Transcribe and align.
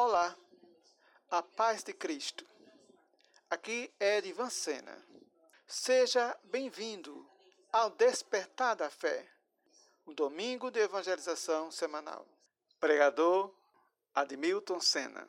Olá, 0.00 0.32
a 1.28 1.42
paz 1.42 1.82
de 1.82 1.92
Cristo. 1.92 2.46
Aqui 3.50 3.92
é 3.98 4.18
Edivan 4.18 4.48
Sena. 4.48 4.96
Seja 5.66 6.38
bem-vindo 6.44 7.28
ao 7.72 7.90
Despertar 7.90 8.76
da 8.76 8.88
Fé, 8.88 9.28
o 10.06 10.14
domingo 10.14 10.70
de 10.70 10.78
evangelização 10.78 11.72
semanal. 11.72 12.24
Pregador 12.78 13.52
Admilton 14.14 14.78
Sena. 14.80 15.28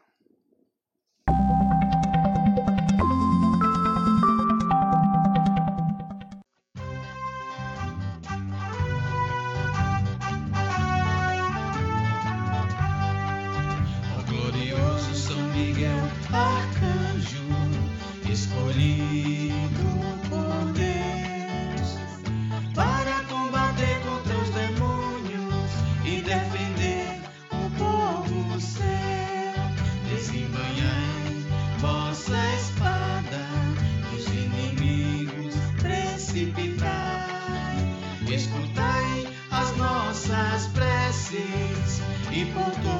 E 42.59 42.71
por 42.83 42.98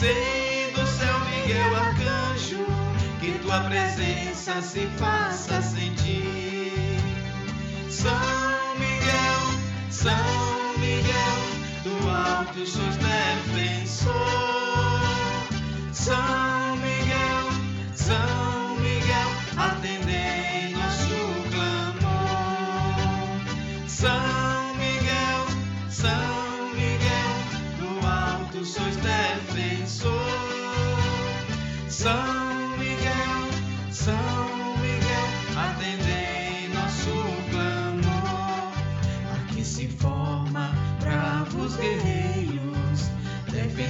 Descer 0.00 0.72
Miguel 1.28 1.76
arcanjo, 1.76 2.64
que 3.20 3.38
tua 3.40 3.60
presença 3.64 4.62
se 4.62 4.86
faça 4.96 5.60
sentir. 5.60 6.72
São 7.90 8.10
Miguel, 8.78 9.60
São 9.90 10.78
Miguel, 10.78 11.36
do 11.84 12.08
alto 12.08 12.66
sois 12.66 12.96
defensor. 12.96 14.14
São 15.92 16.39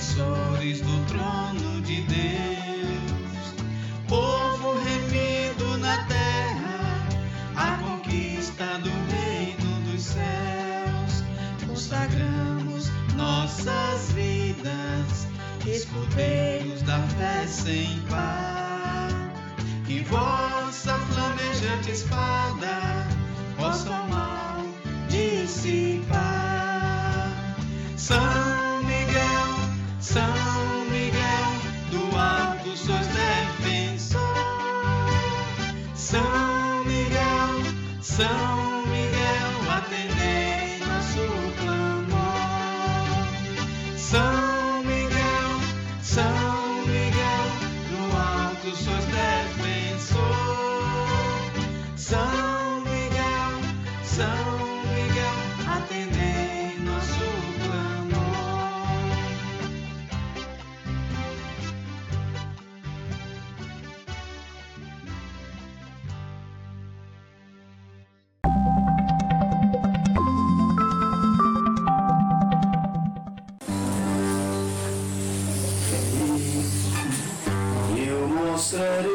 defensores 0.00 0.80
do 0.80 1.04
trono 1.04 1.80
de 1.82 2.00
Deus. 2.02 3.54
Povo 4.08 4.72
remido 4.82 5.76
na 5.78 6.04
terra, 6.06 7.06
a 7.54 7.76
conquista 7.82 8.64
do 8.78 8.90
reino 9.12 9.80
dos 9.82 10.02
céus. 10.02 11.22
Consagramos 11.66 12.90
nossas 13.14 14.12
vidas 14.12 15.28
escudeiros 15.66 16.80
da 16.82 16.98
fé 17.18 17.46
sem 17.46 18.00
par, 18.08 19.10
que 19.86 20.00
vossa 20.04 20.98
flamejante 20.98 21.90
espada 21.90 23.06
possa 23.58 23.90
o 23.90 24.08
mal 24.08 24.64
dissipar. 25.10 26.20
São 27.96 28.49
chegar 78.70 79.09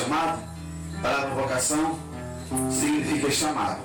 chamado, 0.00 0.42
a 0.98 1.02
palavra 1.02 1.34
vocação 1.34 1.98
significa 2.70 3.30
chamado. 3.30 3.80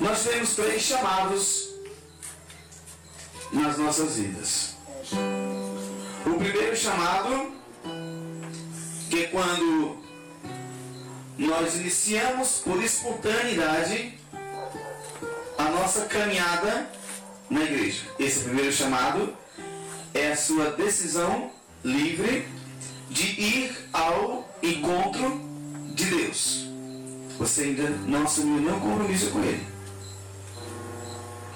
Nós 0.00 0.24
temos 0.24 0.54
três 0.54 0.82
chamados 0.82 1.68
nas 3.52 3.78
nossas 3.78 4.16
vidas. 4.16 4.76
O 6.26 6.38
primeiro 6.38 6.76
chamado, 6.76 7.52
que 9.08 9.24
é 9.24 9.26
quando 9.28 9.98
nós 11.38 11.76
iniciamos 11.76 12.60
por 12.64 12.82
espontaneidade 12.82 14.18
a 15.56 15.64
nossa 15.70 16.06
caminhada 16.06 16.90
na 17.48 17.62
igreja. 17.62 18.02
Esse 18.18 18.44
primeiro 18.44 18.72
chamado 18.72 19.36
é 20.12 20.32
a 20.32 20.36
sua 20.36 20.70
decisão 20.72 21.50
livre 21.84 22.46
de 23.10 23.40
ir 23.40 23.88
ao 23.92 24.48
encontro 24.62 25.40
de 25.94 26.04
Deus. 26.04 26.66
Você 27.38 27.62
ainda 27.62 27.90
não 28.06 28.24
assumiu 28.24 28.60
nenhum 28.60 28.80
compromisso 28.80 29.30
com 29.30 29.40
Ele. 29.40 29.66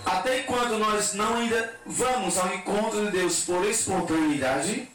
Até 0.04 0.40
quando 0.40 0.78
nós 0.78 1.12
não 1.14 1.36
ainda 1.36 1.78
vamos 1.84 2.38
ao 2.38 2.54
encontro 2.54 3.06
de 3.06 3.12
Deus 3.12 3.40
por 3.40 3.64
espontaneidade, 3.64 4.88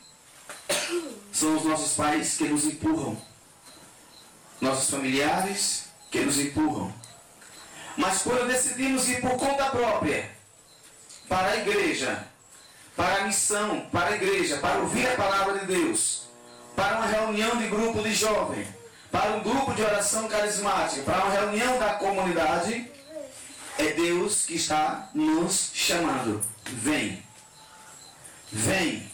são 1.32 1.56
os 1.56 1.64
nossos 1.64 1.94
pais 1.94 2.36
que 2.38 2.46
nos 2.46 2.66
empurram, 2.66 3.16
nossos 4.60 4.90
familiares 4.90 5.86
que 6.10 6.20
nos 6.20 6.40
empurram. 6.40 6.94
Mas 7.96 8.24
quando 8.24 8.48
decidimos 8.48 9.08
ir 9.08 9.22
por 9.22 9.38
conta 9.38 9.70
própria 9.70 10.32
para 11.28 11.52
a 11.52 11.58
igreja, 11.58 12.28
para 12.96 13.18
a 13.18 13.28
missão, 13.28 13.88
para 13.92 14.10
a 14.10 14.16
igreja, 14.16 14.58
para 14.58 14.80
ouvir 14.80 15.08
a 15.08 15.16
palavra 15.16 15.60
de 15.60 15.66
Deus, 15.66 16.28
para 16.76 16.98
uma 16.98 17.06
reunião 17.06 17.58
de 17.58 17.68
grupo 17.68 18.02
de 18.02 18.14
jovem, 18.14 18.68
para 19.12 19.32
um 19.32 19.42
grupo 19.42 19.74
de 19.74 19.82
oração 19.82 20.28
carismática, 20.28 21.04
para 21.04 21.26
uma 21.26 21.34
reunião 21.34 21.78
da 21.80 21.94
comunidade, 21.96 22.92
é 23.78 23.92
Deus 23.92 24.46
que 24.46 24.56
está 24.56 25.10
nos 25.14 25.72
chamando. 25.74 26.42
Vem. 26.66 27.24
Vem. 28.52 29.12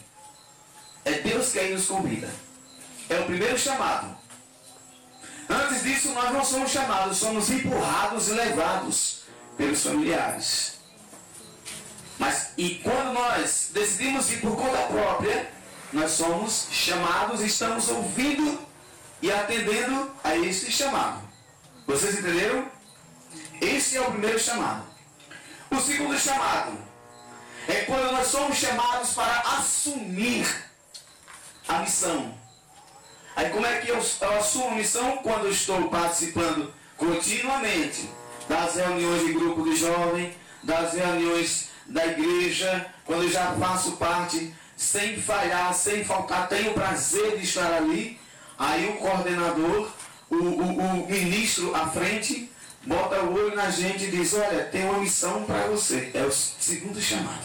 É 1.04 1.12
Deus 1.12 1.52
que 1.52 1.58
aí 1.58 1.72
nos 1.72 1.86
convida. 1.86 2.30
É 3.08 3.18
o 3.20 3.24
primeiro 3.24 3.58
chamado. 3.58 4.16
Antes 5.48 5.82
disso, 5.82 6.12
nós 6.12 6.30
não 6.32 6.44
somos 6.44 6.70
chamados, 6.70 7.16
somos 7.16 7.50
empurrados 7.50 8.28
e 8.28 8.32
levados 8.32 9.22
pelos 9.56 9.82
familiares. 9.82 10.78
Mas 12.18 12.50
e 12.56 12.76
quando 12.76 13.14
nós 13.14 13.70
decidimos 13.72 14.30
ir 14.30 14.40
por 14.40 14.54
conta 14.54 14.78
própria, 14.82 15.50
nós 15.92 16.12
somos 16.12 16.68
chamados 16.70 17.40
estamos 17.40 17.88
ouvindo 17.88 18.60
e 19.22 19.30
atendendo 19.30 20.10
a 20.22 20.36
esse 20.36 20.70
chamado. 20.70 21.20
Vocês 21.86 22.18
entenderam? 22.18 22.66
Esse 23.60 23.96
é 23.96 24.00
o 24.00 24.10
primeiro 24.12 24.38
chamado. 24.38 24.84
O 25.70 25.80
segundo 25.80 26.18
chamado 26.18 26.72
é 27.68 27.82
quando 27.82 28.12
nós 28.12 28.26
somos 28.28 28.56
chamados 28.56 29.10
para 29.10 29.40
assumir 29.58 30.46
a 31.68 31.80
missão. 31.80 32.34
Aí 33.36 33.50
como 33.50 33.66
é 33.66 33.78
que 33.78 33.88
eu, 33.88 33.96
eu 33.96 34.38
assumo 34.38 34.68
a 34.68 34.74
missão? 34.74 35.18
Quando 35.18 35.46
eu 35.46 35.50
estou 35.50 35.88
participando 35.88 36.72
continuamente 36.96 38.08
das 38.48 38.76
reuniões 38.76 39.26
de 39.26 39.32
grupo 39.32 39.62
de 39.64 39.76
jovem, 39.76 40.34
das 40.62 40.94
reuniões 40.94 41.68
da 41.86 42.06
igreja, 42.06 42.86
quando 43.04 43.24
eu 43.24 43.30
já 43.30 43.52
faço 43.54 43.92
parte 43.92 44.54
sem 44.80 45.20
falhar, 45.20 45.74
sem 45.74 46.02
faltar, 46.02 46.48
tenho 46.48 46.70
o 46.70 46.74
prazer 46.74 47.36
de 47.36 47.44
estar 47.44 47.70
ali. 47.74 48.18
Aí 48.58 48.88
o 48.88 48.94
coordenador, 48.94 49.90
o, 50.30 50.34
o, 50.34 50.78
o 50.78 51.06
ministro 51.06 51.74
à 51.76 51.86
frente, 51.86 52.50
bota 52.86 53.20
o 53.20 53.34
olho 53.34 53.54
na 53.54 53.70
gente 53.70 54.04
e 54.04 54.10
diz, 54.10 54.32
olha, 54.32 54.64
tem 54.64 54.86
uma 54.86 54.98
missão 54.98 55.44
para 55.44 55.66
você. 55.66 56.10
É 56.14 56.22
o 56.22 56.32
segundo 56.32 56.98
chamado. 56.98 57.44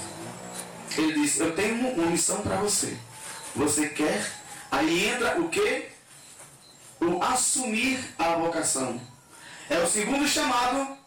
Ele 0.97 1.11
diz, 1.11 1.37
eu 1.37 1.53
tenho 1.53 1.75
uma 1.75 2.07
missão 2.07 2.41
para 2.41 2.55
você. 2.55 2.97
Você 3.53 3.89
quer? 3.89 4.31
Aí 4.71 5.09
entra 5.09 5.39
o 5.41 5.49
que? 5.49 5.89
O 7.01 7.21
assumir 7.21 7.99
a 8.17 8.35
vocação. 8.35 8.99
É 9.69 9.77
o 9.79 9.87
segundo 9.87 10.25
chamado 10.25 10.97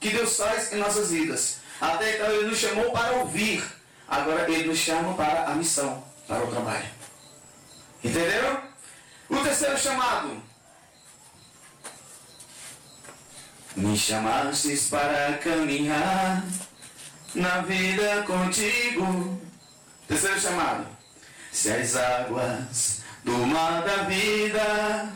que 0.00 0.10
Deus 0.10 0.36
faz 0.36 0.72
em 0.72 0.78
nossas 0.78 1.12
vidas. 1.12 1.58
Até 1.80 2.16
então 2.16 2.28
ele 2.32 2.48
nos 2.48 2.58
chamou 2.58 2.90
para 2.90 3.12
ouvir. 3.18 3.62
Agora 4.08 4.50
ele 4.50 4.68
nos 4.68 4.78
chama 4.78 5.14
para 5.14 5.46
a 5.46 5.54
missão, 5.54 6.04
para 6.28 6.44
o 6.44 6.50
trabalho. 6.50 6.86
Entenderam? 8.02 8.62
O 9.28 9.36
terceiro 9.38 9.76
chamado. 9.76 10.40
Me 13.76 13.96
chamastes 13.96 14.88
para 14.88 15.38
caminhar 15.38 16.44
na 17.34 17.60
vida 17.62 18.22
contigo. 18.22 19.40
Terceiro 20.06 20.40
chamado. 20.40 20.86
Se 21.52 21.72
as 21.72 21.96
águas 21.96 23.02
do 23.24 23.36
mar 23.46 23.82
da 23.82 24.04
vida 24.04 25.12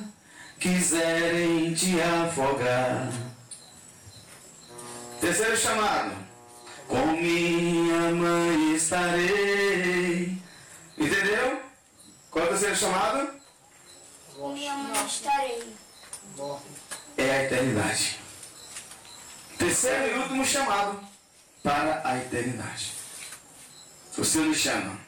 quiserem 0.58 1.72
te 1.72 2.00
afogar. 2.02 3.08
Terceiro 5.20 5.56
chamado. 5.56 6.29
Com 6.90 7.06
minha 7.12 8.10
mãe 8.10 8.74
estarei. 8.74 10.36
Entendeu? 10.98 11.62
Qual 12.32 12.44
é 12.44 12.48
o 12.48 12.50
terceiro 12.50 12.76
chamado? 12.76 13.30
Minha 14.36 14.74
mãe 14.74 15.06
estarei. 15.06 15.72
É 17.16 17.30
a 17.30 17.44
eternidade. 17.44 18.18
Terceiro 19.56 20.16
e 20.16 20.18
último 20.18 20.44
chamado 20.44 20.98
para 21.62 22.02
a 22.04 22.18
eternidade. 22.18 22.92
O 24.18 24.24
Senhor 24.24 24.48
nos 24.48 24.58
chama. 24.58 24.98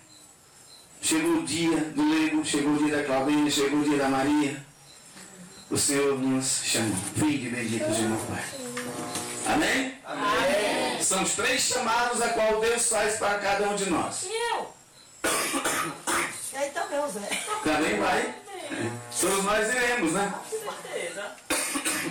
Chegou 1.01 1.39
o 1.39 1.43
dia 1.43 1.77
do 1.77 2.09
Lego, 2.09 2.45
chegou 2.45 2.75
o 2.75 2.79
dia 2.79 2.99
da 2.99 3.05
Claudinha, 3.05 3.51
chegou 3.51 3.81
o 3.81 3.85
dia 3.85 3.99
da 3.99 4.09
Maria. 4.09 4.65
O 5.69 5.77
Senhor 5.77 6.17
nos 6.17 6.63
chamou. 6.63 6.97
Vinde, 7.17 7.49
bendito 7.49 7.91
de 7.91 8.03
meu 8.03 8.19
Pai. 8.27 8.45
Amém? 9.47 9.95
Amém. 10.05 10.72
São 11.03 11.23
os 11.23 11.33
três 11.33 11.63
chamados 11.63 12.23
a 12.23 12.29
qual 12.29 12.61
Deus 12.61 12.89
faz 12.89 13.17
para 13.17 13.39
cada 13.39 13.69
um 13.69 13.75
de 13.75 13.91
nós. 13.91 14.23
E 14.23 14.53
eu? 14.53 14.73
E 16.53 16.57
aí 16.57 16.71
também, 16.71 16.99
o 17.01 17.09
Zé. 17.09 17.29
Também 17.65 17.99
vai. 17.99 18.35
Todos 19.21 19.45
nós 19.45 19.69
iremos, 19.69 20.13
né? 20.13 20.33
Com 20.49 20.73
certeza. 20.73 21.33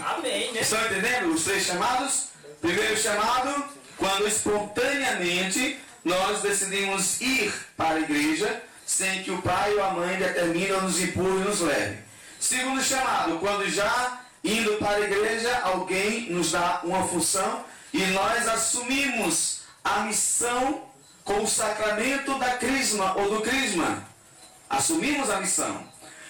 Amém, 0.05 0.51
né? 0.51 0.61
Estão 0.61 0.85
entendendo 0.85 1.33
os 1.33 1.43
três 1.43 1.65
chamados? 1.65 2.25
Primeiro 2.59 2.97
chamado, 2.97 3.63
quando 3.97 4.27
espontaneamente 4.27 5.79
nós 6.03 6.41
decidimos 6.41 7.21
ir 7.21 7.53
para 7.77 7.95
a 7.95 7.99
igreja 7.99 8.61
sem 8.85 9.23
que 9.23 9.31
o 9.31 9.41
pai 9.41 9.73
ou 9.73 9.83
a 9.83 9.91
mãe 9.91 10.17
determine 10.17 10.71
ou 10.73 10.81
nos 10.81 10.99
empurre 10.99 11.41
e 11.41 11.45
nos 11.45 11.61
leve. 11.61 11.99
Segundo 12.39 12.83
chamado, 12.83 13.39
quando 13.39 13.69
já 13.69 14.19
indo 14.43 14.73
para 14.77 14.97
a 14.97 15.01
igreja 15.01 15.61
alguém 15.63 16.29
nos 16.31 16.51
dá 16.51 16.81
uma 16.83 17.07
função 17.07 17.63
e 17.93 18.05
nós 18.07 18.47
assumimos 18.47 19.61
a 19.83 20.01
missão 20.01 20.83
com 21.23 21.43
o 21.43 21.47
sacramento 21.47 22.37
da 22.39 22.57
crisma 22.57 23.15
ou 23.17 23.35
do 23.35 23.41
crisma. 23.41 24.03
Assumimos 24.69 25.29
a 25.29 25.39
missão. 25.39 25.83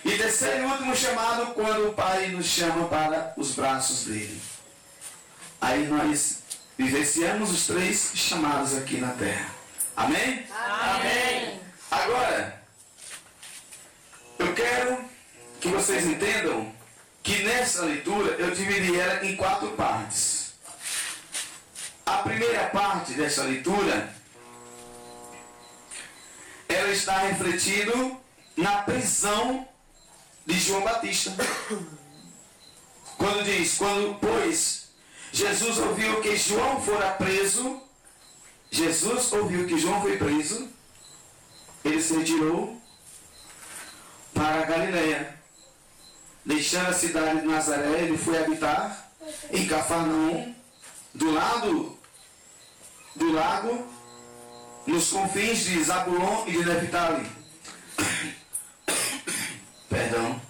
E 0.03 0.18
terceiro 0.18 0.63
e 0.63 0.65
último 0.65 0.96
chamado, 0.96 1.53
quando 1.53 1.89
o 1.89 1.94
Pai 1.94 2.30
nos 2.30 2.48
chama 2.48 2.88
para 2.88 3.34
os 3.38 3.51
braços 3.51 4.06
dele. 4.06 4.41
Aí 5.60 5.88
nós 5.88 6.39
vivenciamos 6.77 7.51
os 7.51 7.68
três 7.68 8.12
chamados 8.15 8.75
aqui 8.75 8.98
na 8.98 9.12
terra. 9.12 9.50
Amém? 9.96 10.48
Amém. 10.50 11.62
Agora, 11.91 12.62
vocês 15.82 16.06
entendam 16.06 16.72
que 17.24 17.44
nessa 17.44 17.84
leitura 17.86 18.36
eu 18.36 18.51
dividi 18.51 19.00
ela 19.00 19.25
em 19.25 19.36
quatro 19.36 19.72
partes. 19.72 20.40
A 22.12 22.24
primeira 22.24 22.65
parte 22.68 23.13
dessa 23.13 23.44
leitura 23.44 24.13
ela 26.68 26.89
está 26.89 27.20
refletindo 27.20 28.20
na 28.58 28.82
prisão 28.82 29.65
de 30.46 30.60
João 30.60 30.82
Batista. 30.82 31.32
Quando 33.18 33.46
diz, 33.46 33.77
quando, 33.77 34.20
pois, 34.20 34.89
Jesus 35.32 35.77
ouviu 35.77 36.22
que 36.22 36.36
João 36.36 36.82
fora 36.82 37.12
preso, 37.12 37.82
Jesus 38.70 39.32
ouviu 39.32 39.65
que 39.65 39.80
João 39.80 40.01
foi 40.01 40.18
preso, 40.18 40.70
ele 41.86 42.01
se 42.01 42.13
retirou 42.13 42.77
para 44.34 44.63
a 44.63 44.65
Galileia. 44.65 45.39
Deixando 46.46 46.89
a 46.89 46.94
cidade 46.94 47.39
de 47.39 47.48
Nazaré, 47.48 48.01
ele 48.01 48.18
foi 48.18 48.38
habitar 48.38 49.12
em 49.50 49.65
Cafarnaum, 49.65 50.53
do 51.13 51.32
lado 51.32 52.00
do 53.15 53.32
lago, 53.32 53.88
nos 54.88 55.10
confins 55.12 55.63
de 55.65 55.84
Zabulon 55.84 56.46
e 56.48 56.51
de 56.51 56.65
Neftali. 56.65 57.30
Perdão. 59.89 60.41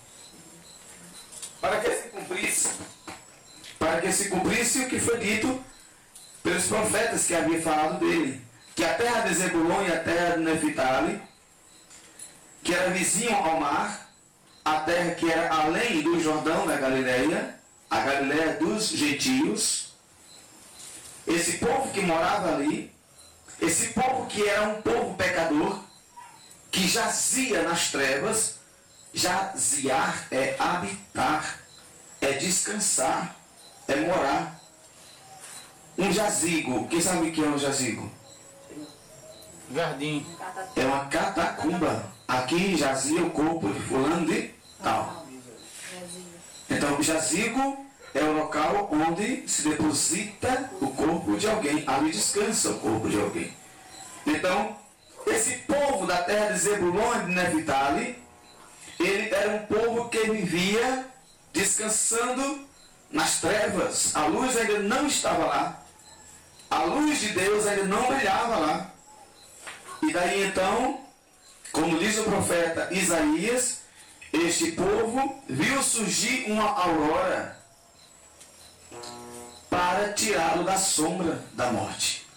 Para 1.59 1.79
que 1.79 1.91
se 1.91 2.09
cumprisse, 2.09 2.69
para 3.77 4.01
que 4.01 4.11
se 4.11 4.29
cumprisse 4.29 4.79
o 4.79 4.89
que 4.89 4.99
foi 4.99 5.17
dito 5.19 5.63
pelos 6.43 6.65
profetas 6.65 7.25
que 7.25 7.35
haviam 7.35 7.61
falado 7.61 7.99
dele, 7.99 8.41
que 8.75 8.83
a 8.83 8.93
terra 8.93 9.21
de 9.21 9.35
Zebulon 9.35 9.83
e 9.83 9.91
a 9.91 9.99
terra 9.99 10.37
de 10.37 10.43
Neftali, 10.43 11.21
que 12.63 12.73
era 12.73 12.91
vizinho 12.91 13.35
ao 13.35 13.59
mar, 13.59 14.09
a 14.63 14.79
terra 14.81 15.15
que 15.15 15.31
era 15.31 15.53
além 15.53 16.01
do 16.01 16.19
Jordão 16.19 16.65
da 16.65 16.77
Galileia, 16.77 17.59
a 17.89 17.99
Galileia 17.99 18.53
dos 18.53 18.89
gentios, 18.89 19.90
esse 21.27 21.57
povo 21.57 21.91
que 21.91 22.01
morava 22.01 22.55
ali, 22.55 22.93
esse 23.61 23.87
povo 23.89 24.25
que 24.27 24.47
era 24.47 24.67
um 24.69 24.81
povo 24.81 25.15
pecador, 25.15 25.79
que 26.71 26.87
jazia 26.87 27.63
nas 27.63 27.91
trevas, 27.91 28.55
jaziar 29.13 30.27
é 30.31 30.55
habitar, 30.57 31.59
é 32.19 32.33
descansar, 32.33 33.35
é 33.87 33.95
morar. 33.97 34.59
Um 35.97 36.11
jazigo, 36.11 36.87
quem 36.87 37.01
sabe 37.01 37.27
o 37.27 37.31
que 37.31 37.43
é 37.43 37.47
um 37.47 37.59
jazigo? 37.59 38.09
Jardim. 39.73 40.25
É 40.75 40.85
uma 40.85 41.05
catacumba. 41.05 42.11
Aqui 42.27 42.75
jazia 42.77 43.23
o 43.23 43.29
corpo 43.29 43.71
de 43.71 43.79
fulano 43.81 44.25
de 44.25 44.51
tal. 44.81 45.25
Então, 46.69 46.97
o 46.97 47.03
jazigo 47.03 47.85
é 48.13 48.23
o 48.23 48.33
local 48.33 48.89
onde 48.91 49.47
se 49.47 49.69
deposita 49.69 50.69
o 50.81 50.87
corpo 50.87 51.37
de 51.37 51.49
alguém. 51.49 51.83
Ali 51.87 52.11
descansa 52.11 52.69
o 52.71 52.79
corpo 52.79 53.09
de 53.09 53.19
alguém. 53.19 53.53
Então, 54.25 54.75
esse 55.25 55.59
povo 55.59 56.05
da 56.05 56.17
terra 56.17 56.51
de 56.51 56.59
Zebulon 56.59 57.21
e 57.21 57.25
de 57.25 57.31
Neftali, 57.31 58.23
ele 58.99 59.33
era 59.33 59.55
um 59.55 59.65
povo 59.65 60.09
que 60.09 60.29
vivia 60.29 61.05
descansando 61.53 62.67
nas 63.11 63.39
trevas. 63.39 64.15
A 64.15 64.25
luz 64.25 64.57
ainda 64.57 64.79
não 64.79 65.07
estava 65.07 65.45
lá. 65.45 65.83
A 66.69 66.83
luz 66.83 67.19
de 67.19 67.29
Deus 67.29 67.65
ainda 67.65 67.83
não 67.85 68.07
brilhava 68.07 68.57
lá. 68.57 68.91
E 70.03 70.11
daí 70.11 70.47
então, 70.47 71.01
como 71.71 71.97
diz 71.99 72.17
o 72.17 72.23
profeta 72.23 72.89
Isaías, 72.91 73.81
este 74.33 74.71
povo 74.71 75.41
viu 75.47 75.81
surgir 75.83 76.49
uma 76.49 76.63
aurora 76.63 77.60
para 79.71 80.11
tirá-lo 80.11 80.65
da 80.65 80.77
sombra 80.77 81.41
da 81.53 81.71
morte. 81.71 82.27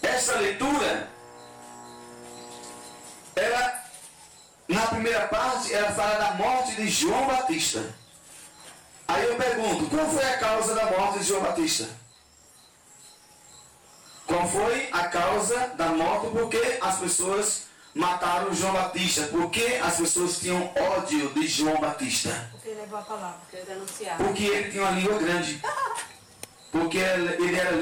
Essa 0.00 0.36
leitura, 0.36 1.10
ela, 3.34 3.84
na 4.68 4.86
primeira 4.86 5.26
parte, 5.26 5.74
ela 5.74 5.90
fala 5.90 6.14
da 6.18 6.34
morte 6.34 6.76
de 6.76 6.88
João 6.88 7.26
Batista. 7.26 7.92
Aí 9.08 9.24
eu 9.24 9.34
pergunto, 9.34 9.90
qual 9.90 10.08
foi 10.08 10.24
a 10.24 10.38
causa 10.38 10.74
da 10.76 10.86
morte 10.86 11.18
de 11.18 11.24
João 11.24 11.42
Batista? 11.42 11.88
Qual 14.24 14.48
foi 14.48 14.88
a 14.92 15.08
causa 15.08 15.68
da 15.76 15.88
morte? 15.88 16.30
Porque 16.30 16.78
as 16.80 16.98
pessoas 17.00 17.62
mataram 17.96 18.54
João 18.54 18.74
Batista? 18.74 19.22
Porque 19.28 19.80
as 19.82 19.96
pessoas 19.96 20.38
tinham 20.38 20.70
ódio 20.76 21.30
de 21.30 21.48
João 21.48 21.80
Batista? 21.80 22.50
Porque 22.52 22.68
ele 22.68 22.80
levou 22.82 22.98
a 22.98 23.02
palavra. 23.02 23.38
Porque 23.40 23.56
eu 23.56 23.64
denunciava. 23.64 24.24
Porque 24.24 24.44
ele 24.44 24.70
tinha 24.70 24.82
uma 24.82 24.92
língua 24.92 25.18
grande. 25.18 25.62
Porque 26.70 26.98
ele 26.98 27.56
era 27.56 27.72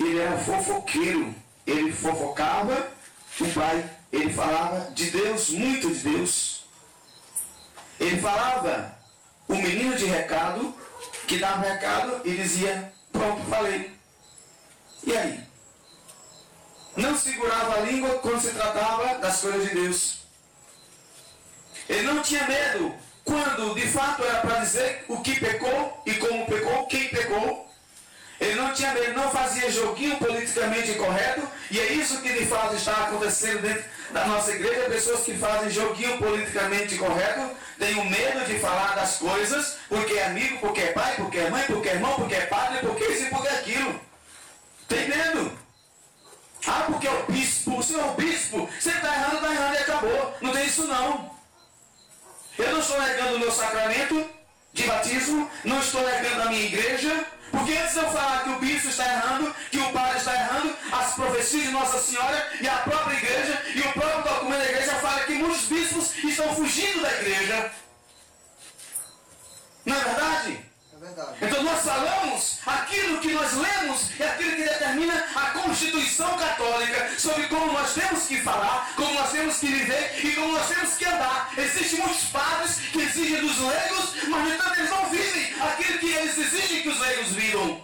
ele 0.00 0.18
era 0.18 0.36
fofoqueiro. 0.38 1.34
Ele 1.64 1.92
fofocava 1.92 2.90
o 3.40 3.48
pai. 3.52 3.90
Ele 4.12 4.32
falava 4.32 4.90
de 4.90 5.10
Deus, 5.10 5.50
muito 5.50 5.88
de 5.88 6.00
Deus. 6.00 6.64
Ele 8.00 8.20
falava 8.20 8.98
o 9.46 9.54
menino 9.54 9.94
de 9.94 10.06
recado, 10.06 10.74
que 11.28 11.38
dava 11.38 11.62
recado 11.62 12.20
e 12.24 12.34
dizia, 12.34 12.92
pronto, 13.12 13.48
falei. 13.48 13.96
E 15.04 15.16
aí? 15.16 15.51
Não 16.96 17.16
segurava 17.16 17.78
a 17.78 17.80
língua 17.80 18.18
quando 18.18 18.40
se 18.40 18.50
tratava 18.50 19.18
das 19.18 19.40
coisas 19.40 19.68
de 19.68 19.74
Deus. 19.74 20.18
Ele 21.88 22.02
não 22.02 22.22
tinha 22.22 22.46
medo 22.46 22.94
quando 23.24 23.74
de 23.74 23.86
fato 23.88 24.22
era 24.24 24.40
para 24.40 24.60
dizer 24.60 25.04
o 25.08 25.20
que 25.20 25.38
pecou 25.38 26.02
e 26.06 26.14
como 26.14 26.46
pecou, 26.46 26.86
quem 26.86 27.08
pecou. 27.08 27.70
Ele 28.40 28.56
não 28.56 28.74
tinha 28.74 28.92
medo, 28.92 29.12
não 29.14 29.30
fazia 29.30 29.70
joguinho 29.70 30.16
politicamente 30.16 30.94
correto, 30.94 31.46
e 31.70 31.78
é 31.78 31.92
isso 31.92 32.20
que 32.20 32.32
de 32.32 32.44
fato 32.44 32.74
está 32.74 33.04
acontecendo 33.04 33.62
dentro 33.62 33.84
da 34.10 34.26
nossa 34.26 34.50
igreja. 34.50 34.90
Pessoas 34.90 35.20
que 35.20 35.34
fazem 35.34 35.70
joguinho 35.70 36.18
politicamente 36.18 36.96
correto, 36.96 37.56
têm 37.78 37.94
o 37.94 38.04
medo 38.04 38.44
de 38.44 38.58
falar 38.58 38.96
das 38.96 39.18
coisas, 39.18 39.76
porque 39.88 40.14
é 40.14 40.26
amigo, 40.26 40.58
porque 40.58 40.80
é 40.80 40.92
pai, 40.92 41.14
porque 41.14 41.38
é 41.38 41.50
mãe, 41.50 41.64
porque 41.68 41.88
é 41.88 41.94
irmão, 41.94 42.16
porque 42.16 42.34
é 42.34 42.46
padre, 42.46 42.78
porque 42.80 43.04
isso 43.04 43.22
e 43.22 43.30
porque 43.30 43.48
aquilo. 43.48 44.00
Tem 44.88 45.08
medo. 45.08 45.61
Ah, 46.66 46.84
porque 46.86 47.08
é 47.08 47.10
o 47.10 47.32
bispo, 47.32 47.78
o 47.78 47.82
senhor 47.82 48.14
bispo, 48.14 48.68
você 48.80 48.90
está 48.90 49.14
errando, 49.14 49.36
está 49.36 49.52
errando 49.52 49.74
e 49.74 49.78
acabou. 49.78 50.36
Não 50.40 50.52
tem 50.52 50.66
isso 50.66 50.86
não. 50.86 51.30
Eu 52.58 52.72
não 52.72 52.80
estou 52.80 53.00
negando 53.00 53.36
o 53.36 53.38
meu 53.40 53.50
sacramento 53.50 54.30
de 54.72 54.82
batismo, 54.84 55.50
não 55.64 55.80
estou 55.80 56.02
negando 56.02 56.42
a 56.42 56.46
minha 56.46 56.64
igreja, 56.64 57.26
porque 57.50 57.72
antes 57.72 57.92
de 57.92 57.98
eu 57.98 58.10
falar 58.10 58.44
que 58.44 58.50
o 58.50 58.58
bispo 58.58 58.88
está 58.88 59.04
errando, 59.04 59.54
que 59.70 59.78
o 59.78 59.92
padre 59.92 60.18
está 60.18 60.34
errando, 60.34 60.76
as 60.92 61.14
profecias 61.14 61.64
de 61.64 61.70
Nossa 61.70 61.98
Senhora 61.98 62.52
e 62.60 62.68
a 62.68 62.76
própria 62.76 63.16
igreja 63.16 63.62
e 63.74 63.80
o 63.80 63.92
próprio 63.92 64.22
documento 64.22 64.58
da 64.58 64.64
igreja 64.64 64.94
fala 64.96 65.24
que 65.24 65.34
muitos 65.34 65.64
bispos 65.66 66.16
estão 66.24 66.54
fugindo 66.54 67.02
da 67.02 67.12
igreja. 67.20 67.72
Não 69.84 69.96
é 69.96 70.00
verdade? 70.00 70.71
É 71.02 71.04
verdade. 71.04 71.36
Então 71.42 71.62
nós 71.64 71.84
falamos 71.84 72.58
aquilo 72.64 73.18
que 73.18 73.32
nós 73.32 73.52
lemos 73.54 74.10
e 74.16 74.22
aquilo 74.22 74.54
que 74.54 74.62
determina 74.62 75.26
a 75.34 75.50
Constituição 75.50 76.38
Católica 76.38 77.18
sobre 77.18 77.48
como 77.48 77.72
nós 77.72 77.92
temos 77.92 78.22
que 78.26 78.40
falar, 78.40 78.92
como 78.94 79.12
nós 79.14 79.32
temos 79.32 79.56
que 79.58 79.66
viver 79.66 80.24
e 80.24 80.32
como 80.36 80.52
nós 80.52 80.68
temos 80.68 80.94
que 80.94 81.04
andar. 81.04 81.52
Existem 81.58 81.98
muitos 81.98 82.24
padres 82.26 82.76
que 82.92 83.00
exigem 83.00 83.40
dos 83.40 83.58
leigos, 83.58 84.14
mas 84.28 84.44
no 84.44 84.54
entanto 84.54 84.78
eles 84.78 84.90
não 84.90 85.10
vivem 85.10 85.54
aquilo 85.60 85.98
que 85.98 86.12
eles 86.12 86.38
exigem 86.38 86.82
que 86.82 86.88
os 86.88 87.00
leigos 87.00 87.28
vivam. 87.32 87.82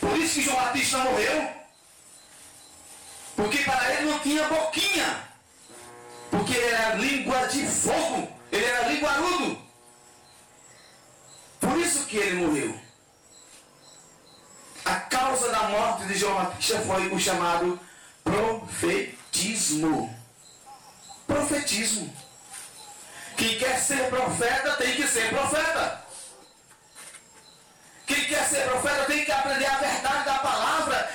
Por 0.00 0.18
isso 0.18 0.34
que 0.34 0.42
João 0.42 0.56
Batista 0.56 0.98
morreu. 0.98 1.50
Porque 3.34 3.58
para 3.58 3.94
ele 3.94 4.10
não 4.10 4.18
tinha 4.18 4.46
boquinha. 4.46 5.28
Porque 6.30 6.52
ele 6.52 6.74
era 6.74 6.94
língua 6.96 7.46
de 7.46 7.66
fogo. 7.66 8.30
Ele 8.52 8.64
era 8.64 8.88
linguarudo. 8.88 9.67
Que 12.08 12.16
ele 12.16 12.46
morreu. 12.46 12.74
A 14.84 14.94
causa 14.94 15.50
da 15.50 15.64
morte 15.64 16.06
de 16.06 16.16
João 16.16 16.36
Batista 16.36 16.80
foi 16.80 17.08
o 17.08 17.20
chamado 17.20 17.78
profetismo. 18.24 20.14
Profetismo. 21.26 22.10
Quem 23.36 23.58
quer 23.58 23.78
ser 23.78 24.08
profeta 24.08 24.72
tem 24.76 24.96
que 24.96 25.06
ser 25.06 25.28
profeta. 25.28 26.02
Quem 28.06 28.24
quer 28.24 28.48
ser 28.48 28.66
profeta 28.68 29.04
tem 29.04 29.26
que 29.26 29.30
aprender 29.30 29.66
a 29.66 29.76
verdade 29.76 30.24
da 30.24 30.38
palavra, 30.38 31.12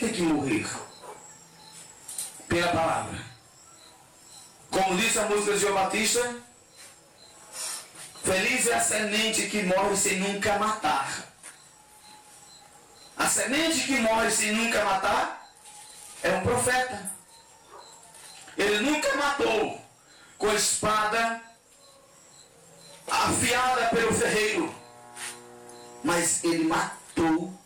tem 0.00 0.12
que 0.12 0.22
morrer 0.22 0.66
pela 2.48 2.72
palavra. 2.72 3.20
Como 4.70 4.96
diz 4.96 5.16
a 5.18 5.26
música 5.26 5.52
de 5.52 5.58
João 5.58 5.74
Batista, 5.74 6.36
Feliz 8.22 8.66
é 8.66 8.74
a 8.74 8.80
semente 8.80 9.48
que 9.48 9.62
morre 9.62 9.96
sem 9.96 10.18
nunca 10.20 10.58
matar. 10.58 11.26
A 13.16 13.26
semente 13.26 13.86
que 13.86 13.98
morre 14.00 14.30
sem 14.30 14.52
nunca 14.52 14.84
matar 14.84 15.50
é 16.22 16.30
um 16.34 16.42
profeta. 16.42 17.10
Ele 18.56 18.80
nunca 18.80 19.14
matou 19.16 19.80
com 20.38 20.52
espada 20.52 21.40
afiada 23.08 23.88
pelo 23.88 24.14
ferreiro, 24.14 24.74
mas 26.04 26.44
ele 26.44 26.64
matou 26.64 26.99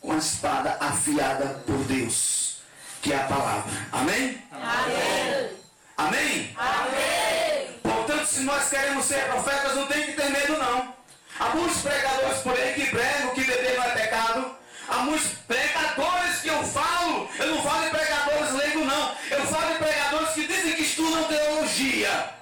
com 0.00 0.12
a 0.12 0.16
espada 0.16 0.76
afiada 0.80 1.62
por 1.64 1.78
Deus, 1.84 2.56
que 3.00 3.12
é 3.12 3.16
a 3.16 3.24
palavra. 3.24 3.72
Amém? 3.92 4.42
Amém. 4.50 5.50
Amém? 5.96 6.56
Amém. 6.56 7.80
Portanto, 7.80 8.26
se 8.26 8.40
nós 8.40 8.68
queremos 8.68 9.04
ser 9.04 9.24
profetas, 9.28 9.76
não 9.76 9.86
tem 9.86 10.06
que 10.06 10.12
ter 10.14 10.28
medo, 10.30 10.58
não. 10.58 10.92
Há 11.38 11.54
muitos 11.54 11.82
pregadores 11.82 12.38
por 12.38 12.52
aí 12.52 12.74
que 12.74 12.86
pregam 12.86 13.34
que 13.34 13.44
beber 13.44 13.76
não 13.76 13.84
é 13.84 13.90
pecado. 13.90 14.56
Há 14.88 14.98
muitos 14.98 15.28
pregadores 15.46 16.40
que 16.42 16.48
eu 16.48 16.62
falo, 16.64 17.28
eu 17.38 17.46
não 17.54 17.62
falo 17.62 17.84
de 17.84 17.90
pregadores 17.90 18.52
leigos, 18.54 18.86
não. 18.86 19.16
Eu 19.30 19.46
falo 19.46 19.72
de 19.72 19.78
pregadores 19.78 20.30
que 20.30 20.46
dizem 20.48 20.72
que 20.74 20.82
estudam 20.82 21.24
teologia. 21.24 22.34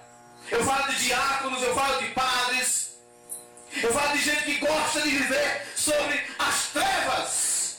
Eu 0.51 0.65
falo 0.65 0.89
de 0.89 1.05
diáconos, 1.05 1.63
eu 1.63 1.75
falo 1.75 1.99
de 1.99 2.07
padres. 2.09 2.82
Eu 3.81 3.93
falo 3.93 4.13
de 4.17 4.23
gente 4.23 4.43
que 4.43 4.59
gosta 4.59 5.01
de 5.01 5.11
viver 5.11 5.67
sobre 5.75 6.23
as 6.39 6.67
trevas. 6.67 7.77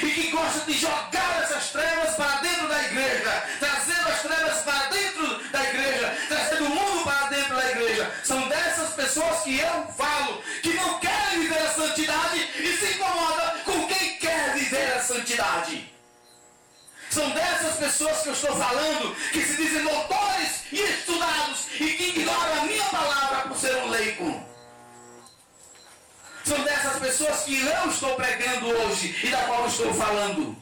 E 0.00 0.10
que 0.10 0.30
gosta 0.30 0.60
de 0.60 0.72
jogar 0.74 1.42
essas 1.42 1.70
trevas 1.70 2.14
para 2.14 2.36
dentro 2.40 2.68
da 2.68 2.84
igreja. 2.84 3.44
Trazendo 3.58 4.08
as 4.08 4.22
trevas 4.22 4.62
para 4.62 4.86
dentro 4.86 5.50
da 5.50 5.64
igreja. 5.64 6.18
Trazendo 6.28 6.66
o 6.66 6.70
mundo 6.70 7.04
para 7.04 7.28
dentro 7.30 7.56
da 7.56 7.70
igreja. 7.70 8.12
São 8.22 8.48
dessas 8.48 8.94
pessoas 8.94 9.42
que 9.42 9.58
eu 9.58 9.86
falo. 9.96 10.42
Que 10.62 10.74
não 10.74 11.00
querem 11.00 11.40
viver 11.40 11.58
a 11.58 11.74
santidade 11.74 12.50
e 12.60 12.76
se 12.76 12.94
incomoda 12.94 13.56
com 13.64 13.86
quem 13.88 14.18
quer 14.18 14.54
viver 14.54 14.92
a 14.92 15.02
santidade. 15.02 15.92
São 17.10 17.28
dessas 17.30 17.76
pessoas 17.76 18.18
que 18.20 18.28
eu 18.28 18.34
estou 18.34 18.54
falando, 18.54 19.16
que 19.32 19.42
se 19.42 19.56
dizem 19.56 19.82
doutores 19.82 20.62
e 20.70 20.80
estudados 20.80 21.66
e 21.80 21.90
que 21.90 22.08
ignoram 22.10 22.60
a 22.60 22.64
minha 22.66 22.84
palavra 22.84 23.48
por 23.48 23.56
ser 23.56 23.74
um 23.76 23.88
leigo. 23.88 24.47
São 26.48 26.64
dessas 26.64 26.98
pessoas 26.98 27.40
que 27.42 27.60
eu 27.60 27.90
estou 27.90 28.14
pregando 28.14 28.68
hoje 28.68 29.14
e 29.22 29.28
da 29.28 29.36
qual 29.42 29.64
eu 29.64 29.68
estou 29.68 29.92
falando. 29.92 30.56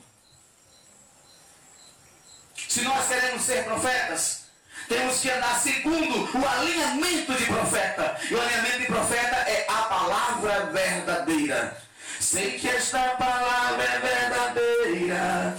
Se 2.69 2.81
nós 2.81 3.07
queremos 3.07 3.43
ser 3.43 3.63
profetas, 3.63 4.47
temos 4.89 5.21
que 5.21 5.31
andar 5.31 5.61
segundo 5.61 6.29
o 6.37 6.49
alinhamento 6.49 7.33
de 7.35 7.45
profeta. 7.45 8.19
E 8.29 8.35
o 8.35 8.41
alinhamento 8.41 8.79
de 8.81 8.87
profeta 8.87 9.37
é 9.49 9.65
a 9.69 9.83
palavra 9.83 10.67
verdadeira. 10.73 11.77
Sei 12.19 12.59
que 12.59 12.69
esta 12.69 13.11
palavra 13.11 13.85
é 13.85 13.99
verdadeira, 14.01 15.57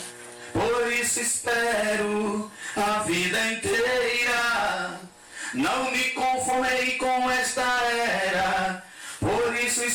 por 0.51 0.91
isso 0.91 1.21
espero 1.21 2.51
a 2.75 3.03
vida 3.03 3.53
inteira. 3.53 4.99
Não 5.53 5.89
me 5.89 6.09
conformei 6.09 6.97
com 6.97 7.31
esta 7.31 7.61
era, 7.61 8.83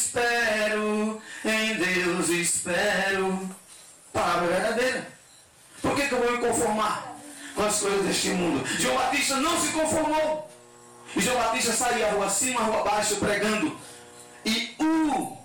espero 0.03 1.23
em 1.45 1.75
Deus, 1.75 2.29
espero. 2.29 3.49
Palavra 4.13 4.49
verdadeira. 4.49 5.09
Por 5.81 5.95
que, 5.95 6.09
que 6.09 6.13
eu 6.13 6.21
vou 6.21 6.33
me 6.33 6.39
conformar 6.39 7.17
com 7.55 7.65
as 7.65 7.79
coisas 7.79 8.05
deste 8.05 8.31
mundo? 8.31 8.67
João 8.79 8.97
Batista 8.97 9.37
não 9.37 9.61
se 9.61 9.73
conformou. 9.73 10.51
E 11.15 11.21
João 11.21 11.39
Batista 11.39 11.73
saía 11.73 12.13
rua 12.13 12.27
acima, 12.27 12.63
rua 12.63 12.81
abaixo, 12.81 13.17
pregando. 13.17 13.77
E 14.45 14.75
o, 14.79 15.38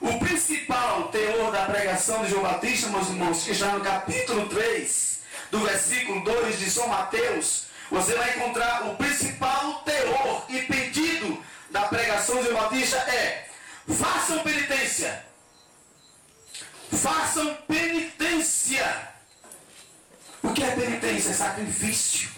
o 0.00 0.18
principal 0.20 1.08
teor 1.08 1.50
da 1.50 1.64
pregação 1.64 2.24
de 2.24 2.30
João 2.30 2.42
Batista, 2.42 2.88
meus 2.88 3.08
irmãos, 3.08 3.42
que 3.42 3.50
está 3.50 3.72
no 3.72 3.80
capítulo 3.80 4.48
3, 4.48 5.20
do 5.50 5.60
versículo 5.60 6.22
2 6.24 6.58
de 6.58 6.70
São 6.70 6.88
Mateus, 6.88 7.64
você 7.90 8.14
vai 8.14 8.36
encontrar 8.36 8.86
o 8.86 8.96
principal 8.96 9.82
teor 9.84 10.44
e 10.48 10.62
pedido 10.62 11.42
da 11.70 11.82
pregação 11.82 12.36
de 12.38 12.48
João 12.48 12.62
Batista 12.62 12.96
é: 12.96 13.47
façam 13.88 14.38
penitência. 14.40 15.24
Façam 16.92 17.54
penitência. 17.66 19.08
O 20.42 20.52
que 20.52 20.62
é 20.62 20.70
penitência? 20.70 21.30
É 21.30 21.34
sacrifício. 21.34 22.30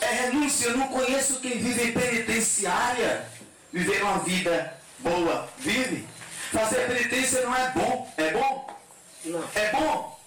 É 0.00 0.06
renúncia. 0.06 0.66
Eu 0.66 0.78
não 0.78 0.88
conheço 0.88 1.40
quem 1.40 1.58
vive 1.58 1.84
em 1.84 1.92
penitenciária. 1.92 3.28
Viver 3.72 4.02
uma 4.02 4.18
vida 4.20 4.74
boa. 5.00 5.48
Vive. 5.58 6.06
Fazer 6.52 6.86
penitência 6.86 7.42
não 7.42 7.54
é 7.54 7.70
bom. 7.70 8.12
É 8.16 8.30
bom? 8.30 8.80
Não. 9.24 9.44
É 9.54 9.70
bom? 9.72 10.20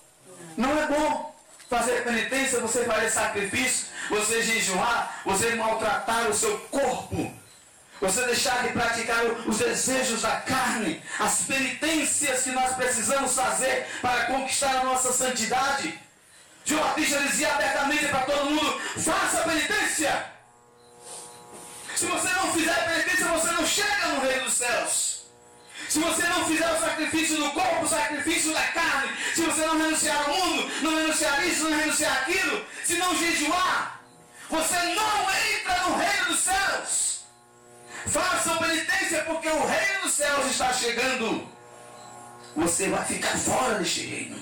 Não 0.58 0.82
é 0.82 0.88
bom. 0.88 1.36
Fazer 1.70 2.04
penitência, 2.04 2.60
você 2.60 2.84
fazer 2.84 3.10
sacrifício, 3.10 3.88
você 4.10 4.44
jejuar, 4.44 5.22
você 5.26 5.56
maltratar 5.56 6.30
o 6.30 6.34
seu 6.34 6.58
corpo. 6.70 7.34
Você 8.02 8.24
deixar 8.24 8.64
de 8.64 8.74
praticar 8.74 9.24
os 9.46 9.60
desejos 9.60 10.24
da 10.24 10.38
carne, 10.38 11.00
as 11.20 11.42
penitências 11.42 12.42
que 12.42 12.52
nós 12.52 12.76
precisamos 12.76 13.36
fazer 13.36 13.88
para 14.02 14.26
conquistar 14.26 14.80
a 14.80 14.84
nossa 14.84 15.14
santidade. 15.14 16.00
João 16.66 16.84
Batista 16.84 17.20
dizia 17.20 17.54
abertamente 17.54 18.08
para 18.08 18.22
todo 18.22 18.50
mundo: 18.50 18.82
faça 18.98 19.44
penitência. 19.44 20.26
Se 21.96 22.08
você 22.08 22.30
não 22.30 22.52
fizer 22.52 22.74
penitência, 22.74 23.28
você 23.28 23.52
não 23.52 23.66
chega 23.68 24.08
no 24.08 24.22
reino 24.22 24.46
dos 24.46 24.54
céus. 24.56 25.22
Se 25.88 26.00
você 26.00 26.24
não 26.24 26.46
fizer 26.48 26.72
o 26.72 26.80
sacrifício 26.80 27.38
do 27.38 27.52
corpo, 27.52 27.86
o 27.86 27.88
sacrifício 27.88 28.52
da 28.52 28.64
carne, 28.70 29.12
se 29.36 29.42
você 29.42 29.62
não 29.66 29.78
renunciar 29.78 30.18
ao 30.28 30.36
mundo, 30.36 30.72
não 30.82 30.96
renunciar 30.96 31.46
isso, 31.46 31.70
não 31.70 31.78
renunciar 31.78 32.22
aquilo, 32.22 32.66
se 32.84 32.96
não 32.96 33.16
jejuar, 33.16 34.02
você 34.50 34.76
não 34.76 35.30
entra 35.54 35.84
no 35.88 35.98
reino 35.98 36.26
dos 36.26 36.40
céus. 36.40 37.11
Façam 38.08 38.58
penitência 38.58 39.24
porque 39.24 39.48
o 39.48 39.66
reino 39.66 40.02
dos 40.04 40.14
céus 40.14 40.52
está 40.52 40.74
chegando. 40.74 41.48
Você 42.56 42.90
vai 42.90 43.06
ficar 43.06 43.38
fora 43.38 43.80
deste 43.80 44.02
reino. 44.02 44.38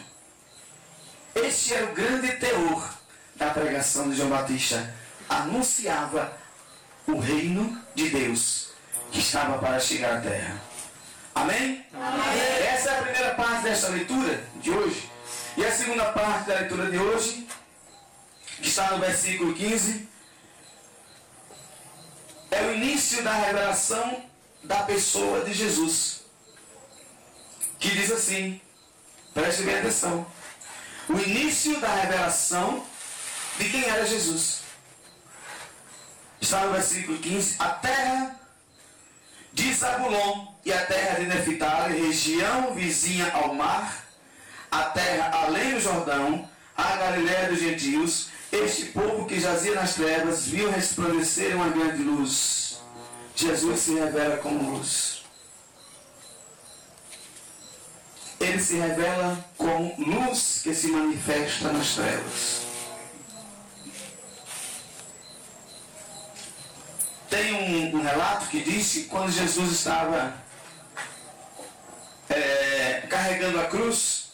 Este 1.36 1.74
era 1.74 1.86
o 1.86 1.94
grande 1.94 2.32
teor 2.38 2.90
da 3.36 3.52
pregação 3.52 4.10
de 4.10 4.16
João 4.16 4.30
Batista. 4.30 4.94
Anunciava 5.28 6.34
o 7.08 7.20
reino 7.20 7.80
de 7.94 8.10
Deus 8.10 8.70
que 9.12 9.20
estava 9.20 9.58
para 9.60 9.80
chegar 9.80 10.18
à 10.18 10.22
terra. 10.22 10.62
Amém? 11.36 11.86
Amém? 11.94 12.40
Essa 12.68 12.90
é 12.90 13.00
a 13.00 13.04
primeira 13.04 13.36
parte 13.36 13.64
desta 13.64 13.90
leitura 13.90 14.44
de 14.56 14.72
hoje. 14.72 15.10
E 15.56 15.66
a 15.66 15.72
segunda 15.72 16.06
parte 16.06 16.48
da 16.48 16.56
leitura 16.56 16.90
de 16.90 16.98
hoje, 16.98 17.48
que 18.62 18.68
está 18.68 18.92
no 18.92 19.00
versículo 19.00 19.54
15, 19.54 20.09
é 22.60 22.68
o 22.68 22.76
início 22.76 23.24
da 23.24 23.34
revelação 23.34 24.24
da 24.64 24.84
pessoa 24.84 25.46
de 25.46 25.54
Jesus. 25.54 26.22
Que 27.80 27.90
diz 27.92 28.12
assim, 28.12 28.60
preste 29.34 29.64
bem 29.64 29.80
atenção. 29.80 30.26
O 31.08 31.18
início 31.18 31.80
da 31.80 31.88
revelação 31.88 32.86
de 33.58 33.70
quem 33.70 33.86
era 33.86 34.06
Jesus. 34.06 34.60
Está 36.42 36.66
no 36.66 36.74
versículo 36.74 37.18
15. 37.18 37.56
A 37.60 37.70
terra 37.70 38.40
de 39.54 39.74
Zabulon 39.74 40.54
e 40.66 40.74
a 40.74 40.86
terra 40.86 41.20
de 41.20 41.26
Neftali, 41.26 42.08
região 42.08 42.74
vizinha 42.74 43.32
ao 43.32 43.54
mar, 43.54 44.06
a 44.70 44.84
terra 44.84 45.32
além 45.46 45.74
do 45.74 45.80
Jordão, 45.80 46.50
a 46.76 46.96
Galiléia 46.96 47.48
dos 47.50 47.60
gentios, 47.60 48.30
este 48.52 48.86
povo 48.88 49.26
que 49.26 49.40
jazia 49.40 49.76
nas 49.76 49.94
trevas 49.94 50.48
viu 50.48 50.72
resplandecer 50.72 51.56
uma 51.56 51.70
grande 51.70 52.02
luz. 52.02 52.80
Jesus 53.36 53.80
se 53.80 53.94
revela 53.94 54.38
como 54.38 54.72
luz. 54.72 55.24
Ele 58.40 58.60
se 58.60 58.78
revela 58.78 59.46
como 59.58 59.94
luz 59.98 60.62
que 60.64 60.74
se 60.74 60.88
manifesta 60.88 61.72
nas 61.72 61.94
trevas. 61.96 62.62
Tem 67.30 67.54
um, 67.54 67.98
um 67.98 68.02
relato 68.02 68.48
que 68.48 68.62
diz 68.62 68.92
que 68.92 69.04
quando 69.04 69.32
Jesus 69.32 69.72
estava 69.72 70.34
é, 72.30 73.06
carregando 73.08 73.60
a 73.62 73.66
cruz, 73.66 74.30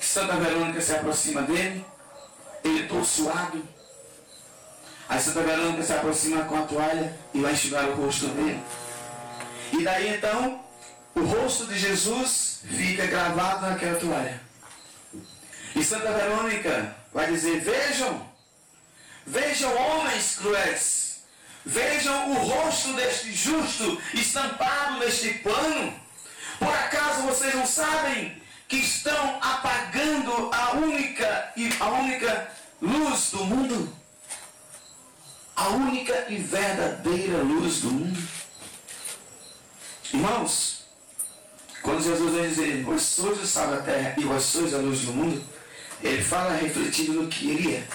Santa 0.00 0.34
Verônica 0.36 0.80
se 0.80 0.92
aproxima 0.92 1.42
dele, 1.42 1.84
ele 2.64 2.88
todo 2.88 3.04
suado. 3.04 3.62
Aí 5.08 5.20
Santa 5.20 5.42
Verônica 5.42 5.82
se 5.82 5.92
aproxima 5.92 6.44
com 6.44 6.56
a 6.56 6.62
toalha 6.62 7.16
e 7.34 7.40
vai 7.40 7.52
enxugar 7.52 7.88
o 7.88 7.94
rosto 7.94 8.28
dele. 8.28 8.62
E 9.72 9.82
daí 9.82 10.14
então, 10.14 10.64
o 11.14 11.22
rosto 11.22 11.66
de 11.66 11.78
Jesus 11.78 12.60
fica 12.64 13.06
gravado 13.06 13.66
naquela 13.66 13.98
toalha. 13.98 14.40
E 15.74 15.84
Santa 15.84 16.12
Verônica 16.12 16.96
vai 17.12 17.26
dizer: 17.26 17.60
Vejam, 17.60 18.26
vejam 19.26 19.74
homens 19.76 20.36
cruéis, 20.36 21.00
Vejam 21.64 22.30
o 22.30 22.34
rosto 22.34 22.94
deste 22.94 23.32
justo 23.32 24.00
estampado 24.14 24.98
neste 24.98 25.34
plano. 25.34 25.92
Por 26.58 26.68
acaso 26.68 27.22
vocês 27.22 27.54
não 27.54 27.66
sabem 27.66 28.39
que 28.70 28.76
estão 28.76 29.38
apagando 29.42 30.48
a 30.52 30.76
única 30.76 31.52
e 31.56 31.68
a 31.80 31.90
única 31.90 32.52
luz 32.80 33.32
do 33.32 33.44
mundo? 33.44 33.92
A 35.56 35.70
única 35.70 36.26
e 36.28 36.36
verdadeira 36.36 37.42
luz 37.42 37.80
do 37.80 37.90
mundo. 37.90 38.28
Irmãos, 40.14 40.84
quando 41.82 42.04
Jesus 42.04 42.32
vem 42.32 42.48
dizer, 42.48 42.84
vós 42.84 43.02
sois 43.02 43.42
o 43.42 43.46
sal 43.46 43.72
da 43.72 43.82
terra 43.82 44.14
e 44.16 44.22
vós 44.22 44.44
sois 44.44 44.72
a 44.72 44.78
luz 44.78 45.00
do 45.00 45.14
mundo, 45.14 45.44
ele 46.00 46.22
fala 46.22 46.54
refletindo 46.54 47.14
no 47.14 47.28
que 47.28 47.50
ele 47.50 47.74
é. 47.74 47.88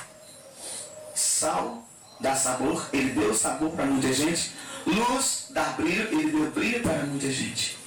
Sal 1.16 1.88
dá 2.20 2.36
sabor, 2.36 2.86
ele 2.92 3.12
deu 3.12 3.34
sabor 3.34 3.72
para 3.72 3.86
muita 3.86 4.12
gente. 4.12 4.52
Luz 4.86 5.48
dá 5.52 5.64
brilho, 5.70 6.20
ele 6.20 6.32
deu 6.32 6.52
brilho 6.52 6.84
para 6.84 7.06
muita 7.06 7.32
gente. 7.32 7.85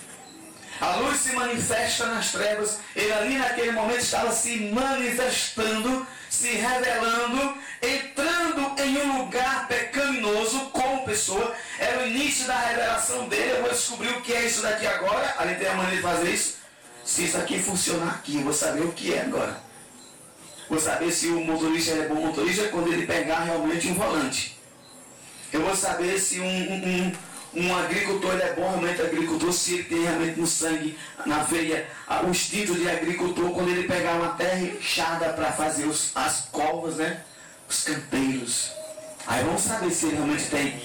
A 0.80 0.96
luz 0.96 1.18
se 1.18 1.32
manifesta 1.32 2.06
nas 2.06 2.30
trevas, 2.30 2.78
ele 2.94 3.12
ali 3.12 3.36
naquele 3.36 3.72
momento 3.72 3.98
estava 3.98 4.32
se 4.32 4.70
manifestando, 4.72 6.06
se 6.30 6.50
revelando, 6.50 7.58
entrando 7.82 8.80
em 8.80 8.98
um 8.98 9.18
lugar 9.18 9.66
pecaminoso 9.66 10.70
como 10.70 11.04
pessoa. 11.04 11.54
Era 11.78 12.02
o 12.02 12.06
início 12.06 12.46
da 12.46 12.58
revelação 12.58 13.28
dele. 13.28 13.56
Eu 13.56 13.62
vou 13.62 13.70
descobrir 13.70 14.10
o 14.10 14.20
que 14.20 14.32
é 14.32 14.46
isso 14.46 14.62
daqui 14.62 14.86
agora. 14.86 15.34
Ali 15.38 15.56
tem 15.56 15.68
a 15.68 15.74
maneira 15.74 15.96
de 15.96 16.02
fazer 16.02 16.30
isso. 16.30 16.58
Se 17.04 17.24
isso 17.24 17.38
aqui 17.38 17.58
funcionar 17.58 18.16
aqui, 18.16 18.36
eu 18.36 18.42
vou 18.42 18.52
saber 18.52 18.82
o 18.82 18.92
que 18.92 19.14
é 19.14 19.22
agora. 19.22 19.60
Vou 20.68 20.78
saber 20.78 21.10
se 21.10 21.28
o 21.28 21.40
motorista 21.40 21.92
é 21.92 22.06
bom 22.06 22.26
motorista 22.26 22.68
quando 22.68 22.92
ele 22.92 23.06
pegar 23.06 23.40
realmente 23.40 23.88
um 23.88 23.94
volante. 23.94 24.58
Eu 25.50 25.62
vou 25.62 25.74
saber 25.74 26.18
se 26.20 26.38
um, 26.40 26.44
um, 26.44 27.06
um, 27.06 27.12
um 27.58 27.76
agricultor 27.76 28.38
é 28.40 28.52
bom 28.52 28.68
realmente 28.68 29.02
agricultor, 29.02 29.52
se 29.52 29.74
ele 29.74 29.84
tem 29.84 30.02
realmente 30.02 30.38
no 30.38 30.46
sangue, 30.46 30.96
na 31.26 31.42
veia, 31.42 31.88
o 32.24 32.28
instinto 32.28 32.74
de 32.74 32.88
agricultor, 32.88 33.50
quando 33.50 33.70
ele 33.70 33.88
pegar 33.88 34.14
uma 34.14 34.34
terra 34.34 34.60
inchada 34.60 35.32
para 35.32 35.52
fazer 35.52 35.84
os, 35.84 36.12
as 36.14 36.48
covas, 36.52 36.96
né? 36.96 37.24
Os 37.68 37.82
canteiros. 37.82 38.70
Aí 39.26 39.44
vamos 39.44 39.62
saber 39.62 39.90
se 39.90 40.06
ele 40.06 40.16
realmente 40.16 40.44
tem 40.44 40.80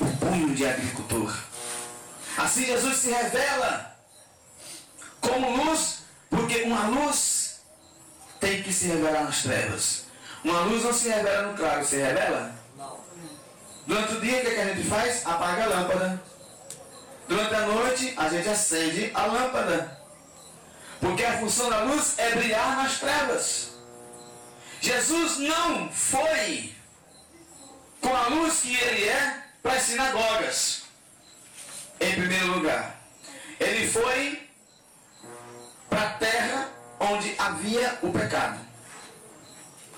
o 0.00 0.06
punho 0.18 0.54
de 0.54 0.64
agricultor. 0.64 1.36
Assim 2.36 2.66
Jesus 2.66 2.96
se 2.96 3.10
revela 3.10 3.96
como 5.20 5.64
luz, 5.64 6.04
porque 6.30 6.62
uma 6.62 6.86
luz 6.86 7.60
tem 8.40 8.62
que 8.62 8.72
se 8.72 8.86
revelar 8.86 9.24
nas 9.24 9.42
trevas. 9.42 10.04
Uma 10.44 10.60
luz 10.60 10.84
não 10.84 10.92
se 10.92 11.08
revela 11.08 11.48
no 11.48 11.56
claro, 11.56 11.84
se 11.84 11.96
revela? 11.96 12.61
Durante 13.86 14.14
o 14.14 14.20
dia, 14.20 14.38
o 14.38 14.40
que, 14.40 14.46
é 14.46 14.54
que 14.54 14.60
a 14.60 14.74
gente 14.74 14.88
faz? 14.88 15.26
Apaga 15.26 15.64
a 15.64 15.66
lâmpada. 15.66 16.22
Durante 17.28 17.54
a 17.54 17.66
noite, 17.66 18.14
a 18.16 18.28
gente 18.28 18.48
acende 18.48 19.10
a 19.14 19.26
lâmpada. 19.26 20.00
Porque 21.00 21.24
a 21.24 21.38
função 21.38 21.68
da 21.68 21.82
luz 21.82 22.18
é 22.18 22.30
brilhar 22.30 22.76
nas 22.76 22.98
trevas. 23.00 23.72
Jesus 24.80 25.38
não 25.38 25.90
foi 25.90 26.72
com 28.00 28.14
a 28.14 28.28
luz 28.28 28.60
que 28.60 28.74
ele 28.74 29.08
é 29.08 29.42
para 29.62 29.72
as 29.72 29.82
sinagogas. 29.82 30.82
Em 32.00 32.12
primeiro 32.12 32.46
lugar. 32.54 33.00
Ele 33.58 33.88
foi 33.88 34.48
para 35.88 36.02
a 36.02 36.10
terra 36.14 36.68
onde 37.00 37.34
havia 37.38 37.98
o 38.02 38.12
pecado. 38.12 38.60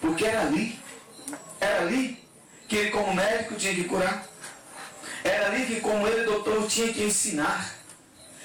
Porque 0.01 0.25
era 0.25 0.43
ali, 0.43 0.79
era 1.61 1.83
ali 1.83 2.24
que 2.69 2.77
ele 2.77 2.91
como 2.91 3.15
médico 3.15 3.55
tinha 3.55 3.75
que 3.75 3.85
curar. 3.85 4.27
Era 5.23 5.47
ali 5.47 5.67
que 5.67 5.81
como 5.81 6.07
ele 6.07 6.25
doutor 6.25 6.67
tinha 6.67 6.93
que 6.93 7.05
ensinar. 7.05 7.75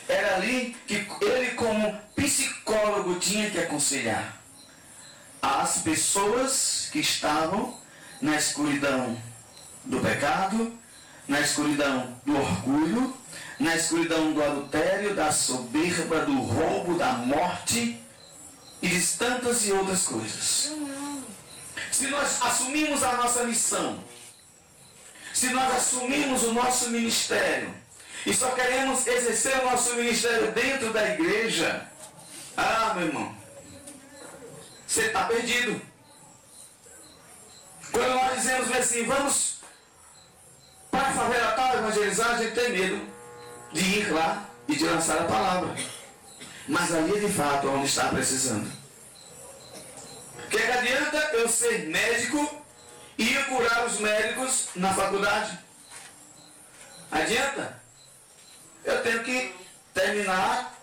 Era 0.07 0.35
ali 0.35 0.75
que 0.87 1.05
ele 1.21 1.51
como 1.51 1.99
psicólogo 2.15 3.19
tinha 3.19 3.49
que 3.49 3.59
aconselhar. 3.59 4.37
As 5.41 5.79
pessoas 5.79 6.89
que 6.91 6.99
estavam 6.99 7.77
na 8.21 8.35
escuridão 8.35 9.17
do 9.85 9.99
pecado, 9.99 10.73
na 11.27 11.39
escuridão 11.39 12.19
do 12.25 12.35
orgulho, 12.35 13.15
na 13.59 13.75
escuridão 13.75 14.33
do 14.33 14.43
adultério, 14.43 15.15
da 15.15 15.31
soberba, 15.31 16.25
do 16.25 16.39
roubo, 16.41 16.97
da 16.97 17.13
morte, 17.13 18.01
e 18.81 18.87
de 18.87 19.07
tantas 19.17 19.65
e 19.65 19.71
outras 19.71 20.05
coisas. 20.05 20.71
Se 21.99 22.07
nós 22.07 22.41
assumimos 22.41 23.03
a 23.03 23.11
nossa 23.17 23.43
missão, 23.43 24.01
se 25.33 25.49
nós 25.49 25.75
assumimos 25.75 26.43
o 26.43 26.53
nosso 26.53 26.91
ministério 26.91 27.73
e 28.25 28.33
só 28.33 28.51
queremos 28.51 29.05
exercer 29.05 29.59
o 29.59 29.69
nosso 29.69 29.95
ministério 29.95 30.49
dentro 30.53 30.93
da 30.93 31.09
igreja, 31.09 31.85
ah, 32.55 32.93
meu 32.95 33.07
irmão, 33.07 33.35
você 34.87 35.07
está 35.07 35.25
perdido. 35.25 35.81
Quando 37.91 38.13
nós 38.13 38.35
dizemos 38.35 38.71
assim, 38.71 39.05
vamos 39.05 39.57
para 40.89 41.09
a 41.09 41.13
favela 41.13 41.51
tal 41.51 41.79
evangelizar, 41.79 42.29
a 42.29 42.37
gente 42.41 42.55
tem 42.55 42.69
medo 42.69 43.05
de 43.73 43.99
ir 43.99 44.13
lá 44.13 44.49
e 44.69 44.75
de 44.77 44.85
lançar 44.85 45.19
a 45.19 45.25
palavra. 45.25 45.75
Mas 46.65 46.95
ali 46.95 47.19
de 47.19 47.33
fato 47.33 47.67
é 47.67 47.71
onde 47.71 47.87
está 47.87 48.07
precisando. 48.07 48.78
Que, 50.49 50.57
é 50.57 50.65
que 50.65 50.71
adianta 50.71 51.17
eu 51.33 51.47
ser 51.47 51.87
médico 51.87 52.65
e 53.17 53.33
curar 53.43 53.85
os 53.85 53.99
médicos 53.99 54.69
na 54.75 54.93
faculdade? 54.93 55.59
Adianta? 57.11 57.81
Eu 58.83 59.03
tenho 59.03 59.23
que 59.23 59.53
terminar 59.93 60.75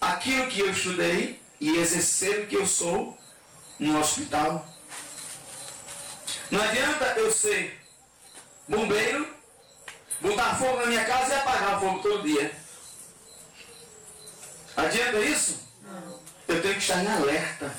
aquilo 0.00 0.46
que 0.48 0.60
eu 0.60 0.70
estudei 0.70 1.40
e 1.60 1.76
exercer 1.76 2.40
o 2.40 2.46
que 2.46 2.56
eu 2.56 2.66
sou 2.66 3.18
no 3.78 3.98
hospital. 3.98 4.66
Não 6.50 6.62
adianta 6.62 7.04
eu 7.16 7.32
ser 7.32 7.80
bombeiro, 8.68 9.26
botar 10.20 10.56
fogo 10.56 10.80
na 10.80 10.86
minha 10.86 11.04
casa 11.04 11.34
e 11.34 11.36
apagar 11.36 11.76
o 11.76 11.80
fogo 11.80 11.98
todo 12.00 12.22
dia. 12.22 12.54
Adianta 14.76 15.18
isso? 15.18 15.71
Eu 16.52 16.60
tenho 16.60 16.74
que 16.74 16.80
estar 16.80 17.02
em 17.02 17.08
alerta. 17.08 17.74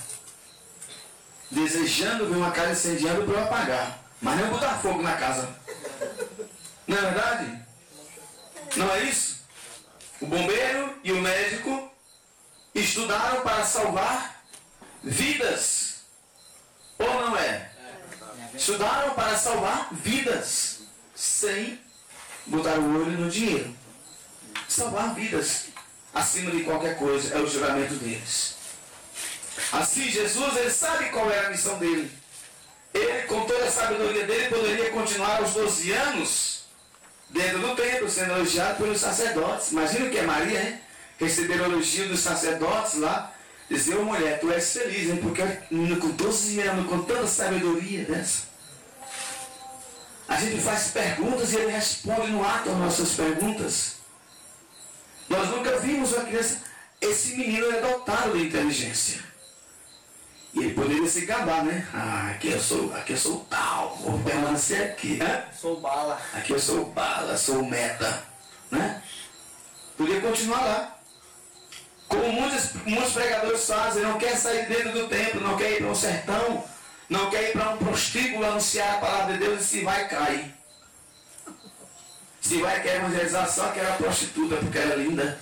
Desejando 1.52 2.28
ver 2.28 2.38
uma 2.38 2.50
casa 2.50 2.72
incendiando 2.72 3.24
para 3.24 3.34
eu 3.36 3.44
apagar. 3.44 4.00
Mas 4.20 4.40
não 4.40 4.50
botar 4.50 4.80
fogo 4.80 5.04
na 5.04 5.16
casa. 5.16 5.48
Não 6.88 6.98
é 6.98 7.02
verdade? 7.02 7.62
Não 8.76 8.92
é 8.92 9.04
isso? 9.04 9.44
O 10.20 10.26
bombeiro 10.26 11.00
e 11.04 11.12
o 11.12 11.22
médico 11.22 11.92
estudaram 12.74 13.42
para 13.42 13.64
salvar 13.64 14.44
vidas. 15.04 15.98
Ou 16.98 17.14
não 17.14 17.38
é? 17.38 17.70
Estudaram 18.56 19.14
para 19.14 19.38
salvar 19.38 19.90
vidas. 19.92 20.80
Sem 21.16 21.80
botar 22.48 22.80
o 22.80 23.04
olho 23.04 23.20
no 23.20 23.30
dinheiro. 23.30 23.76
Salvar 24.68 25.14
vidas 25.14 25.68
acima 26.14 26.52
de 26.52 26.64
qualquer 26.64 26.98
coisa, 26.98 27.36
é 27.36 27.40
o 27.40 27.48
juramento 27.48 27.96
deles. 27.96 28.53
Assim, 29.72 30.10
Jesus, 30.10 30.58
ele 30.58 30.72
sabe 30.72 31.10
qual 31.10 31.30
era 31.30 31.48
a 31.48 31.52
missão 31.52 31.78
dele. 31.78 32.12
Ele, 32.94 33.24
com 33.24 33.46
toda 33.46 33.66
a 33.66 33.72
sabedoria 33.72 34.26
dele, 34.26 34.50
poderia 34.50 34.92
continuar 34.92 35.42
os 35.42 35.54
12 35.54 35.92
anos 35.92 36.64
dentro 37.30 37.60
do 37.60 37.76
templo, 37.76 38.10
sendo 38.10 38.34
elogiado 38.34 38.78
pelos 38.78 39.00
sacerdotes. 39.00 39.72
Imagina 39.72 40.06
o 40.06 40.10
que 40.10 40.18
é 40.18 40.24
Maria, 40.24 40.62
hein? 40.62 40.80
Receber 41.20 41.60
elogio 41.60 42.08
dos 42.08 42.20
sacerdotes 42.20 43.00
lá. 43.00 43.34
Dizer, 43.70 43.96
ô 43.96 44.04
mulher, 44.04 44.40
tu 44.40 44.52
és 44.52 44.74
feliz, 44.74 45.10
hein? 45.10 45.18
Porque 45.18 45.42
com 46.00 46.10
12 46.12 46.60
anos, 46.62 46.88
com 46.88 47.04
tanta 47.04 47.28
sabedoria 47.28 48.06
dessa. 48.06 48.54
A 50.28 50.38
gente 50.38 50.62
faz 50.62 50.90
perguntas 50.90 51.52
e 51.52 51.56
ele 51.58 51.72
responde 51.72 52.32
no 52.32 52.46
ato 52.46 52.70
as 52.70 52.78
nossas 52.78 53.12
perguntas. 53.12 53.96
Nós 55.28 55.50
nunca 55.50 55.80
vimos 55.80 56.14
uma 56.14 56.26
criança. 56.26 56.62
Esse 57.02 57.36
menino 57.36 57.72
é 57.72 57.82
dotado 57.82 58.38
de 58.38 58.46
inteligência. 58.46 59.33
E 60.54 60.60
ele 60.60 60.74
poderia 60.74 61.10
se 61.10 61.26
gabar, 61.26 61.66
né? 61.66 61.88
Ah, 61.94 62.30
aqui 62.32 62.52
eu 62.52 62.62
sou, 62.62 62.94
aqui 62.96 63.14
eu 63.14 63.18
sou 63.18 63.40
tal, 63.50 63.98
vou 63.98 64.20
permanecer 64.20 64.92
aqui, 64.92 65.16
né? 65.16 65.48
Sou 65.60 65.80
bala. 65.80 66.22
Aqui 66.34 66.54
eu 66.54 66.60
sou 66.60 66.86
bala, 66.86 67.36
sou 67.38 67.66
meta, 67.66 68.24
né? 68.70 69.02
Podia 69.98 70.22
continuar 70.22 70.62
lá. 70.62 70.98
Como 72.08 72.32
muitos, 72.32 72.74
muitos 72.86 73.14
pregadores 73.14 73.66
fazem, 73.66 74.04
não 74.04 74.20
quer 74.20 74.38
sair 74.38 74.68
dentro 74.68 74.92
do 74.92 75.08
templo, 75.08 75.42
não 75.42 75.58
quer 75.58 75.72
ir 75.72 75.78
para 75.78 75.88
um 75.88 75.96
sertão, 75.96 76.64
não 77.10 77.30
quer 77.32 77.50
ir 77.50 77.54
para 77.54 77.72
um 77.72 77.78
prostíbulo 77.78 78.46
anunciar 78.46 78.96
a 78.96 79.00
palavra 79.00 79.34
de 79.34 79.40
Deus 79.40 79.62
e 79.62 79.64
se 79.64 79.84
vai 79.84 80.08
cair. 80.08 80.54
Se 82.42 82.62
vai 82.62 82.80
querer 82.84 82.98
evangelizar 82.98 83.50
só 83.50 83.70
aquela 83.70 83.96
prostituta 83.96 84.58
porque 84.58 84.78
ela 84.78 84.94
é 84.94 84.98
linda. 84.98 85.40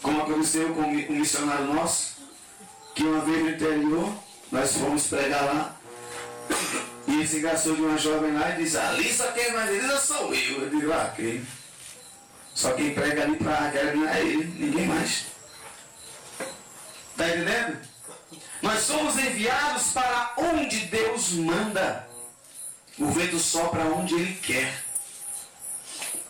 Como 0.00 0.22
aconteceu 0.22 0.72
com 0.74 0.80
um 0.80 1.18
missionário 1.18 1.66
nosso, 1.66 2.21
que 2.94 3.02
uma 3.04 3.24
vez 3.24 3.42
no 3.42 3.50
interior, 3.50 4.14
nós 4.50 4.76
fomos 4.76 5.06
pregar 5.06 5.44
lá, 5.44 5.76
e 7.06 7.12
E 7.12 7.14
ele 7.16 7.26
se 7.26 7.38
engraçou 7.38 7.74
de 7.74 7.82
uma 7.82 7.98
jovem 7.98 8.32
lá 8.32 8.50
e 8.50 8.62
disse, 8.62 8.76
ali 8.76 9.12
só 9.12 9.30
quem 9.32 9.44
evangeliza 9.44 9.98
sou 9.98 10.34
eu. 10.34 10.62
Eu 10.62 10.70
digo, 10.70 10.92
ah, 10.92 11.10
ok. 11.12 11.42
Só 12.54 12.72
quem 12.72 12.94
prega 12.94 13.22
ali 13.22 13.36
para 13.36 13.94
não 13.94 14.08
é 14.08 14.20
ele, 14.20 14.44
ninguém 14.44 14.86
mais. 14.86 15.26
Está 17.12 17.28
entendendo? 17.28 17.78
Nós 18.62 18.80
somos 18.80 19.18
enviados 19.18 19.92
para 19.92 20.34
onde 20.36 20.78
Deus 20.86 21.32
manda. 21.32 22.08
O 22.98 23.06
vento 23.06 23.38
sopra 23.38 23.84
onde 23.84 24.14
Ele 24.14 24.34
quer. 24.34 24.82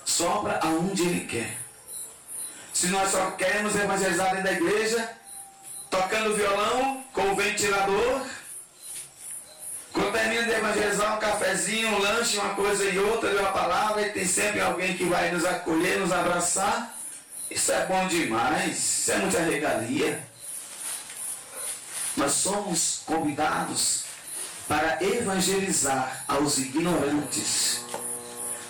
Sopra 0.05 0.59
aonde 0.63 1.03
Ele 1.03 1.27
quer. 1.27 1.57
Se 2.73 2.87
nós 2.89 3.11
só 3.11 3.33
queremos 3.33 3.75
evangelizar 3.77 4.31
dentro 4.31 4.45
da 4.45 4.53
igreja, 4.53 5.17
tocando 5.93 6.35
violão, 6.35 7.05
com 7.13 7.33
o 7.33 7.37
ventilador, 7.37 8.27
quando 9.93 10.11
termina 10.11 10.45
de 10.45 10.51
evangelizar 10.51 11.17
um 11.17 11.21
cafezinho, 11.21 11.89
um 11.89 11.99
lanche, 11.99 12.39
uma 12.39 12.55
coisa 12.55 12.83
e 12.87 12.99
outra, 12.99 13.31
e 13.31 13.37
uma 13.37 13.53
palavra, 13.53 14.01
e 14.01 14.11
tem 14.11 14.25
sempre 14.25 14.63
alguém 14.63 14.97
que 14.97 15.05
vai 15.05 15.31
nos 15.31 15.45
acolher, 15.45 15.99
nos 15.99 16.11
abraçar. 16.11 16.97
Isso 17.51 17.71
é 17.71 17.85
bom 17.85 18.09
demais, 18.09 18.79
isso 18.79 19.13
é 19.13 19.17
muita 19.19 19.41
regalia. 19.41 20.27
Nós 22.17 22.33
somos 22.33 23.03
convidados 23.05 24.05
para 24.67 24.97
evangelizar 25.05 26.25
aos 26.27 26.57
ignorantes. 26.57 27.85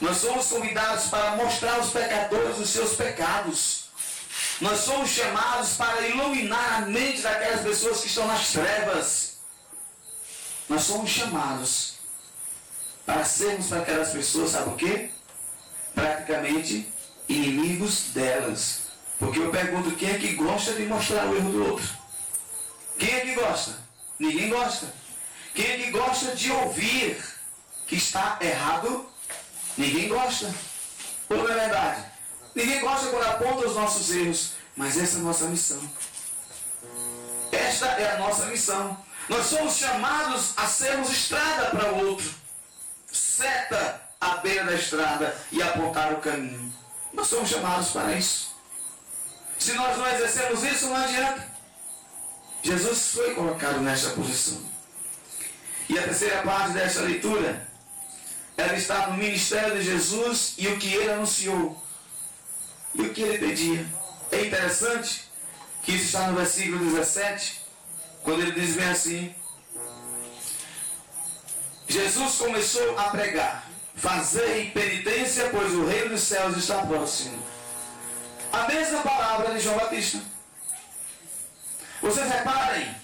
Nós 0.01 0.17
somos 0.17 0.49
convidados 0.49 1.05
para 1.05 1.37
mostrar 1.37 1.75
aos 1.75 1.91
pecadores 1.91 2.59
os 2.59 2.69
seus 2.69 2.97
pecados. 2.97 3.82
Nós 4.61 4.81
somos 4.81 5.11
chamados 5.11 5.75
para 5.75 6.07
iluminar 6.07 6.83
a 6.83 6.87
mente 6.87 7.21
daquelas 7.21 7.63
pessoas 7.63 8.01
que 8.01 8.07
estão 8.07 8.27
nas 8.27 8.53
trevas. 8.53 9.37
Nós 10.69 10.83
somos 10.85 11.11
chamados 11.11 11.95
para 13.05 13.25
sermos 13.25 13.67
para 13.67 13.79
aquelas 13.79 14.11
pessoas, 14.11 14.51
sabe 14.51 14.71
o 14.71 14.77
quê? 14.77 15.11
Praticamente 15.95 16.91
inimigos 17.29 18.11
delas. 18.15 18.83
Porque 19.19 19.39
eu 19.39 19.51
pergunto 19.51 19.97
quem 19.97 20.11
é 20.11 20.19
que 20.19 20.35
gosta 20.35 20.73
de 20.73 20.85
mostrar 20.85 21.27
o 21.27 21.37
erro 21.37 21.53
do 21.53 21.67
outro? 21.73 21.89
Quem 22.99 23.13
é 23.13 23.21
que 23.21 23.35
gosta? 23.35 23.79
Ninguém 24.19 24.49
gosta. 24.49 24.93
Quem 25.55 25.67
é 25.67 25.79
que 25.79 25.91
gosta 25.91 26.35
de 26.35 26.51
ouvir 26.51 27.23
que 27.87 27.97
está 27.97 28.39
errado? 28.41 29.07
Ninguém 29.77 30.09
gosta. 30.09 30.53
Ou 31.29 31.37
não 31.37 31.49
é 31.49 31.55
verdade? 31.55 32.12
Ninguém 32.55 32.81
gosta 32.81 33.09
quando 33.09 33.25
aponta 33.25 33.67
os 33.67 33.75
nossos 33.75 34.11
erros. 34.15 34.53
Mas 34.77 34.97
essa 34.97 35.19
é 35.19 35.21
a 35.21 35.25
nossa 35.25 35.45
missão. 35.47 35.91
Esta 37.51 37.87
é 37.87 38.13
a 38.13 38.19
nossa 38.19 38.47
missão. 38.47 38.97
Nós 39.29 39.47
somos 39.47 39.77
chamados 39.77 40.53
a 40.57 40.67
sermos 40.67 41.11
estrada 41.11 41.71
para 41.71 41.93
o 41.93 42.09
outro. 42.09 42.31
Seta 43.11 44.01
à 44.21 44.37
beira 44.37 44.65
da 44.65 44.75
estrada 44.75 45.37
e 45.51 45.63
apontar 45.63 46.13
o 46.13 46.21
caminho. 46.21 46.73
Nós 47.13 47.27
somos 47.27 47.51
chamados 47.51 47.91
para 47.91 48.13
isso. 48.15 48.55
Se 49.59 49.73
nós 49.75 49.97
não 49.97 50.07
exercemos 50.09 50.63
isso, 50.65 50.87
não 50.87 50.97
adianta. 50.97 51.47
Jesus 52.63 53.13
foi 53.13 53.35
colocado 53.35 53.81
nesta 53.81 54.11
posição. 54.11 54.63
E 55.89 55.99
a 55.99 56.03
terceira 56.05 56.43
parte 56.43 56.73
desta 56.73 57.03
leitura, 57.03 57.69
ela 58.57 58.75
está 58.75 59.09
no 59.09 59.19
ministério 59.19 59.77
de 59.77 59.85
Jesus 59.85 60.55
e 60.57 60.69
o 60.69 60.79
que 60.79 60.95
ele 60.95 61.11
anunciou. 61.11 61.82
E 62.95 63.03
o 63.03 63.13
que 63.13 63.23
ele 63.23 63.39
pedia. 63.39 63.87
É 64.31 64.47
interessante 64.47 65.31
que 65.83 65.93
isso 65.93 66.07
está 66.07 66.29
no 66.29 66.37
versículo 66.37 66.85
17, 66.91 67.61
quando 68.23 68.43
ele 68.43 68.53
diz 68.53 68.77
bem 68.77 68.89
assim: 68.89 69.35
Jesus 71.89 72.37
começou 72.37 72.99
a 72.99 73.05
pregar: 73.11 73.69
Fazei 73.97 74.71
penitência, 74.71 75.51
pois 75.51 75.73
o 75.75 75.87
reino 75.87 76.11
dos 76.11 76.23
céus 76.23 76.57
está 76.57 76.87
próximo. 76.87 77.43
A 78.53 78.67
mesma 78.67 79.03
palavra 79.03 79.55
de 79.55 79.61
João 79.61 79.79
Batista. 79.79 80.21
Vocês 82.01 82.29
reparem, 82.29 82.95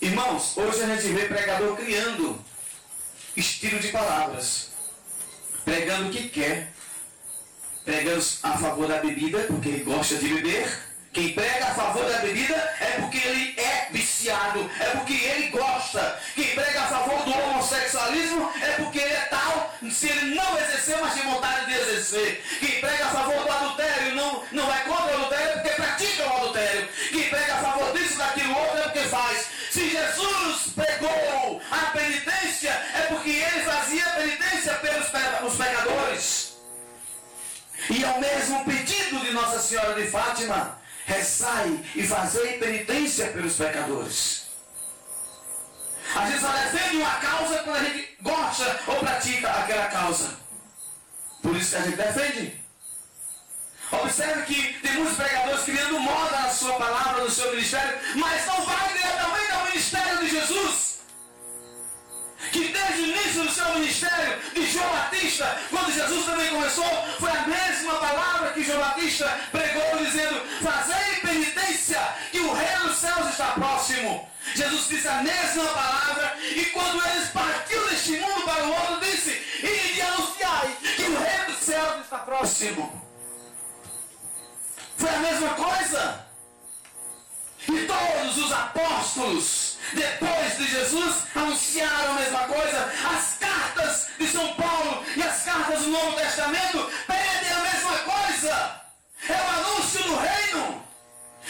irmãos, 0.00 0.56
hoje 0.56 0.82
a 0.82 0.96
gente 0.96 1.12
vê 1.12 1.26
pregador 1.26 1.76
criando 1.76 2.42
estilo 3.36 3.78
de 3.78 3.88
palavras, 3.88 4.70
pregando 5.64 6.08
o 6.08 6.10
que 6.10 6.28
quer, 6.28 6.72
pregando 7.84 8.24
a 8.42 8.58
favor 8.58 8.86
da 8.86 8.98
bebida, 8.98 9.40
porque 9.40 9.68
ele 9.68 9.84
gosta 9.84 10.16
de 10.16 10.28
beber. 10.28 10.90
Quem 11.12 11.32
prega 11.32 11.66
a 11.66 11.74
favor 11.74 12.08
da 12.08 12.18
bebida 12.18 12.54
é 12.54 13.00
porque 13.00 13.18
ele 13.18 13.54
é 13.58 13.88
viciado, 13.90 14.70
é 14.78 14.84
porque 14.96 15.14
ele 15.14 15.48
gosta. 15.48 16.20
Quem 16.36 16.54
prega 16.54 16.82
a 16.82 16.86
favor 16.86 17.24
do 17.24 17.32
homossexualismo 17.32 18.48
é 18.62 18.72
porque 18.74 19.00
ele 19.00 19.14
é 19.14 19.26
tal, 19.28 19.74
se 19.90 20.08
ele 20.08 20.36
não 20.36 20.56
exercer, 20.56 20.98
mas 21.00 21.14
tem 21.14 21.24
vontade 21.24 21.66
de 21.66 21.72
exercer. 21.72 22.44
Quem 22.60 22.80
prega 22.80 23.06
a 23.06 23.10
favor 23.10 23.42
do 23.42 23.50
adultério 23.50 24.14
não, 24.14 24.44
não 24.52 24.66
vai 24.66 24.84
contra 24.84 25.06
o 25.06 25.14
adultério 25.16 25.48
é 25.48 25.52
porque 25.54 25.70
pratica 25.70 26.26
o 26.26 26.36
adultério. 26.36 26.88
Quem 27.10 27.28
prega 27.28 27.54
a 27.54 27.58
favor 27.58 27.98
disso, 27.98 28.16
daquilo 28.16 28.56
outro 28.56 28.78
é 28.78 28.82
porque 28.82 29.00
faz. 29.00 29.46
Se 29.72 29.90
Jesus 29.90 30.72
pregou 30.76 31.60
a 31.72 31.90
penitência, 31.90 32.70
é 32.70 33.06
porque 33.08 33.30
ele 33.30 33.64
fazia 33.64 34.04
penitência 34.10 34.74
pelos 34.74 35.10
os 35.42 35.56
pecadores. 35.56 36.49
E 37.88 38.04
é 38.04 38.08
o 38.08 38.20
mesmo 38.20 38.64
pedido 38.64 39.20
de 39.20 39.30
Nossa 39.30 39.60
Senhora 39.60 39.94
de 39.94 40.10
Fátima 40.10 40.78
rezai 41.06 41.80
e 41.94 42.06
fazei 42.06 42.58
penitência 42.58 43.28
pelos 43.28 43.54
pecadores. 43.56 44.44
A 46.14 46.26
gente 46.26 46.40
só 46.40 46.52
defende 46.52 46.96
uma 46.96 47.14
causa 47.16 47.58
quando 47.58 47.76
a 47.76 47.84
gente 47.84 48.16
gosta 48.20 48.80
ou 48.86 48.96
pratica 48.96 49.50
aquela 49.50 49.86
causa. 49.86 50.30
Por 51.42 51.56
isso 51.56 51.70
que 51.70 51.76
a 51.76 51.80
gente 51.82 51.96
defende. 51.96 52.60
Observe 53.92 54.42
que 54.42 54.72
tem 54.80 54.92
muitos 54.94 55.16
pregadores 55.16 55.64
criando 55.64 55.98
moda 55.98 56.30
na 56.30 56.50
sua 56.50 56.74
palavra, 56.74 57.24
no 57.24 57.30
seu 57.30 57.50
ministério, 57.50 57.98
mas 58.16 58.46
não 58.46 58.64
vai 58.64 58.92
diretamente 58.92 59.52
ao 59.52 59.66
ministério 59.66 60.18
de 60.18 60.30
Jesus. 60.30 60.89
Que 62.52 62.68
desde 62.68 63.02
o 63.02 63.06
início 63.06 63.42
do 63.44 63.52
seu 63.52 63.74
ministério 63.74 64.38
de 64.54 64.66
João 64.70 64.90
Batista, 64.90 65.58
quando 65.70 65.92
Jesus 65.92 66.24
também 66.24 66.48
começou, 66.48 67.06
foi 67.18 67.30
a 67.30 67.46
mesma 67.46 67.94
palavra 67.94 68.52
que 68.52 68.64
João 68.64 68.80
Batista 68.80 69.38
pregou, 69.52 70.04
dizendo: 70.04 70.40
Fazei 70.62 71.16
penitência, 71.20 72.00
que 72.32 72.40
o 72.40 72.52
reino 72.52 72.88
dos 72.88 72.96
céus 72.96 73.28
está 73.30 73.52
próximo. 73.52 74.28
Jesus 74.54 74.88
disse 74.88 75.06
a 75.06 75.22
mesma 75.22 75.64
palavra, 75.64 76.36
e 76.40 76.64
quando 76.66 77.06
eles 77.06 77.28
partiram 77.28 77.86
deste 77.88 78.12
mundo 78.18 78.42
para 78.42 78.64
o 78.64 78.72
outro, 78.72 79.00
disse: 79.00 79.30
E 79.62 79.94
de 79.94 80.00
anunciai 80.00 80.76
que 80.96 81.02
o 81.02 81.18
reino 81.18 81.44
dos 81.46 81.58
céus 81.58 82.00
está 82.02 82.18
próximo. 82.18 83.10
Foi 84.96 85.10
a 85.10 85.18
mesma 85.18 85.48
coisa. 85.50 86.26
E 87.68 87.86
todos 87.86 88.36
os 88.38 88.52
apóstolos, 88.52 89.69
depois 89.92 90.58
de 90.58 90.66
Jesus, 90.68 91.16
anunciaram 91.34 92.12
a 92.12 92.20
mesma 92.20 92.40
coisa. 92.40 92.92
As 93.16 93.36
cartas 93.38 94.08
de 94.18 94.26
São 94.28 94.54
Paulo 94.54 95.04
e 95.16 95.22
as 95.22 95.42
cartas 95.42 95.82
do 95.82 95.90
Novo 95.90 96.16
Testamento 96.16 96.90
pedem 97.06 97.52
a 97.52 97.60
mesma 97.60 97.98
coisa. 97.98 98.80
É 99.28 99.32
o 99.32 99.60
anúncio 99.60 100.02
do 100.02 100.16
reino. 100.16 100.84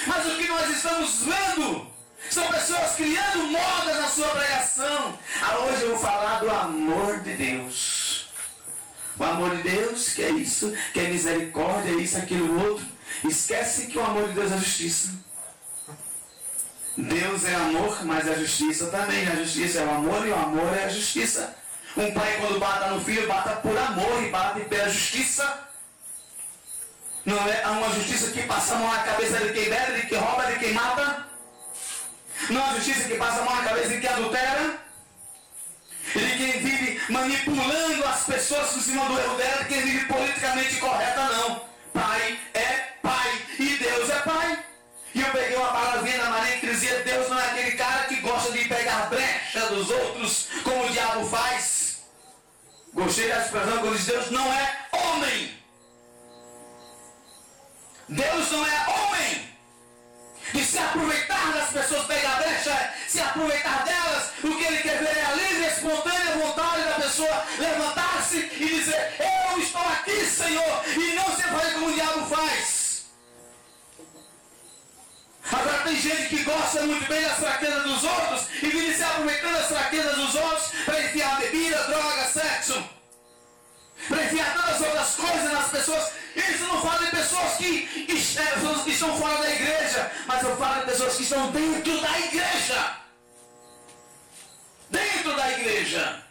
Mas 0.06 0.26
o 0.26 0.36
que 0.36 0.48
nós 0.48 0.70
estamos 0.70 1.22
vendo 1.24 1.90
são 2.30 2.46
pessoas 2.48 2.94
criando 2.96 3.46
modas 3.46 3.96
na 3.96 4.08
sua 4.08 4.28
pregação. 4.28 5.18
Ah, 5.42 5.58
hoje 5.58 5.82
eu 5.82 5.90
vou 5.90 5.98
falar 5.98 6.40
do 6.40 6.50
amor 6.50 7.20
de 7.20 7.34
Deus. 7.34 8.28
O 9.18 9.24
amor 9.24 9.54
de 9.56 9.62
Deus, 9.62 10.14
que 10.14 10.22
é 10.22 10.30
isso, 10.30 10.72
que 10.92 11.00
é 11.00 11.08
misericórdia, 11.08 11.90
isso, 11.90 12.16
aquilo, 12.16 12.70
outro. 12.70 12.86
Esquece 13.24 13.88
que 13.88 13.98
o 13.98 14.04
amor 14.04 14.28
de 14.28 14.34
Deus 14.34 14.52
é 14.52 14.56
justiça. 14.56 15.12
Deus 16.96 17.44
é 17.44 17.54
amor, 17.54 18.04
mas 18.04 18.28
a 18.28 18.34
justiça 18.34 18.86
também. 18.86 19.28
A 19.28 19.36
justiça 19.36 19.80
é 19.80 19.86
o 19.86 19.90
amor 19.90 20.26
e 20.26 20.30
o 20.30 20.34
amor 20.34 20.76
é 20.76 20.84
a 20.84 20.88
justiça. 20.88 21.54
Um 21.96 22.12
pai, 22.12 22.36
quando 22.40 22.58
bata 22.58 22.88
no 22.88 23.00
filho, 23.04 23.26
bata 23.26 23.56
por 23.56 23.76
amor 23.76 24.22
e 24.22 24.28
bate 24.28 24.60
pela 24.60 24.88
justiça. 24.88 25.68
Não 27.24 27.36
é 27.36 27.66
uma 27.66 27.92
justiça 27.94 28.30
que 28.30 28.42
passa 28.42 28.74
a 28.74 28.78
mão 28.78 28.92
na 28.92 29.02
cabeça 29.02 29.38
de 29.38 29.52
quem 29.52 29.68
bebe, 29.68 30.00
de 30.00 30.06
quem 30.06 30.18
rouba, 30.18 30.46
de 30.46 30.58
quem 30.58 30.72
mata. 30.72 31.26
Não 32.48 32.60
é 32.60 32.64
uma 32.64 32.74
justiça 32.76 33.08
que 33.08 33.16
passa 33.16 33.40
a 33.40 33.44
mão 33.44 33.54
na 33.56 33.64
cabeça 33.64 33.88
de 33.88 34.00
quem 34.00 34.10
adultera. 34.10 34.80
E 36.14 36.18
de 36.18 36.36
quem 36.38 36.60
vive 36.60 37.00
manipulando 37.12 38.04
as 38.06 38.24
pessoas 38.24 38.70
por 38.70 38.82
cima 38.82 39.04
do 39.04 39.18
erro 39.18 39.36
dela, 39.36 39.62
de 39.62 39.68
quem 39.68 39.82
vive 39.82 40.06
politicamente 40.06 40.76
correta, 40.76 41.28
não. 41.28 41.62
Pai 41.92 42.38
é 42.54 42.66
pai 43.02 43.42
e 43.58 43.76
Deus 43.76 44.10
é 44.10 44.18
pai. 44.20 44.49
Eu 45.30 45.34
peguei 45.34 45.56
uma 45.56 45.70
palavrinha 45.70 46.24
na 46.24 46.40
dizia: 46.60 47.04
Deus 47.04 47.28
não 47.28 47.38
é 47.38 47.46
aquele 47.46 47.72
cara 47.72 48.04
que 48.06 48.16
gosta 48.16 48.50
de 48.50 48.64
pegar 48.64 49.08
brecha 49.08 49.60
dos 49.68 49.88
outros, 49.88 50.48
como 50.64 50.86
o 50.86 50.90
diabo 50.90 51.24
faz. 51.28 52.02
Gostei 52.92 53.28
da 53.28 53.38
expressão 53.38 53.78
quando 53.78 54.04
Deus 54.04 54.30
não 54.32 54.52
é 54.52 54.86
homem. 54.90 55.56
Deus 58.08 58.50
não 58.50 58.66
é 58.66 58.88
homem. 58.88 59.50
De 60.52 60.64
se 60.64 60.78
aproveitar 60.78 61.52
das 61.52 61.70
pessoas, 61.70 62.06
pegar 62.06 62.38
brecha, 62.38 62.94
se 63.06 63.20
aproveitar 63.20 63.84
delas. 63.84 64.32
O 64.42 64.56
que 64.58 64.64
ele 64.64 64.82
quer 64.82 64.98
ver 64.98 65.16
é 65.16 65.24
a 65.26 65.32
livre, 65.34 65.66
espontânea 65.66 66.38
vontade 66.38 66.82
da 66.82 66.94
pessoa 66.94 67.44
levantar-se 67.56 68.36
e 68.36 68.66
dizer: 68.66 69.14
Eu 69.20 69.60
estou 69.60 69.80
aqui, 69.80 70.26
Senhor, 70.26 70.82
e 70.88 71.14
não 71.14 71.36
se 71.36 71.42
fazer 71.42 71.74
como 71.74 71.86
o 71.86 71.92
diabo 71.92 72.26
faz. 72.34 72.79
Agora 75.44 75.82
tem 75.84 75.96
gente 76.00 76.28
que 76.28 76.42
gosta 76.44 76.82
muito 76.82 77.08
bem 77.08 77.22
das 77.22 77.38
fraquezas 77.38 77.82
dos 77.82 78.04
outros 78.04 78.46
e 78.62 78.66
vive 78.68 78.94
se 78.94 79.02
aproveitando 79.02 79.52
das 79.52 79.66
fraquezas 79.66 80.16
dos 80.16 80.34
outros 80.34 80.70
para 80.84 81.00
enfiar 81.00 81.38
bebida, 81.38 81.82
droga, 81.84 82.24
sexo. 82.28 82.84
Para 84.08 84.24
enfiar 84.24 84.54
todas 84.54 84.74
as 84.74 84.80
outras 84.80 85.14
coisas 85.16 85.52
nas 85.52 85.68
pessoas. 85.70 86.12
Isso 86.36 86.64
não 86.64 86.80
fala 86.80 87.04
de 87.04 87.10
pessoas 87.10 87.56
que, 87.56 88.06
é, 88.08 88.84
que 88.84 88.90
estão 88.90 89.16
fora 89.18 89.38
da 89.38 89.50
igreja, 89.50 90.10
mas 90.26 90.42
eu 90.42 90.56
falo 90.56 90.80
de 90.80 90.90
pessoas 90.90 91.16
que 91.16 91.22
estão 91.22 91.50
dentro 91.50 92.00
da 92.00 92.18
igreja. 92.20 92.96
Dentro 94.90 95.36
da 95.36 95.50
igreja. 95.52 96.22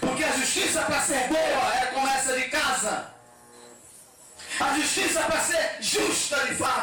Porque 0.00 0.24
a 0.24 0.32
justiça 0.32 0.82
para 0.82 1.02
ser 1.02 1.28
boa, 1.28 1.40
ela 1.40 1.92
começa 1.92 2.32
de 2.38 2.48
casa. 2.48 3.12
A 4.60 4.74
justiça 4.74 5.20
para 5.22 5.40
ser 5.40 5.67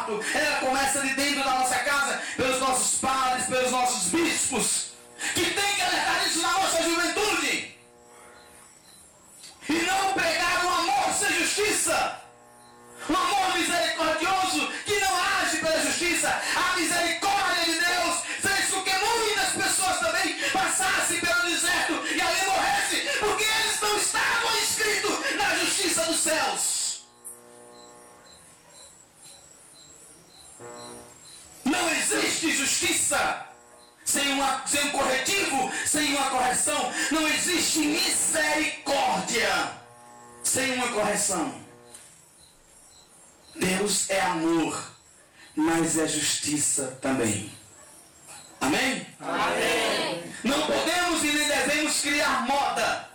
fato, 0.06 0.20
ela 0.34 0.56
começa 0.60 1.00
de 1.00 1.14
dentro 1.14 1.44
da 1.44 1.50
nossa 1.50 1.75
justiça 33.06 33.46
sem, 34.04 34.32
uma, 34.32 34.62
sem 34.66 34.84
um 34.84 34.90
corretivo, 34.90 35.72
sem 35.84 36.14
uma 36.14 36.30
correção. 36.30 36.92
Não 37.10 37.26
existe 37.28 37.78
misericórdia 37.80 39.72
sem 40.42 40.74
uma 40.74 40.88
correção. 40.88 41.54
Deus 43.54 44.10
é 44.10 44.20
amor, 44.20 44.92
mas 45.54 45.98
é 45.98 46.06
justiça 46.06 46.98
também. 47.00 47.50
Amém? 48.60 49.06
Amém. 49.20 50.24
Não 50.44 50.60
podemos 50.62 51.22
e 51.22 51.26
nem 51.26 51.48
devemos 51.48 52.00
criar 52.00 52.46
moda 52.46 53.08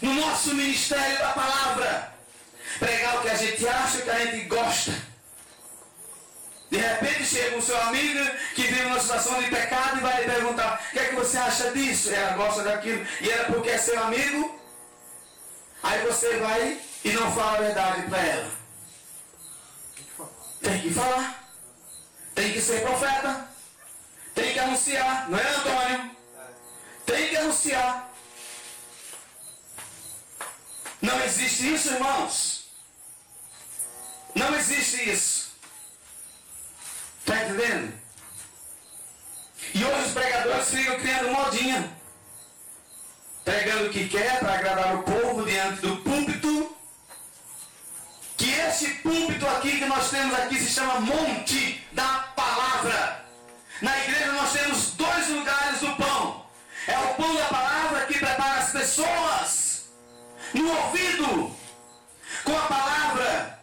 no 0.00 0.14
nosso 0.14 0.54
ministério 0.54 1.18
da 1.18 1.30
palavra. 1.30 2.10
Pregar 2.78 3.18
o 3.18 3.22
que 3.22 3.28
a 3.28 3.34
gente 3.34 3.68
acha, 3.68 4.00
que 4.00 4.10
a 4.10 4.24
gente 4.24 4.44
gosta. 4.46 5.09
De 6.70 6.78
repente 6.78 7.24
chega 7.24 7.56
um 7.56 7.60
seu 7.60 7.80
amigo 7.82 8.24
que 8.54 8.62
vive 8.62 8.82
numa 8.82 9.00
situação 9.00 9.42
de 9.42 9.50
pecado 9.50 9.98
e 9.98 10.00
vai 10.00 10.22
lhe 10.22 10.30
perguntar: 10.30 10.80
o 10.88 10.92
que 10.92 10.98
é 11.00 11.08
que 11.08 11.16
você 11.16 11.36
acha 11.36 11.72
disso? 11.72 12.10
Ela 12.10 12.36
gosta 12.36 12.62
daquilo 12.62 13.04
e 13.20 13.28
era 13.28 13.44
porque 13.52 13.70
é 13.70 13.78
seu 13.78 14.00
amigo. 14.00 14.60
Aí 15.82 16.06
você 16.06 16.36
vai 16.36 16.80
e 17.04 17.12
não 17.12 17.34
fala 17.34 17.58
a 17.58 17.60
verdade 17.60 18.02
para 18.02 18.18
ela. 18.18 18.50
Tem 20.62 20.80
que 20.80 20.94
falar. 20.94 21.50
Tem 22.34 22.52
que 22.52 22.60
ser 22.60 22.82
profeta. 22.82 23.48
Tem 24.34 24.52
que 24.52 24.58
anunciar. 24.58 25.28
Não 25.28 25.38
é, 25.38 25.54
Antônio? 25.56 26.16
Tem 27.04 27.28
que 27.30 27.36
anunciar. 27.36 28.10
Não 31.02 31.20
existe 31.24 31.74
isso, 31.74 31.88
irmãos. 31.94 32.70
Não 34.34 34.54
existe 34.54 35.10
isso. 35.10 35.49
Está 37.30 37.44
entendendo? 37.44 37.94
E 39.72 39.84
hoje 39.84 40.06
os 40.08 40.12
pregadores 40.12 40.68
ficam 40.68 40.98
criando 40.98 41.30
modinha. 41.30 41.96
Pregando 43.44 43.86
o 43.86 43.90
que 43.90 44.08
quer 44.08 44.40
para 44.40 44.54
agradar 44.54 44.96
o 44.96 45.04
povo 45.04 45.44
diante 45.44 45.80
do 45.80 45.96
púlpito. 45.98 46.76
Que 48.36 48.50
esse 48.50 48.94
púlpito 48.94 49.46
aqui 49.46 49.78
que 49.78 49.84
nós 49.84 50.10
temos 50.10 50.36
aqui 50.40 50.58
se 50.58 50.70
chama 50.70 50.98
Monte 51.02 51.86
da 51.92 52.32
Palavra. 52.34 53.24
Na 53.80 53.96
igreja 54.00 54.32
nós 54.32 54.52
temos 54.52 54.90
dois 54.94 55.28
lugares 55.28 55.78
do 55.78 55.94
pão. 55.94 56.46
É 56.88 56.98
o 56.98 57.14
pão 57.14 57.32
da 57.36 57.44
palavra 57.44 58.06
que 58.06 58.18
prepara 58.18 58.58
as 58.58 58.72
pessoas 58.72 59.84
no 60.52 60.68
ouvido 60.68 61.56
com 62.42 62.58
a 62.58 62.62
palavra 62.62 63.60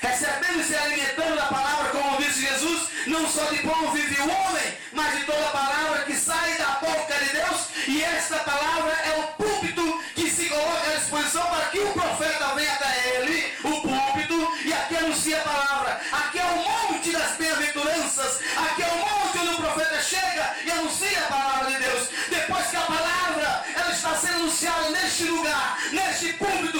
recebendo 0.00 0.60
e 0.60 0.64
se 0.64 0.74
alimentando 0.74 1.36
da 1.36 1.46
palavra, 1.46 1.90
como 1.90 2.16
disse 2.18 2.40
Jesus, 2.40 2.65
não 3.06 3.28
só 3.28 3.44
de 3.44 3.58
pão 3.58 3.92
vive 3.92 4.20
o 4.20 4.28
homem, 4.28 4.78
mas 4.92 5.18
de 5.18 5.24
toda 5.24 5.50
palavra 5.50 6.04
que 6.04 6.14
sai 6.14 6.54
da 6.58 6.78
boca 6.80 7.14
de 7.14 7.30
Deus, 7.30 7.60
e 7.86 8.02
esta 8.02 8.38
palavra 8.40 8.92
é 8.92 9.18
o 9.20 9.22
púlpito 9.42 10.02
que 10.14 10.30
se 10.30 10.48
coloca 10.48 10.90
à 10.90 10.96
disposição 10.96 11.46
para 11.46 11.66
que 11.66 11.78
o 11.78 11.92
profeta 11.92 12.54
venha 12.54 12.72
até 12.72 13.16
ele, 13.16 13.52
o 13.62 13.80
púlpito, 13.80 14.58
e 14.64 14.72
aqui 14.72 14.96
anuncia 14.96 15.38
a 15.38 15.44
palavra. 15.44 16.00
Aqui 16.12 16.38
é 16.38 16.44
o 16.44 16.56
monte 16.56 17.12
das 17.12 17.36
bem-aventuranças, 17.36 18.40
aqui 18.56 18.82
é 18.82 18.86
o 18.86 18.96
monte 18.96 19.38
onde 19.38 19.50
o 19.50 19.56
profeta 19.56 20.02
chega 20.02 20.56
e 20.64 20.70
anuncia 20.70 21.20
a 21.20 21.28
palavra 21.28 21.70
de 21.72 21.78
Deus. 21.78 22.08
Depois 22.28 22.66
que 22.66 22.76
a 22.76 22.80
palavra 22.80 23.64
ela 23.74 23.92
está 23.92 24.14
sendo 24.16 24.34
anunciada 24.34 24.90
neste 24.90 25.24
lugar, 25.24 25.78
neste 25.92 26.32
púlpito, 26.32 26.75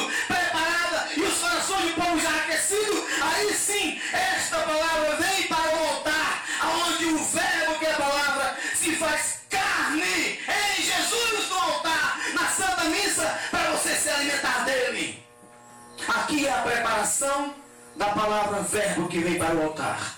aí 3.23 3.55
sim 3.55 4.01
esta 4.13 4.59
palavra 4.59 5.17
vem 5.17 5.47
para 5.47 5.77
o 5.77 5.89
altar, 5.89 6.45
aonde 6.61 7.05
o 7.07 7.25
verbo 7.25 7.79
que 7.79 7.87
é 7.87 7.93
a 7.93 7.97
palavra 7.97 8.57
se 8.75 8.97
faz 8.97 9.41
carne 9.51 10.41
em 10.49 10.83
Jesus 10.83 11.49
no 11.51 11.57
altar, 11.57 12.19
na 12.35 12.49
Santa 12.49 12.85
Missa, 12.85 13.39
para 13.51 13.71
você 13.73 13.95
se 13.95 14.09
alimentar 14.09 14.65
dele. 14.65 15.23
Aqui 16.09 16.47
é 16.47 16.53
a 16.53 16.63
preparação 16.63 17.55
da 17.97 18.07
palavra 18.07 18.63
verbo 18.63 19.09
que 19.09 19.19
vem 19.19 19.39
para 19.39 19.55
o 19.55 19.65
altar. 19.65 20.17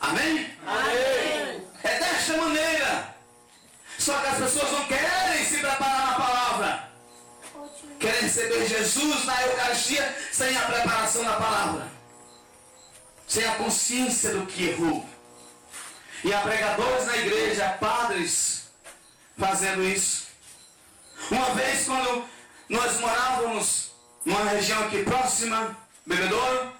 Amém? 0.00 0.50
Amém. 0.66 1.62
É 1.82 1.98
desta 1.98 2.36
maneira. 2.36 3.14
Só 3.98 4.18
que 4.18 4.26
as 4.26 4.38
pessoas 4.38 4.72
não 4.72 4.84
querem 4.86 5.44
se 5.44 5.58
preparar 5.58 6.06
na 6.06 6.14
palavra. 6.14 6.93
Querem 8.04 8.20
receber 8.20 8.66
Jesus 8.66 9.24
na 9.24 9.42
Eucaristia 9.42 10.16
sem 10.30 10.56
a 10.56 10.62
preparação 10.62 11.24
da 11.24 11.36
palavra 11.36 11.94
sem 13.26 13.44
a 13.46 13.54
consciência 13.56 14.30
do 14.34 14.46
que 14.46 14.68
errou. 14.68 15.04
E 16.22 16.32
há 16.32 16.40
pregadores 16.40 17.06
na 17.06 17.16
igreja, 17.16 17.76
padres 17.80 18.68
fazendo 19.38 19.82
isso. 19.82 20.28
Uma 21.30 21.50
vez, 21.54 21.84
quando 21.84 22.24
nós 22.68 23.00
morávamos 23.00 23.90
numa 24.24 24.44
região 24.44 24.84
aqui 24.84 25.02
próxima, 25.02 25.76
Bebedouro, 26.06 26.72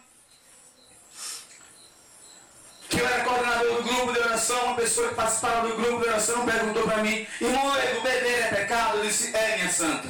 que 2.89 3.01
eu 3.01 3.07
era 3.07 3.25
coordenador 3.25 3.77
do 3.77 3.83
grupo 3.83 4.13
de 4.13 4.19
oração, 4.21 4.67
uma 4.67 4.77
pessoa 4.77 5.09
que 5.09 5.15
participava 5.15 5.69
do 5.69 5.77
grupo 5.77 6.03
de 6.03 6.09
oração 6.09 6.47
perguntou 6.47 6.85
para 6.85 6.99
mim, 6.99 7.27
irmão, 7.41 7.73
beber 8.03 8.43
é 8.43 8.49
pecado? 8.55 8.99
Eu 8.99 9.07
disse, 9.07 9.35
é 9.35 9.57
minha 9.57 9.73
santa. 9.73 10.09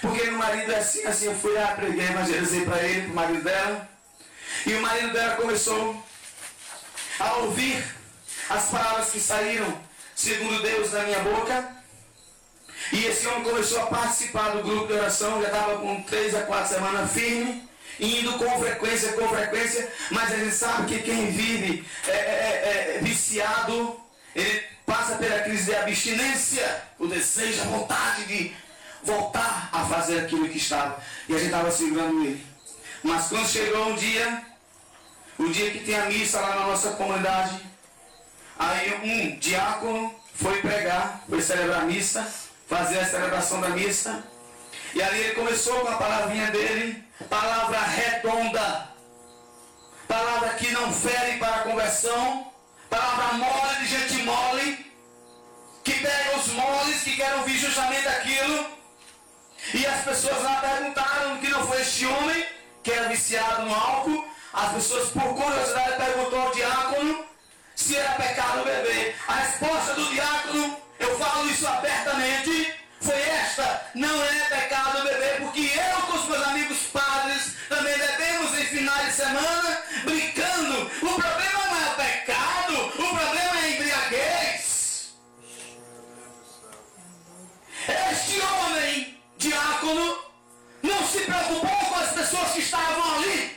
Porque 0.00 0.24
meu 0.24 0.38
marido 0.38 0.72
é 0.72 0.78
assim, 0.78 1.04
assim, 1.04 1.26
eu 1.26 1.34
fui 1.34 1.52
lá, 1.52 1.68
preguei, 1.68 2.06
evangelizei 2.06 2.64
para 2.64 2.82
ele, 2.82 3.02
para 3.02 3.12
o 3.12 3.14
marido 3.14 3.44
dela. 3.44 3.88
E 4.66 4.74
o 4.74 4.82
marido 4.82 5.12
dela 5.12 5.36
começou 5.36 6.04
a 7.18 7.32
ouvir 7.36 7.84
as 8.48 8.66
palavras 8.66 9.10
que 9.10 9.20
saíram, 9.20 9.80
segundo 10.14 10.62
Deus, 10.62 10.90
da 10.90 11.02
minha 11.02 11.20
boca. 11.20 11.76
E 12.92 13.04
esse 13.06 13.26
homem 13.26 13.44
começou 13.44 13.80
a 13.82 13.86
participar 13.86 14.50
do 14.50 14.62
grupo 14.62 14.86
de 14.86 14.92
oração, 14.92 15.40
já 15.40 15.48
estava 15.48 15.78
com 15.78 16.02
três 16.02 16.34
a 16.34 16.42
quatro 16.42 16.74
semanas 16.74 17.10
firme, 17.12 17.68
indo 17.98 18.34
com 18.34 18.60
frequência, 18.60 19.12
com 19.12 19.28
frequência, 19.28 19.90
mas 20.10 20.32
a 20.32 20.36
gente 20.36 20.54
sabe 20.54 20.94
que 20.94 21.02
quem 21.02 21.30
vive 21.30 21.84
é, 22.06 22.10
é, 22.10 22.14
é, 22.14 22.96
é 22.96 23.00
viciado, 23.02 24.00
ele 24.34 24.62
passa 24.84 25.16
pela 25.16 25.40
crise 25.40 25.64
de 25.64 25.74
abstinência, 25.74 26.82
o 26.98 27.06
desejo, 27.06 27.62
a 27.62 27.64
vontade 27.64 28.24
de 28.24 28.54
voltar 29.06 29.70
a 29.72 29.84
fazer 29.86 30.20
aquilo 30.20 30.48
que 30.48 30.58
estava. 30.58 31.00
E 31.28 31.34
a 31.34 31.38
gente 31.38 31.46
estava 31.46 31.70
segurando 31.70 32.24
ele. 32.24 32.44
Mas 33.02 33.28
quando 33.28 33.46
chegou 33.46 33.88
um 33.88 33.94
dia, 33.94 34.42
o 35.38 35.48
dia 35.48 35.70
que 35.70 35.84
tem 35.84 35.94
a 35.94 36.06
missa 36.06 36.40
lá 36.40 36.56
na 36.56 36.66
nossa 36.66 36.90
comunidade, 36.90 37.60
aí 38.58 38.94
um 39.02 39.38
diácono 39.38 40.14
foi 40.34 40.60
pregar, 40.60 41.24
foi 41.28 41.40
celebrar 41.40 41.82
a 41.82 41.84
missa, 41.84 42.26
fazer 42.68 42.98
a 42.98 43.06
celebração 43.06 43.60
da 43.60 43.70
missa. 43.70 44.24
E 44.94 45.02
ali 45.02 45.20
ele 45.20 45.34
começou 45.34 45.80
com 45.80 45.88
a 45.88 45.96
palavrinha 45.96 46.50
dele, 46.50 47.04
palavra 47.30 47.80
redonda, 47.80 48.88
palavra 50.08 50.50
que 50.54 50.70
não 50.70 50.92
fere 50.92 51.38
para 51.38 51.56
a 51.56 51.62
conversão, 51.62 52.50
palavra 52.90 53.34
mole 53.34 53.76
de 53.80 53.86
gente 53.86 54.22
mole, 54.22 54.86
que 55.84 55.92
pega 55.92 56.38
os 56.38 56.48
moles 56.48 57.02
que 57.02 57.14
querem 57.14 57.38
ouvir 57.40 57.58
justamente 57.58 58.08
aquilo. 58.08 58.75
E 59.74 59.84
as 59.86 60.04
pessoas 60.04 60.42
lá 60.42 60.60
perguntaram 60.60 61.38
que 61.38 61.48
não 61.48 61.66
foi 61.66 61.80
este 61.80 62.06
homem 62.06 62.46
que 62.82 62.92
era 62.92 63.08
viciado 63.08 63.62
no 63.64 63.74
álcool. 63.74 64.24
As 64.52 64.72
pessoas, 64.72 65.10
por 65.10 65.34
curiosidade, 65.34 65.96
perguntou 65.96 66.40
ao 66.40 66.52
diácono 66.52 67.24
se 67.74 67.96
era 67.96 68.12
pecado 68.12 68.64
beber. 68.64 69.16
A 69.26 69.34
resposta 69.34 69.94
do 69.94 70.06
diácono, 70.10 70.76
eu 70.98 71.18
falo 71.18 71.50
isso 71.50 71.66
abertamente, 71.66 72.74
foi 73.00 73.20
esta: 73.20 73.90
não 73.94 74.24
é 74.24 74.40
pecado 74.48 75.02
beber, 75.02 75.40
porque 75.40 75.60
eu 75.60 76.02
com 76.02 76.16
os 76.16 76.28
meus 76.28 76.46
amigos 76.46 76.78
padres 76.92 77.56
também 77.68 77.98
bebemos 77.98 78.58
em 78.58 78.64
finais 78.66 79.06
de 79.06 79.12
semana, 79.12 79.75
diácono, 89.86 90.18
não 90.82 91.06
se 91.06 91.20
preocupou 91.20 91.68
com 91.68 91.94
as 91.94 92.10
pessoas 92.10 92.50
que 92.52 92.60
estavam 92.60 93.14
ali. 93.16 93.56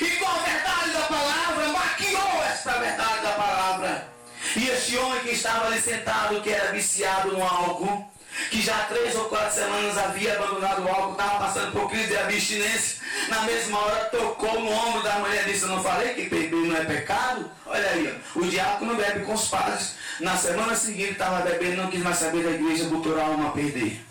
E 0.00 0.10
com 0.16 0.26
a 0.26 0.38
verdade 0.38 0.90
da 0.90 1.00
palavra, 1.02 1.68
maquiou 1.68 2.44
esta 2.44 2.72
verdade 2.72 3.22
da 3.22 3.32
palavra. 3.32 4.08
E 4.56 4.68
este 4.68 4.96
homem 4.98 5.20
que 5.20 5.30
estava 5.30 5.66
ali 5.66 5.80
sentado, 5.80 6.40
que 6.42 6.50
era 6.50 6.72
viciado 6.72 7.32
no 7.32 7.42
álcool, 7.42 8.10
que 8.50 8.60
já 8.60 8.84
três 8.84 9.14
ou 9.14 9.26
quatro 9.26 9.54
semanas 9.54 9.96
havia 9.96 10.34
abandonado 10.34 10.84
o 10.84 10.88
álcool, 10.88 11.12
estava 11.12 11.38
passando 11.38 11.72
por 11.72 11.88
crise 11.88 12.08
de 12.08 12.18
abstinência, 12.18 12.98
na 13.28 13.42
mesma 13.42 13.78
hora 13.78 14.04
tocou 14.06 14.60
no 14.60 14.70
ombro 14.70 15.02
da 15.02 15.18
mulher 15.20 15.48
e 15.48 15.52
disse, 15.52 15.62
eu 15.62 15.68
não 15.68 15.82
falei 15.82 16.14
que 16.14 16.28
beber 16.28 16.66
não 16.66 16.76
é 16.76 16.84
pecado? 16.84 17.50
Olha 17.64 17.88
aí, 17.88 18.20
ó, 18.34 18.38
o 18.38 18.46
diácono 18.46 18.94
bebe 18.96 19.24
com 19.24 19.32
os 19.32 19.48
padres. 19.48 19.94
Na 20.20 20.36
semana 20.36 20.74
seguinte 20.74 21.12
estava 21.12 21.40
bebendo, 21.40 21.82
não 21.82 21.90
quis 21.90 22.02
mais 22.02 22.18
saber 22.18 22.42
da 22.42 22.50
igreja, 22.50 22.84
botou 22.84 23.18
a 23.18 23.24
alma 23.24 23.48
a 23.48 23.52
perder. 23.52 24.05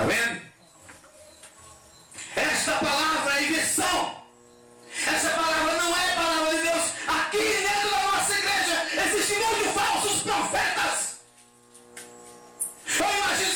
Está 0.00 0.14
vendo? 0.14 0.40
Esta 2.34 2.72
palavra 2.72 3.38
é 3.38 3.42
inversão. 3.42 4.24
Essa 5.06 5.28
palavra 5.28 5.74
não 5.74 5.94
é 5.94 6.14
palavra 6.14 6.56
de 6.56 6.62
Deus. 6.62 6.84
Aqui 7.06 7.36
dentro 7.36 7.90
da 7.90 8.02
nossa 8.04 8.32
igreja 8.32 8.86
existem 9.04 9.38
muitos 9.40 9.72
falsos 9.74 10.22
profetas. 10.22 11.18
Eu 12.98 13.18
imagino 13.18 13.49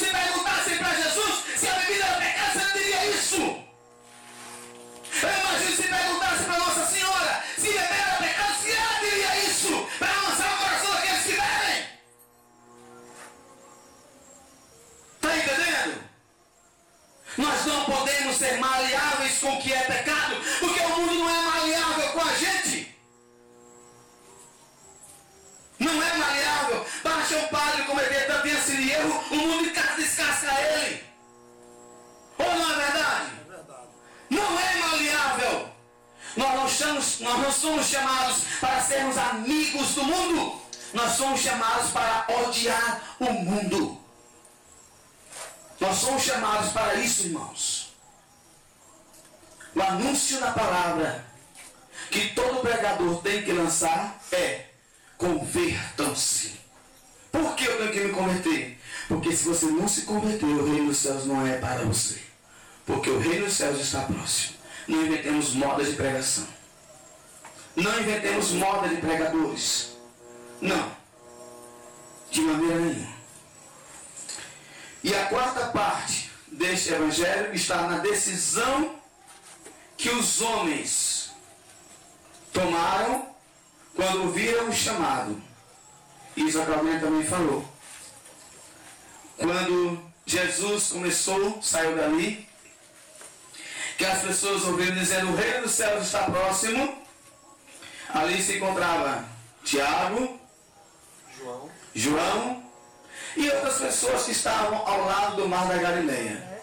com 19.45 19.59
o 19.59 19.61
que 19.61 19.73
é 19.75 19.83
pecado, 19.83 20.37
porque 20.59 20.81
o 20.81 20.89
mundo 20.89 21.15
não 21.17 21.29
é 21.29 21.43
maleável 21.43 22.09
com 22.13 22.21
a 22.21 22.35
gente. 22.35 22.97
Não 25.79 26.03
é 26.03 26.17
maleável. 26.17 26.87
Baixa 27.03 27.37
um 27.37 27.49
padre 27.49 27.83
cometer 27.83 28.27
tanto 28.27 28.49
esse 28.49 28.91
erro, 28.91 29.25
o 29.31 29.37
mundo 29.37 29.71
descasca 29.99 30.61
ele. 30.61 31.05
Ou 32.39 32.55
não 32.55 32.73
é 32.73 32.85
verdade? 32.87 33.31
Não 34.31 34.61
é 34.61 34.75
maleável. 34.77 35.69
Nós 36.37 36.81
não, 36.81 36.95
nós 36.95 37.43
não 37.43 37.53
somos 37.53 37.87
chamados 37.87 38.45
para 38.61 38.81
sermos 38.81 39.19
amigos 39.19 39.95
do 39.95 40.05
mundo. 40.05 40.63
Nós 40.95 41.13
somos 41.13 41.41
chamados 41.41 41.91
para 41.91 42.25
odiar 42.29 43.17
o 43.21 43.31
mundo. 43.31 44.01
Nós 45.79 45.99
somos 45.99 46.23
chamados 46.23 46.73
para 46.73 46.95
isso, 46.95 47.27
irmãos. 47.27 47.74
O 49.75 49.83
anúncio 49.83 50.41
da 50.41 50.53
palavra 50.53 51.25
que 52.11 52.29
todo 52.29 52.61
pregador 52.61 53.21
tem 53.23 53.43
que 53.43 53.53
lançar 53.53 54.21
é 54.31 54.67
convertam-se. 55.19 56.53
Por 57.33 57.57
que 57.57 57.65
eu 57.65 57.79
tenho 57.79 57.93
que 57.93 58.01
me 58.01 58.13
converter? 58.13 58.79
Porque 59.09 59.35
se 59.35 59.45
você 59.45 59.67
não 59.67 59.89
se 59.89 60.03
converter, 60.03 60.47
o 60.47 60.65
reino 60.65 60.89
dos 60.89 60.99
céus 60.99 61.27
não 61.27 61.45
é 61.45 61.57
para 61.59 61.83
você. 61.85 62.21
Porque 62.87 63.11
o 63.11 63.19
reino 63.19 63.47
dos 63.47 63.55
céus 63.55 63.81
está 63.81 64.03
próximo. 64.03 64.55
Não 64.87 65.05
inventemos 65.05 65.55
modas 65.55 65.89
de 65.89 65.95
pregação. 65.95 66.47
Não 67.75 68.01
inventemos 68.01 68.51
moda 68.53 68.89
de 68.89 68.97
pregadores. 68.97 69.97
Não. 70.61 70.97
De 72.31 72.41
maneira 72.43 72.77
nenhuma. 72.77 73.15
E 75.03 75.15
a 75.15 75.27
quarta 75.27 75.67
parte 75.67 76.31
deste 76.47 76.93
evangelho 76.93 77.53
está 77.53 77.89
na 77.89 77.99
decisão 77.99 78.95
que 80.05 80.11
os 80.11 80.43
homens 80.43 81.31
tomaram 82.53 83.35
quando 83.97 84.33
viram 84.33 84.69
o 84.69 84.73
chamado. 84.73 85.43
Isso 86.37 86.61
a 86.61 86.67
também 86.67 87.25
falou. 87.25 87.67
Quando 89.39 89.99
Jesus 90.27 90.89
começou, 90.89 91.63
saiu 91.63 91.97
dali, 91.97 92.47
que 93.97 94.05
as 94.05 94.21
pessoas 94.21 94.65
ouviram 94.65 94.95
dizendo 94.95 95.33
o 95.33 95.37
reino 95.37 95.63
dos 95.63 95.73
céus 95.73 96.05
está 96.05 96.25
próximo, 96.25 97.03
ali 98.11 98.43
se 98.43 98.59
encontrava 98.59 99.27
Tiago, 99.65 100.39
João. 101.39 101.71
João 101.95 102.71
e 103.39 103.49
outras 103.49 103.79
pessoas 103.79 104.25
que 104.25 104.33
estavam 104.33 104.87
ao 104.87 105.07
lado 105.07 105.37
do 105.37 105.49
mar 105.49 105.67
da 105.67 105.79
Galileia. 105.79 106.63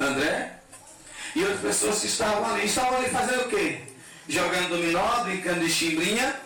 André 0.00 0.55
e 1.36 1.44
outras 1.44 1.60
pessoas 1.60 2.00
que 2.00 2.06
estavam 2.06 2.46
ali. 2.46 2.64
Estavam 2.64 2.96
ali 2.96 3.10
fazendo 3.10 3.42
o 3.42 3.48
quê? 3.50 3.82
Jogando 4.26 4.70
dominó, 4.70 5.22
brincando 5.24 5.60
de 5.60 5.70
chimbrinha? 5.70 6.40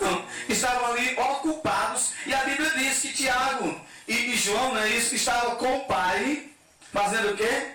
Não. 0.00 0.26
Estavam 0.48 0.92
ali 0.92 1.14
ocupados. 1.16 2.12
E 2.26 2.34
a 2.34 2.42
Bíblia 2.42 2.70
diz 2.70 2.98
que 2.98 3.12
Tiago 3.12 3.80
e, 4.08 4.32
e 4.32 4.36
João, 4.36 4.74
não 4.74 4.80
é 4.80 4.88
isso? 4.88 5.14
Estavam 5.14 5.54
com 5.54 5.76
o 5.76 5.84
pai, 5.84 6.50
fazendo 6.92 7.30
o 7.30 7.36
quê? 7.36 7.68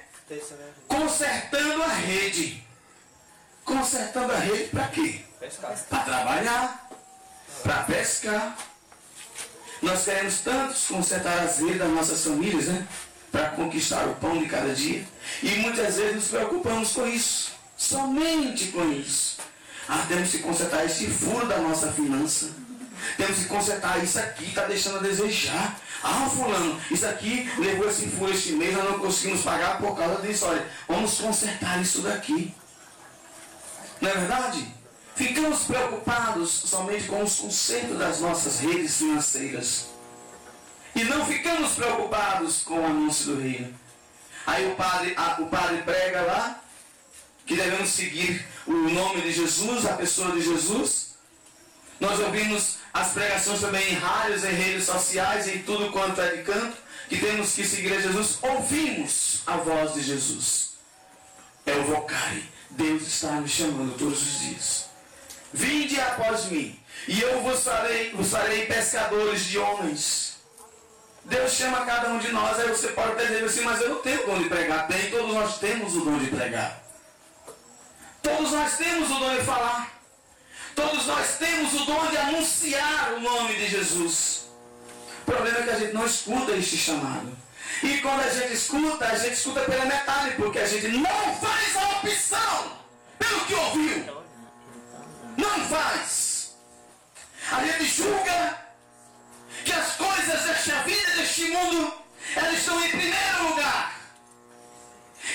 Consertando 0.90 1.84
a 1.84 1.88
rede. 1.88 2.62
Consertando 3.64 4.34
a 4.34 4.38
rede 4.38 4.66
para 4.66 4.88
quê? 4.88 5.22
Para 5.90 6.00
trabalhar, 6.02 6.90
para 7.64 7.84
pescar. 7.84 8.58
Nós 9.82 10.04
queremos 10.04 10.42
tantos 10.42 10.88
consertar 10.88 11.44
as 11.44 11.60
redes 11.60 11.78
das 11.78 11.90
nossas 11.90 12.24
famílias, 12.26 12.66
né? 12.66 12.86
Para 13.36 13.50
conquistar 13.50 14.08
o 14.08 14.16
pão 14.16 14.38
de 14.38 14.46
cada 14.46 14.74
dia. 14.74 15.06
E 15.44 15.50
muitas 15.58 15.98
vezes 15.98 16.16
nos 16.16 16.28
preocupamos 16.30 16.94
com 16.94 17.06
isso. 17.06 17.52
Somente 17.76 18.68
com 18.68 18.90
isso. 18.90 19.40
Ah, 19.90 20.06
temos 20.08 20.32
que 20.32 20.40
consertar 20.40 20.86
esse 20.86 21.08
furo 21.08 21.46
da 21.46 21.58
nossa 21.58 21.92
finança. 21.92 22.50
Temos 23.18 23.40
que 23.40 23.46
consertar 23.48 24.02
isso 24.02 24.18
aqui, 24.18 24.46
está 24.46 24.64
deixando 24.64 25.00
a 25.00 25.02
desejar. 25.02 25.78
Ah, 26.02 26.30
fulano, 26.34 26.80
isso 26.90 27.06
aqui 27.06 27.52
levou 27.58 27.90
esse 27.90 28.08
furo 28.08 28.32
este 28.32 28.54
mês, 28.54 28.74
nós 28.74 28.90
não 28.90 29.00
conseguimos 29.00 29.42
pagar 29.42 29.80
por 29.80 29.98
causa 29.98 30.22
disso. 30.22 30.46
Olha, 30.46 30.66
vamos 30.88 31.18
consertar 31.20 31.82
isso 31.82 32.00
daqui. 32.04 32.56
Não 34.00 34.12
é 34.12 34.14
verdade? 34.14 34.66
Ficamos 35.14 35.64
preocupados 35.64 36.52
somente 36.52 37.04
com 37.04 37.22
os 37.22 37.36
conceitos 37.36 38.00
das 38.00 38.22
nossas 38.22 38.62
redes 38.62 38.96
financeiras. 38.96 39.95
E 40.96 41.04
não 41.04 41.26
ficamos 41.26 41.74
preocupados 41.74 42.64
com 42.64 42.80
o 42.80 42.86
anúncio 42.86 43.36
do 43.36 43.42
reino. 43.42 43.74
Aí 44.48 44.72
o 44.72 44.76
padre, 44.76 45.14
a, 45.18 45.42
o 45.42 45.48
padre 45.48 45.82
prega 45.82 46.22
lá 46.22 46.62
que 47.46 47.56
devemos 47.56 47.90
seguir 47.90 48.46
o 48.66 48.72
nome 48.72 49.22
de 49.22 49.32
Jesus, 49.32 49.86
a 49.86 49.94
pessoa 49.94 50.32
de 50.32 50.42
Jesus. 50.42 51.16
Nós 52.00 52.20
ouvimos 52.20 52.78
as 52.94 53.12
pregações 53.12 53.62
também 53.62 53.92
em 53.92 53.96
rádios, 53.96 54.44
em 54.44 54.54
redes 54.54 54.86
sociais, 54.86 55.48
em 55.48 55.60
tudo 55.64 55.92
quanto 55.92 56.22
é 56.22 56.38
de 56.38 56.44
canto, 56.44 56.78
que 57.08 57.18
temos 57.18 57.54
que 57.54 57.66
seguir 57.66 57.94
a 57.94 58.02
Jesus. 58.02 58.40
Ouvimos 58.42 59.42
a 59.46 59.58
voz 59.58 59.94
de 59.94 60.02
Jesus. 60.02 60.76
É 61.66 61.74
o 61.74 61.84
vocare. 61.84 62.50
Deus 62.72 63.04
está 63.04 63.32
me 63.34 63.48
chamando 63.48 63.98
todos 63.98 64.22
os 64.22 64.40
dias. 64.40 64.86
Vinde 65.54 66.00
após 66.02 66.46
mim, 66.46 66.78
e 67.08 67.22
eu 67.22 67.42
vos 67.42 67.64
farei, 67.64 68.12
vos 68.12 68.32
farei 68.32 68.66
pescadores 68.66 69.46
de 69.46 69.58
homens. 69.58 70.35
Deus 71.26 71.54
chama 71.54 71.86
cada 71.86 72.10
um 72.10 72.20
de 72.20 72.32
nós, 72.32 72.60
aí 72.60 72.70
você 72.70 72.90
pode 72.90 73.14
até 73.14 73.26
dizer 73.26 73.46
assim, 73.46 73.62
mas 73.62 73.82
eu 73.82 73.90
não 73.90 74.02
tenho 74.02 74.24
o 74.24 74.26
dom 74.28 74.38
de 74.44 74.48
pregar. 74.48 74.88
Tem, 74.88 75.10
todos 75.10 75.34
nós 75.34 75.58
temos 75.58 75.96
o 75.96 76.02
dom 76.02 76.18
de 76.20 76.28
pregar. 76.28 76.84
Todos 78.22 78.52
nós 78.52 78.78
temos 78.78 79.10
o 79.10 79.20
dom 79.20 79.36
de 79.36 79.44
falar. 79.44 79.92
Todos 80.76 81.06
nós 81.08 81.38
temos 81.40 81.74
o 81.74 81.86
dom 81.86 82.08
de 82.08 82.18
anunciar 82.18 83.14
o 83.14 83.22
nome 83.22 83.56
de 83.56 83.68
Jesus. 83.68 84.46
O 85.22 85.26
problema 85.26 85.60
é 85.60 85.64
que 85.64 85.70
a 85.72 85.80
gente 85.80 85.94
não 85.94 86.06
escuta 86.06 86.52
este 86.52 86.78
chamado. 86.78 87.36
E 87.82 87.98
quando 87.98 88.22
a 88.22 88.30
gente 88.30 88.54
escuta, 88.54 89.06
a 89.06 89.16
gente 89.16 89.34
escuta 89.34 89.62
pela 89.62 89.86
metade, 89.86 90.36
porque 90.36 90.60
a 90.60 90.68
gente 90.68 90.88
não 90.90 91.36
faz 91.38 91.76
a 91.76 91.90
opção 91.98 92.78
pelo 93.18 93.46
que 93.46 93.54
ouviu. 93.54 94.24
Não 95.38 95.60
faz. 95.68 96.56
A 97.52 97.64
gente 97.64 97.86
julga 97.86 98.65
que 99.64 99.72
as 99.72 99.94
coisas 99.94 100.06
deste 101.36 101.52
mundo, 101.52 101.94
elas 102.36 102.60
estão 102.60 102.84
em 102.84 102.90
primeiro 102.90 103.50
lugar. 103.50 103.94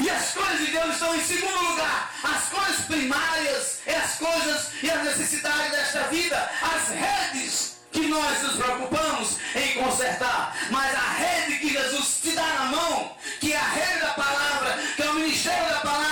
E 0.00 0.08
as 0.08 0.32
coisas 0.32 0.58
de 0.58 0.72
Deus 0.72 0.94
estão 0.94 1.14
em 1.14 1.20
segundo 1.20 1.70
lugar. 1.70 2.14
As 2.22 2.48
coisas 2.48 2.84
primárias, 2.86 3.80
as 3.86 4.16
coisas 4.16 4.68
e 4.82 4.90
as 4.90 5.04
necessidades 5.04 5.72
desta 5.72 6.04
vida, 6.04 6.50
as 6.62 6.88
redes 6.88 7.80
que 7.92 8.06
nós 8.06 8.42
nos 8.42 8.56
preocupamos 8.56 9.36
em 9.54 9.82
consertar, 9.82 10.56
mas 10.70 10.94
a 10.94 11.12
rede 11.12 11.58
que 11.58 11.72
Jesus 11.72 12.20
te 12.22 12.30
dá 12.32 12.46
na 12.46 12.64
mão, 12.66 13.16
que 13.40 13.52
é 13.52 13.56
a 13.56 13.68
rede 13.68 14.00
da 14.00 14.12
palavra, 14.14 14.78
que 14.94 15.02
é 15.02 15.10
o 15.10 15.14
ministério 15.14 15.68
da 15.68 15.80
palavra, 15.80 16.09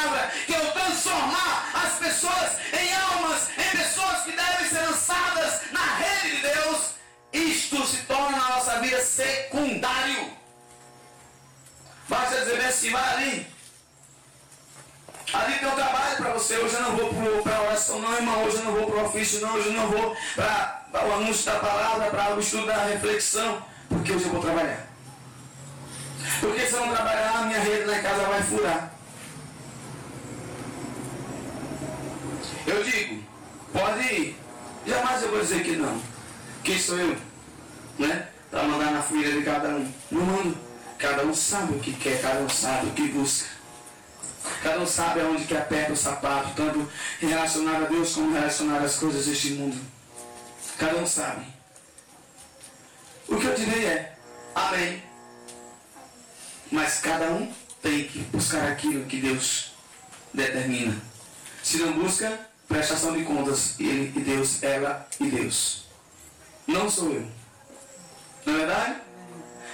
isto 7.71 7.87
se 7.87 8.03
torna 8.05 8.37
na 8.37 8.49
nossa 8.49 8.81
vida 8.81 9.01
secundário. 9.03 10.31
Basta 12.09 12.41
dizer 12.41 12.65
assim, 12.65 12.91
vai 12.91 13.15
ali. 13.15 13.47
Ali 15.35 15.59
tem 15.59 15.69
um 15.69 15.75
trabalho 15.75 16.17
para 16.17 16.33
você. 16.33 16.57
Hoje 16.57 16.75
eu 16.75 16.83
não 16.83 16.97
vou 16.97 17.43
para 17.43 17.57
a 17.57 17.63
oração, 17.63 18.01
não, 18.01 18.15
irmão. 18.15 18.45
Hoje 18.45 18.57
eu 18.57 18.65
não 18.65 18.73
vou 18.73 18.87
para 18.87 18.97
o 18.97 19.05
ofício, 19.05 19.41
não. 19.41 19.55
Hoje 19.55 19.69
eu 19.69 19.75
não 19.75 19.89
vou 19.89 20.17
para 20.35 21.07
o 21.07 21.13
anúncio 21.13 21.45
da 21.45 21.59
palavra, 21.59 22.11
para 22.11 22.35
o 22.35 22.41
estudo 22.41 22.67
da 22.67 22.87
reflexão. 22.87 23.63
Porque 23.91 24.13
hoje 24.13 24.25
eu 24.25 24.31
vou 24.31 24.41
trabalhar. 24.41 24.87
Porque 26.41 26.67
se 26.67 26.73
eu 26.73 26.87
não 26.87 26.95
trabalhar, 26.95 27.41
a 27.41 27.43
minha 27.43 27.61
rede 27.61 27.85
na 27.85 28.01
casa 28.01 28.25
vai 28.25 28.43
furar. 28.43 28.95
Eu 32.67 32.83
digo, 32.83 33.23
pode 33.73 34.01
ir. 34.01 34.39
Jamais 34.87 35.23
eu 35.23 35.31
vou 35.31 35.41
dizer 35.41 35.63
que 35.63 35.77
não. 35.77 36.01
Quem 36.65 36.79
sou 36.79 36.99
eu? 36.99 37.28
Né? 37.99 38.29
Para 38.51 38.63
mandar 38.65 38.93
na 38.93 39.03
família 39.03 39.33
de 39.33 39.43
cada 39.43 39.69
um. 39.69 39.93
Não 40.11 40.23
mando. 40.23 40.57
Cada 40.99 41.25
um 41.25 41.35
sabe 41.35 41.75
o 41.75 41.79
que 41.79 41.93
quer, 41.93 42.21
cada 42.21 42.41
um 42.41 42.49
sabe 42.49 42.89
o 42.89 42.93
que 42.93 43.09
busca. 43.09 43.49
Cada 44.63 44.81
um 44.81 44.87
sabe 44.87 45.21
aonde 45.21 45.45
que 45.45 45.57
aperta 45.57 45.93
o 45.93 45.97
sapato, 45.97 46.51
tanto 46.57 46.91
relacionado 47.21 47.85
a 47.85 47.89
Deus 47.89 48.15
como 48.15 48.33
relacionado 48.33 48.85
às 48.85 48.97
coisas 48.97 49.27
deste 49.27 49.51
mundo. 49.51 49.79
Cada 50.77 50.97
um 50.97 51.07
sabe. 51.07 51.47
O 53.29 53.37
que 53.37 53.47
eu 53.47 53.55
direi 53.55 53.85
é, 53.85 54.17
amém. 54.55 55.03
Mas 56.71 56.99
cada 56.99 57.31
um 57.31 57.53
tem 57.83 58.05
que 58.05 58.19
buscar 58.33 58.73
aquilo 58.73 59.05
que 59.07 59.21
Deus 59.21 59.73
determina. 60.35 60.97
Se 61.63 61.79
não 61.79 61.93
busca, 61.93 62.41
prestação 62.67 63.17
de 63.17 63.25
contas, 63.25 63.79
ele 63.79 64.13
e 64.17 64.21
Deus, 64.21 64.63
ela 64.63 65.07
e 65.21 65.31
Deus. 65.31 65.85
Não 66.67 66.91
sou 66.91 67.13
eu. 67.13 67.38
Não 68.49 68.55
é 68.55 68.59
verdade? 68.61 69.01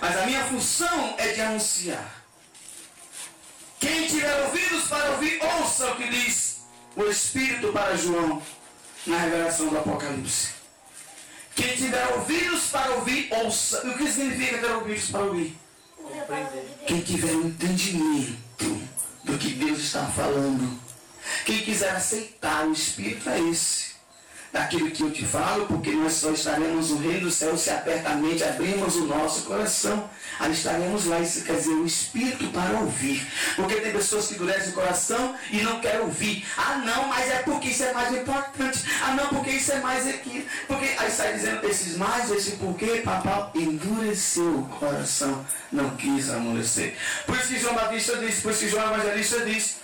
Mas 0.01 0.17
a 0.19 0.27
minha 0.27 0.45
função 0.47 1.15
é 1.17 1.29
de 1.29 1.41
anunciar. 1.41 2.25
Quem 3.79 4.09
tiver 4.09 4.47
ouvidos 4.47 4.89
para 4.89 5.11
ouvir, 5.13 5.41
ouça 5.45 5.93
o 5.93 5.97
que 5.97 6.09
diz 6.09 6.63
o 6.97 7.05
Espírito 7.05 7.73
para 7.73 7.97
João 7.97 8.43
na 9.07 9.19
revelação 9.19 9.69
do 9.69 9.79
Apocalipse. 9.79 10.55
Quem 11.55 11.77
tiver 11.77 12.05
ouvidos 12.15 12.65
para 12.71 12.91
ouvir, 12.95 13.29
ouça. 13.33 13.87
O 13.87 13.97
que 13.97 14.11
significa 14.11 14.59
ter 14.59 14.73
ouvidos 14.73 15.09
para 15.09 15.21
ouvir? 15.21 15.57
Quem 16.85 17.01
tiver 17.01 17.33
um 17.33 17.47
entendimento 17.47 18.89
do 19.23 19.39
que 19.39 19.51
Deus 19.51 19.79
está 19.79 20.05
falando. 20.07 20.81
Quem 21.45 21.61
quiser 21.61 21.91
aceitar 21.91 22.67
o 22.67 22.73
Espírito 22.73 23.31
é 23.31 23.39
esse 23.39 23.94
daquilo 24.55 24.89
que 24.89 25.03
eu 25.03 25.11
te 25.11 25.25
falo, 25.25 25.67
porque 25.67 25.91
nós 25.91 26.13
só 26.13 26.31
estaremos 26.31 26.91
no 26.91 26.99
reino 26.99 27.23
do 27.23 27.31
céu 27.31 27.57
se 27.57 27.71
apertamente 27.71 28.45
abrirmos 28.45 28.95
o 28.95 29.05
nosso 29.05 29.43
coração. 29.43 30.09
Aí 30.39 30.53
estaremos 30.53 31.07
lá, 31.07 31.19
isso 31.19 31.43
quer 31.43 31.57
dizer, 31.57 31.73
o 31.73 31.85
Espírito 31.85 32.47
para 32.53 32.79
ouvir. 32.79 33.27
Porque 33.57 33.75
tem 33.81 33.91
pessoas 33.91 34.29
que 34.29 34.35
endurecem 34.35 34.71
o 34.71 34.75
coração 34.75 35.35
e 35.51 35.61
não 35.61 35.81
querem 35.81 36.03
ouvir. 36.03 36.47
Ah 36.57 36.77
não, 36.87 37.09
mas 37.09 37.29
é 37.31 37.39
porque 37.39 37.71
isso 37.71 37.83
é 37.83 37.93
mais 37.93 38.17
importante. 38.17 38.79
Ah 39.03 39.15
não, 39.15 39.27
porque 39.27 39.51
isso 39.51 39.73
é 39.73 39.81
mais 39.81 40.07
aqui. 40.07 40.47
Porque 40.69 40.87
aí 40.99 41.11
sai 41.11 41.33
dizendo 41.33 41.67
esses 41.67 41.97
mais, 41.97 42.31
esse 42.31 42.53
porquê, 42.53 43.03
papai 43.05 43.51
endureceu 43.57 44.61
o 44.61 44.67
coração, 44.79 45.45
não 45.73 45.97
quis 45.97 46.31
amolecer. 46.31 46.97
Por 47.27 47.37
isso 47.37 47.49
que 47.49 47.59
João 47.59 47.75
Batista 47.75 48.19
disse, 48.19 48.41
por 48.41 48.53
isso 48.53 48.61
que 48.61 48.69
João 48.69 48.95
Evangelista 48.95 49.45
diz, 49.45 49.79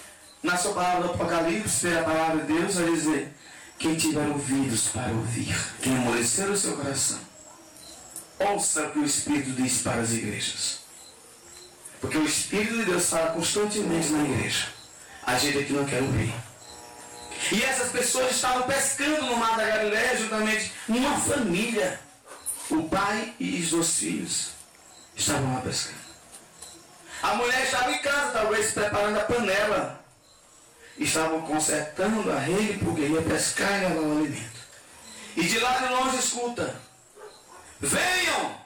na 0.44 0.56
sua 0.56 0.72
palavra 0.74 1.08
do 1.08 1.14
Apocalipse, 1.14 1.88
pela 1.88 2.04
palavra 2.04 2.44
de 2.44 2.52
Deus, 2.52 2.76
vai 2.76 2.92
dizer, 2.92 3.34
quem 3.80 3.96
tiver 3.96 4.28
ouvidos 4.28 4.88
para 4.88 5.10
ouvir, 5.10 5.56
quem 5.80 5.96
amolecer 5.96 6.50
o 6.50 6.56
seu 6.56 6.76
coração, 6.76 7.18
ouça 8.38 8.86
o 8.86 8.90
que 8.90 8.98
o 8.98 9.04
Espírito 9.06 9.52
diz 9.52 9.80
para 9.80 10.02
as 10.02 10.12
igrejas. 10.12 10.80
Porque 11.98 12.18
o 12.18 12.26
Espírito 12.26 12.76
de 12.76 12.84
Deus 12.84 13.08
fala 13.08 13.30
constantemente 13.30 14.10
na 14.10 14.22
igreja. 14.22 14.66
A 15.26 15.38
gente 15.38 15.64
que 15.64 15.72
não 15.72 15.86
quer 15.86 16.02
ouvir. 16.02 16.34
E 17.52 17.62
essas 17.62 17.90
pessoas 17.90 18.32
estavam 18.32 18.64
pescando 18.64 19.24
no 19.24 19.36
mar 19.36 19.56
da 19.56 19.66
Galileia, 19.66 20.16
juntamente 20.16 20.72
uma 20.86 21.18
família. 21.18 22.00
O 22.68 22.82
pai 22.84 23.34
e 23.40 23.60
os 23.60 23.70
dois 23.70 23.98
filhos 23.98 24.48
estavam 25.16 25.54
lá 25.54 25.60
pescando. 25.62 25.96
A 27.22 27.34
mulher 27.34 27.64
estava 27.64 27.92
em 27.92 27.98
casa, 27.98 28.32
talvez 28.32 28.72
preparando 28.72 29.18
a 29.18 29.24
panela 29.24 29.99
estavam 31.04 31.40
consertando 31.42 32.30
a 32.30 32.38
rede 32.38 32.84
porque 32.84 33.02
ia 33.02 33.22
pescar 33.22 33.78
e 33.78 33.86
levar 33.86 34.00
o 34.00 34.18
alimento. 34.18 34.60
E 35.36 35.42
de 35.42 35.58
lá 35.58 35.78
de 35.78 35.92
longe 35.92 36.18
escuta: 36.18 36.80
Venham! 37.80 38.60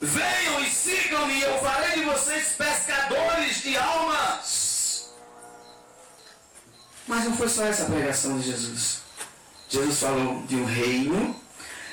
Venham 0.00 0.60
e 0.60 0.70
sigam-me, 0.70 1.34
e 1.34 1.42
eu 1.42 1.58
farei 1.58 1.98
de 1.98 2.04
vocês 2.04 2.54
pescadores 2.56 3.62
de 3.62 3.76
almas. 3.76 5.10
Mas 7.06 7.24
não 7.24 7.36
foi 7.36 7.48
só 7.48 7.64
essa 7.64 7.86
pregação 7.86 8.38
de 8.38 8.46
Jesus. 8.46 9.00
Jesus 9.68 9.98
falou 9.98 10.42
de 10.46 10.56
um 10.56 10.64
reino, 10.64 11.38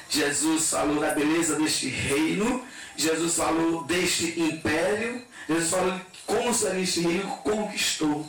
Jesus 0.08 0.70
falou 0.70 0.99
da 0.99 1.16
beleza 1.16 1.56
deste 1.56 1.88
reino, 1.88 2.66
Jesus 2.95 3.36
falou 3.36 3.84
deste 3.84 4.39
império, 4.39 5.26
Jesus 5.47 5.70
falou 5.70 5.99
como 6.26 6.53
seria 6.53 6.82
este 6.82 7.01
reino 7.01 7.28
conquistou. 7.38 8.26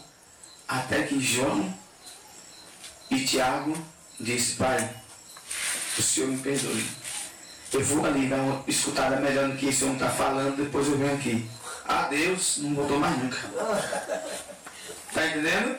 Até 0.68 1.04
que 1.04 1.20
João 1.20 1.72
e 3.10 3.24
Tiago 3.24 3.76
disse, 4.18 4.56
pai, 4.56 4.90
o 5.98 6.02
senhor 6.02 6.28
me 6.30 6.38
perdoe. 6.38 6.84
Eu 7.72 7.84
vou 7.84 8.04
ali 8.04 8.26
dar 8.26 8.36
uma 8.36 8.64
escutada 8.66 9.16
melhor 9.16 9.48
do 9.48 9.56
que 9.56 9.66
esse 9.66 9.84
homem 9.84 9.96
está 9.96 10.10
falando, 10.10 10.56
depois 10.56 10.88
eu 10.88 10.98
venho 10.98 11.14
aqui. 11.14 11.48
Ah, 11.86 12.08
Deus, 12.08 12.58
não 12.58 12.74
voltou 12.74 12.98
mais 12.98 13.16
nunca. 13.18 13.38
Está 15.08 15.26
entendendo? 15.28 15.78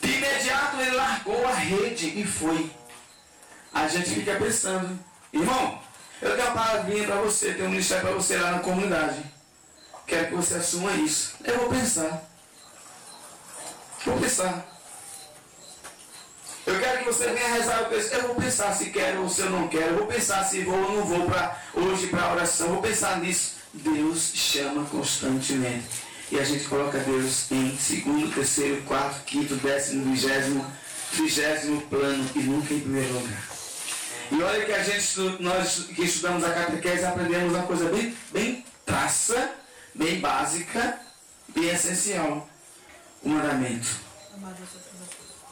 De 0.00 0.10
imediato 0.10 0.80
ele 0.80 0.92
largou 0.92 1.46
a 1.46 1.54
rede 1.54 2.20
e 2.20 2.26
foi. 2.26 2.70
A 3.72 3.88
gente 3.88 4.10
fica 4.10 4.36
pensando, 4.36 4.98
irmão, 5.32 5.82
eu 6.22 6.36
tenho 6.36 6.46
uma 6.48 6.54
palavrinha 6.54 7.04
para 7.04 7.16
você, 7.16 7.52
tenho 7.52 7.66
um 7.66 7.70
ministério 7.70 8.04
para 8.04 8.14
você 8.14 8.36
lá 8.36 8.52
na 8.52 8.58
comunidade. 8.60 9.33
Quero 10.06 10.28
que 10.28 10.34
você 10.34 10.54
assuma 10.54 10.92
isso. 10.92 11.34
Eu 11.44 11.58
vou 11.58 11.68
pensar. 11.68 12.22
Vou 14.04 14.18
pensar. 14.18 14.66
Eu 16.66 16.78
quero 16.78 16.98
que 16.98 17.04
você 17.04 17.26
venha 17.32 17.48
rezar. 17.48 17.88
Eu 17.90 18.22
vou 18.28 18.36
pensar 18.36 18.74
se 18.74 18.90
quero 18.90 19.22
ou 19.22 19.28
se 19.28 19.40
eu 19.42 19.50
não 19.50 19.68
quero. 19.68 19.92
Eu 19.92 19.98
vou 19.98 20.06
pensar 20.06 20.44
se 20.44 20.62
vou 20.62 20.74
ou 20.74 20.96
não 20.96 21.04
vou 21.04 21.26
para 21.26 21.58
hoje 21.74 22.08
para 22.08 22.22
a 22.22 22.32
oração. 22.32 22.66
Eu 22.66 22.72
vou 22.74 22.82
pensar 22.82 23.18
nisso. 23.20 23.54
Deus 23.72 24.32
chama 24.34 24.84
constantemente. 24.86 26.04
E 26.30 26.38
a 26.38 26.44
gente 26.44 26.64
coloca 26.64 26.98
Deus 26.98 27.50
em 27.50 27.76
segundo, 27.78 28.32
terceiro, 28.34 28.82
quarto, 28.82 29.24
quinto, 29.24 29.56
décimo, 29.56 30.10
vigésimo, 30.10 30.64
trigésimo 31.12 31.80
plano 31.82 32.28
e 32.34 32.38
nunca 32.40 32.72
em 32.72 32.80
primeiro 32.80 33.12
lugar. 33.12 33.42
E 34.30 34.42
olha 34.42 34.64
que 34.64 34.72
a 34.72 34.82
gente, 34.82 35.42
nós 35.42 35.86
que 35.94 36.02
estudamos 36.02 36.42
a 36.44 36.50
catequese, 36.50 37.04
aprendemos 37.04 37.52
uma 37.52 37.64
coisa 37.64 37.88
bem, 37.90 38.16
bem 38.32 38.64
traça 38.86 39.63
bem 39.94 40.20
básica, 40.20 41.00
bem 41.48 41.68
essencial. 41.68 42.48
O 43.22 43.28
mandamento. 43.28 43.88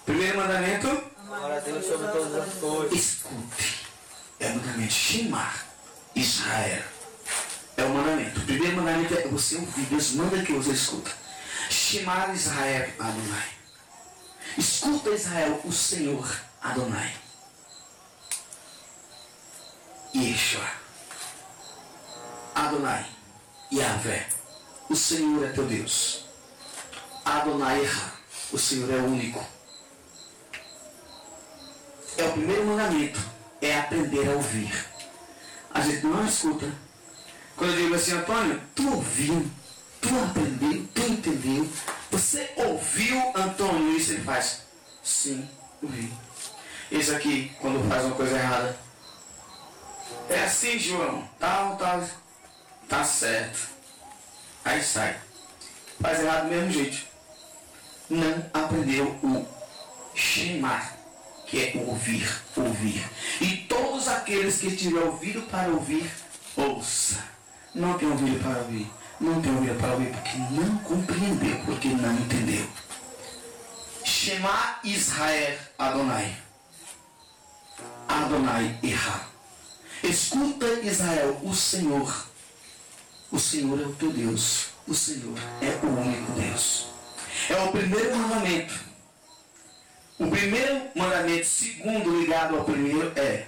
Primeiro 0.05 0.39
mandamento. 0.39 0.89
Amar 1.19 1.53
a 1.53 1.61
Deus 1.61 1.87
sobre 1.87 2.09
todas 2.09 2.35
as 2.35 2.55
coisas. 2.55 2.93
Escute. 2.93 3.87
É 4.41 4.49
o 4.49 4.57
mandamento. 4.57 4.93
Shimar. 4.93 5.67
Israel. 6.15 6.83
É 7.77 7.85
o 7.85 7.89
mandamento. 7.89 8.41
O 8.41 8.45
primeiro 8.45 8.77
mandamento 8.77 9.15
é 9.15 9.29
você 9.29 9.57
ouvir. 9.57 9.87
Deus 9.87 10.13
manda 10.13 10.43
que 10.43 10.53
você 10.53 10.73
escuta. 10.73 11.11
Shimar 11.71 12.35
Israel 12.35 12.93
Adonai. 12.99 13.49
Escuta 14.59 15.11
Israel, 15.11 15.61
o 15.65 15.73
Senhor 15.73 16.41
Adonai. 16.61 17.15
Yeshua. 20.15 20.69
Adonai. 22.55 23.22
Yahvé, 23.73 24.27
o 24.91 24.95
Senhor 24.95 25.47
é 25.47 25.53
teu 25.53 25.65
Deus. 25.65 26.27
Adonai, 27.25 27.81
o 28.53 28.59
Senhor 28.59 28.93
é 28.93 28.99
único. 28.99 29.43
É 32.19 32.25
o 32.25 32.33
primeiro 32.33 32.67
mandamento, 32.67 33.19
é 33.63 33.79
aprender 33.79 34.29
a 34.29 34.33
ouvir. 34.33 34.87
a 35.73 35.81
gente 35.81 36.05
não 36.05 36.27
escuta. 36.27 36.71
Quando 37.57 37.71
eu 37.71 37.77
digo 37.77 37.95
assim, 37.95 38.13
Antônio, 38.13 38.61
tu 38.75 38.87
ouviu, 38.95 39.51
tu 40.03 40.09
aprendeu, 40.19 40.87
tu 40.95 41.01
entendeu. 41.01 41.67
Você 42.11 42.53
ouviu, 42.57 43.33
Antônio, 43.35 43.97
isso 43.97 44.13
ele 44.13 44.23
faz. 44.23 44.65
Sim, 45.03 45.49
ouvi. 45.83 46.13
Isso 46.91 47.15
aqui, 47.15 47.51
quando 47.59 47.89
faz 47.89 48.05
uma 48.05 48.17
coisa 48.17 48.37
errada. 48.37 48.79
É 50.29 50.45
assim, 50.45 50.79
João. 50.79 51.27
Tal, 51.39 51.77
tal. 51.77 52.22
Tá 52.93 53.05
certo. 53.05 53.71
Aí 54.63 54.83
sai. 54.83 55.17
Faz 55.99 56.21
errado 56.21 56.43
do 56.43 56.51
mesmo 56.51 56.71
jeito. 56.73 57.07
Não 58.11 58.51
aprendeu 58.53 59.07
o 59.23 59.49
chamar, 60.15 60.95
que 61.47 61.59
é 61.59 61.73
ouvir, 61.87 62.31
ouvir. 62.55 63.03
E 63.41 63.57
todos 63.67 64.09
aqueles 64.09 64.59
que 64.59 64.77
tiverem 64.77 65.09
ouvido 65.09 65.41
para 65.51 65.71
ouvir, 65.71 66.13
ouça. 66.55 67.25
Não 67.75 67.97
tem 67.97 68.11
ouvido 68.11 68.39
para 68.43 68.59
ouvir. 68.59 68.87
Não 69.19 69.41
tem 69.41 69.55
ouvido 69.55 69.79
para 69.81 69.93
ouvir 69.95 70.11
porque 70.11 70.37
não 70.37 70.77
compreendeu, 70.81 71.65
porque 71.65 71.89
não 71.89 72.13
entendeu. 72.13 72.69
Shema 74.05 74.81
Israel 74.85 75.59
Adonai. 75.79 76.37
Adonai 78.07 78.79
erra. 78.83 79.29
Escuta 80.05 80.67
Israel, 80.83 81.41
o 81.43 81.55
Senhor. 81.55 82.32
O 83.33 83.39
Senhor 83.39 83.81
é 83.81 83.85
o 83.85 83.93
teu 83.95 84.11
Deus. 84.11 84.67
O 84.87 84.95
Senhor 84.95 85.39
é 85.63 85.87
o 85.87 85.89
único 85.89 86.33
Deus. 86.33 86.87
É 87.49 87.57
o 87.57 87.73
primeiro 87.73 88.15
mandamento. 88.15 88.75
O 90.19 90.27
primeiro 90.29 90.83
mandamento, 90.95 91.47
segundo 91.47 92.21
ligado 92.21 92.59
ao 92.59 92.65
primeiro, 92.65 93.11
é 93.17 93.47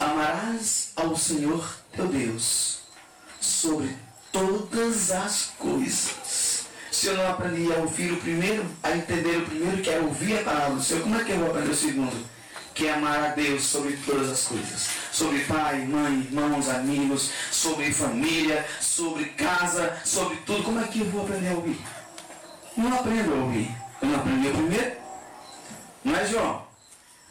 amarás 0.00 0.90
ao 0.96 1.16
Senhor 1.16 1.76
teu 1.92 2.08
Deus 2.08 2.80
sobre 3.40 3.96
todas 4.32 5.12
as 5.12 5.52
coisas. 5.56 6.66
Se 6.90 7.06
eu 7.06 7.16
não 7.16 7.30
aprendi 7.30 7.72
a 7.72 7.76
ouvir 7.76 8.12
o 8.12 8.16
primeiro, 8.16 8.66
a 8.82 8.96
entender 8.96 9.38
o 9.38 9.46
primeiro, 9.46 9.80
que 9.80 9.90
é 9.90 10.00
ouvir 10.00 10.40
a 10.40 10.42
palavra 10.42 10.74
do 10.74 10.82
Senhor, 10.82 11.02
como 11.04 11.20
é 11.20 11.24
que 11.24 11.30
eu 11.30 11.38
vou 11.38 11.50
aprender 11.50 11.70
o 11.70 11.76
segundo? 11.76 12.31
Que 12.74 12.86
é 12.86 12.94
amar 12.94 13.22
a 13.22 13.28
Deus 13.28 13.64
sobre 13.64 13.96
todas 13.98 14.30
as 14.30 14.46
coisas. 14.46 14.88
Sobre 15.12 15.40
pai, 15.44 15.84
mãe, 15.84 16.20
irmãos, 16.20 16.68
amigos, 16.68 17.30
sobre 17.50 17.92
família, 17.92 18.66
sobre 18.80 19.26
casa, 19.26 20.00
sobre 20.04 20.36
tudo. 20.46 20.62
Como 20.62 20.80
é 20.80 20.88
que 20.88 21.00
eu 21.00 21.10
vou 21.10 21.22
aprender 21.22 21.48
a 21.48 21.54
ouvir? 21.54 21.80
Não 22.76 22.94
aprendo 22.94 23.32
a 23.32 23.36
ouvir. 23.44 23.70
Eu 24.00 24.08
não 24.08 24.16
aprendi 24.18 24.48
o 24.48 24.52
primeiro? 24.52 24.96
Não 26.04 26.16
é, 26.16 26.26
João? 26.26 26.66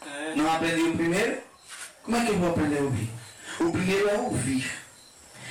É. 0.06 0.34
Não 0.36 0.52
aprendi 0.52 0.82
o 0.82 0.96
primeiro? 0.96 1.42
Como 2.02 2.16
é 2.16 2.24
que 2.24 2.30
eu 2.30 2.38
vou 2.38 2.50
aprender 2.50 2.78
a 2.78 2.82
ouvir? 2.82 3.10
O 3.60 3.72
primeiro 3.72 4.08
é 4.08 4.14
ouvir. 4.18 4.72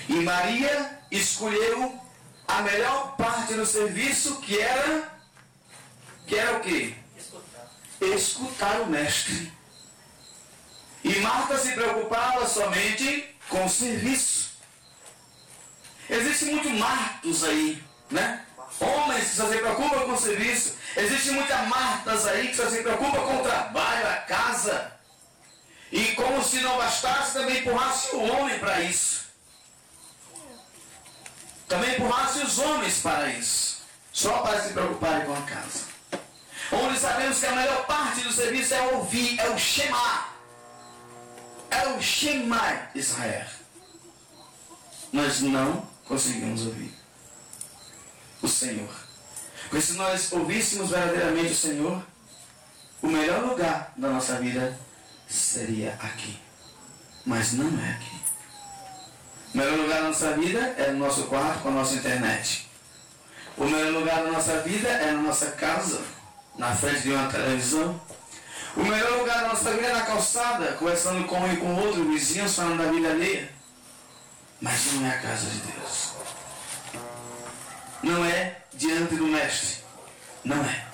E 0.09 0.13
Maria 0.13 0.99
escolheu 1.11 1.99
a 2.47 2.61
melhor 2.61 3.15
parte 3.15 3.53
do 3.53 3.65
serviço 3.65 4.41
que 4.41 4.59
era 4.59 5.11
que 6.25 6.37
era 6.37 6.57
o 6.57 6.61
quê? 6.61 6.93
Escutar 7.99 8.81
o 8.81 8.87
mestre. 8.87 9.51
E 11.03 11.19
Marta 11.19 11.57
se 11.57 11.71
preocupava 11.71 12.47
somente 12.47 13.35
com 13.49 13.65
o 13.65 13.69
serviço. 13.69 14.51
Existem 16.09 16.53
muitos 16.53 16.71
martos 16.73 17.43
aí, 17.43 17.83
né? 18.09 18.45
Homens 18.79 19.29
que 19.29 19.35
só 19.35 19.49
se 19.49 19.57
preocupam 19.57 19.99
com 20.01 20.13
o 20.13 20.19
serviço. 20.19 20.75
Existem 20.95 21.33
muitas 21.33 21.67
martas 21.67 22.27
aí 22.27 22.49
que 22.49 22.55
só 22.55 22.69
se 22.69 22.81
preocupam 22.81 23.21
com 23.21 23.37
o 23.37 23.43
trabalho, 23.43 24.07
a 24.07 24.15
casa. 24.17 24.91
E 25.91 26.07
como 26.15 26.43
se 26.43 26.59
não 26.59 26.77
bastasse, 26.77 27.33
também 27.33 27.59
empurrasse 27.59 28.15
o 28.15 28.23
homem 28.23 28.59
para 28.59 28.81
isso. 28.81 29.25
Também 31.67 31.95
empurrasse 31.95 32.39
os 32.39 32.59
homens 32.59 32.99
para 32.99 33.29
isso. 33.29 33.81
Só 34.11 34.39
para 34.39 34.61
se 34.61 34.73
preocuparem 34.73 35.25
com 35.25 35.33
a 35.33 35.41
casa. 35.43 35.85
Onde 36.71 36.99
sabemos 36.99 37.39
que 37.39 37.45
a 37.45 37.51
melhor 37.51 37.85
parte 37.85 38.21
do 38.21 38.31
serviço 38.31 38.73
é 38.73 38.81
ouvir, 38.93 39.39
é 39.39 39.49
o 39.49 39.57
chamar. 39.57 40.30
É 41.71 41.87
o 41.87 42.01
chamar 42.01 42.91
Israel. 42.93 43.47
Nós 45.11 45.41
não 45.41 45.87
conseguimos 46.05 46.67
ouvir 46.67 46.93
o 48.41 48.47
Senhor. 48.47 48.93
Porque 49.69 49.81
se 49.81 49.93
nós 49.93 50.31
ouvíssemos 50.33 50.89
verdadeiramente 50.89 51.53
o 51.53 51.55
Senhor, 51.55 52.03
o 53.01 53.07
melhor 53.07 53.45
lugar 53.45 53.93
da 53.95 54.09
nossa 54.09 54.35
vida 54.35 54.77
seria 55.27 55.93
aqui. 56.01 56.37
Mas 57.25 57.53
não 57.53 57.67
é 57.79 57.91
aqui. 57.91 58.21
O 59.53 59.57
melhor 59.57 59.77
lugar 59.77 60.01
da 60.01 60.07
nossa 60.07 60.37
vida 60.37 60.59
é 60.77 60.91
no 60.91 60.99
nosso 60.99 61.23
quarto 61.23 61.61
com 61.61 61.69
a 61.69 61.71
nossa 61.71 61.95
internet. 61.95 62.69
O 63.57 63.65
melhor 63.65 63.91
lugar 63.91 64.23
da 64.23 64.31
nossa 64.31 64.61
vida 64.61 64.87
é 64.87 65.11
na 65.11 65.21
nossa 65.21 65.51
casa, 65.51 66.01
na 66.57 66.75
frente 66.75 67.01
de 67.01 67.11
uma 67.11 67.29
televisão. 67.29 67.99
O 68.75 68.83
melhor 68.83 69.19
lugar 69.19 69.41
da 69.41 69.47
nossa 69.49 69.71
vida 69.71 69.87
é 69.87 69.93
na 69.93 70.05
calçada, 70.05 70.73
conversando 70.73 71.27
com 71.27 71.39
um 71.39 71.53
e 71.53 71.57
com 71.57 71.75
outro, 71.75 72.09
vizinhos 72.09 72.55
falando 72.55 72.77
da 72.77 72.91
vida 72.91 73.09
alheia. 73.09 73.49
Mas 74.61 74.93
não 74.93 75.07
é 75.07 75.09
a 75.09 75.19
casa 75.19 75.49
de 75.49 75.57
Deus. 75.59 76.11
Não 78.03 78.25
é 78.25 78.61
diante 78.73 79.15
do 79.15 79.25
Mestre. 79.25 79.83
Não 80.43 80.63
é. 80.63 80.85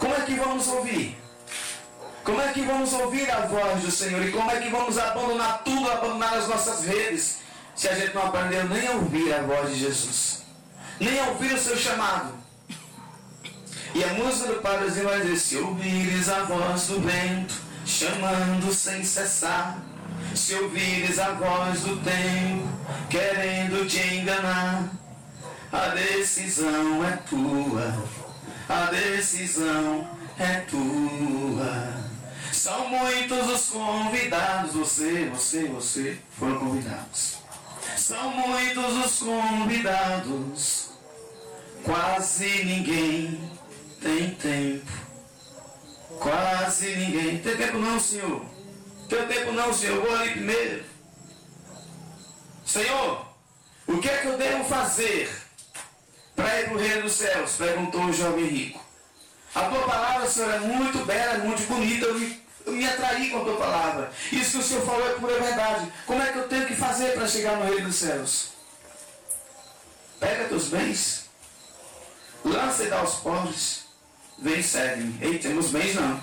Como 0.00 0.14
é 0.14 0.20
que 0.22 0.34
vamos 0.34 0.66
ouvir? 0.68 1.18
Como 2.24 2.40
é 2.40 2.52
que 2.52 2.62
vamos 2.62 2.92
ouvir 2.92 3.30
a 3.30 3.46
voz 3.46 3.82
do 3.82 3.90
Senhor? 3.90 4.22
E 4.26 4.32
como 4.32 4.50
é 4.50 4.60
que 4.60 4.68
vamos 4.68 4.98
abandonar 4.98 5.62
tudo, 5.64 5.90
abandonar 5.90 6.34
as 6.34 6.48
nossas 6.48 6.84
redes, 6.84 7.38
se 7.74 7.88
a 7.88 7.94
gente 7.94 8.14
não 8.14 8.26
aprendeu 8.26 8.64
nem 8.68 8.86
a 8.86 8.92
ouvir 8.92 9.32
a 9.32 9.42
voz 9.42 9.70
de 9.70 9.80
Jesus? 9.80 10.42
Nem 11.00 11.20
a 11.20 11.28
ouvir 11.28 11.54
o 11.54 11.58
seu 11.58 11.76
chamado? 11.76 12.37
E 13.98 14.04
a 14.04 14.14
música 14.14 14.52
do 14.52 14.60
Padrezinho 14.60 15.08
vai 15.08 15.20
dizer: 15.22 15.36
Se 15.36 15.56
ouvires 15.56 16.28
a 16.28 16.44
voz 16.44 16.86
do 16.86 17.00
vento, 17.00 17.52
chamando 17.84 18.72
sem 18.72 19.02
cessar, 19.02 19.76
se 20.36 20.54
ouvires 20.54 21.18
a 21.18 21.32
voz 21.32 21.80
do 21.80 21.96
tempo, 21.96 22.68
querendo 23.10 23.88
te 23.88 23.98
enganar, 24.14 24.88
a 25.72 25.88
decisão 25.88 27.04
é 27.04 27.16
tua, 27.28 27.92
a 28.68 28.84
decisão 28.84 30.08
é 30.38 30.60
tua. 30.70 31.94
São 32.52 32.88
muitos 32.90 33.48
os 33.48 33.68
convidados, 33.70 34.74
você, 34.74 35.28
você, 35.34 35.64
você 35.64 36.18
foram 36.38 36.60
convidados. 36.60 37.38
São 37.96 38.30
muitos 38.30 39.04
os 39.04 39.18
convidados, 39.18 40.90
quase 41.82 42.62
ninguém 42.64 43.57
tem 44.00 44.30
tempo. 44.34 44.92
Quase 46.18 46.96
ninguém. 46.96 47.38
Tem 47.38 47.56
tempo 47.56 47.78
não, 47.78 48.00
Senhor. 48.00 48.44
Tem 49.08 49.26
tempo 49.26 49.52
não, 49.52 49.72
Senhor. 49.72 49.96
Eu 49.96 50.02
vou 50.02 50.16
ali 50.16 50.30
primeiro. 50.32 50.84
Senhor, 52.64 53.26
o 53.86 53.98
que 53.98 54.08
é 54.08 54.18
que 54.18 54.26
eu 54.26 54.36
devo 54.36 54.64
fazer 54.64 55.30
para 56.36 56.60
ir 56.60 56.64
para 56.66 56.74
o 56.74 56.78
reino 56.78 57.02
dos 57.02 57.12
céus? 57.12 57.56
Perguntou 57.56 58.04
o 58.04 58.12
jovem 58.12 58.46
rico. 58.46 58.84
A 59.54 59.62
tua 59.64 59.82
palavra, 59.86 60.28
Senhor, 60.28 60.54
é 60.54 60.60
muito 60.60 61.04
bela, 61.04 61.38
muito 61.38 61.66
bonita. 61.66 62.06
Eu 62.06 62.18
me, 62.18 62.42
eu 62.66 62.72
me 62.72 62.86
atraí 62.86 63.30
com 63.30 63.40
a 63.40 63.44
tua 63.44 63.56
palavra. 63.56 64.12
Isso 64.30 64.52
que 64.52 64.58
o 64.58 64.62
Senhor 64.62 64.84
falou 64.84 65.08
é 65.08 65.14
pura 65.14 65.40
verdade. 65.40 65.90
Como 66.06 66.22
é 66.22 66.30
que 66.30 66.38
eu 66.38 66.48
tenho 66.48 66.66
que 66.66 66.76
fazer 66.76 67.14
para 67.14 67.26
chegar 67.26 67.56
no 67.56 67.64
reino 67.64 67.86
dos 67.86 67.96
céus? 67.96 68.50
Pega 70.20 70.48
teus 70.48 70.68
bens, 70.68 71.30
lança 72.44 72.84
e 72.84 72.88
dá 72.88 72.98
aos 72.98 73.14
pobres. 73.14 73.87
Vem, 74.38 74.62
segue-me. 74.62 75.18
Ei, 75.20 75.38
temos 75.38 75.70
bens 75.70 75.94
não. 75.94 76.22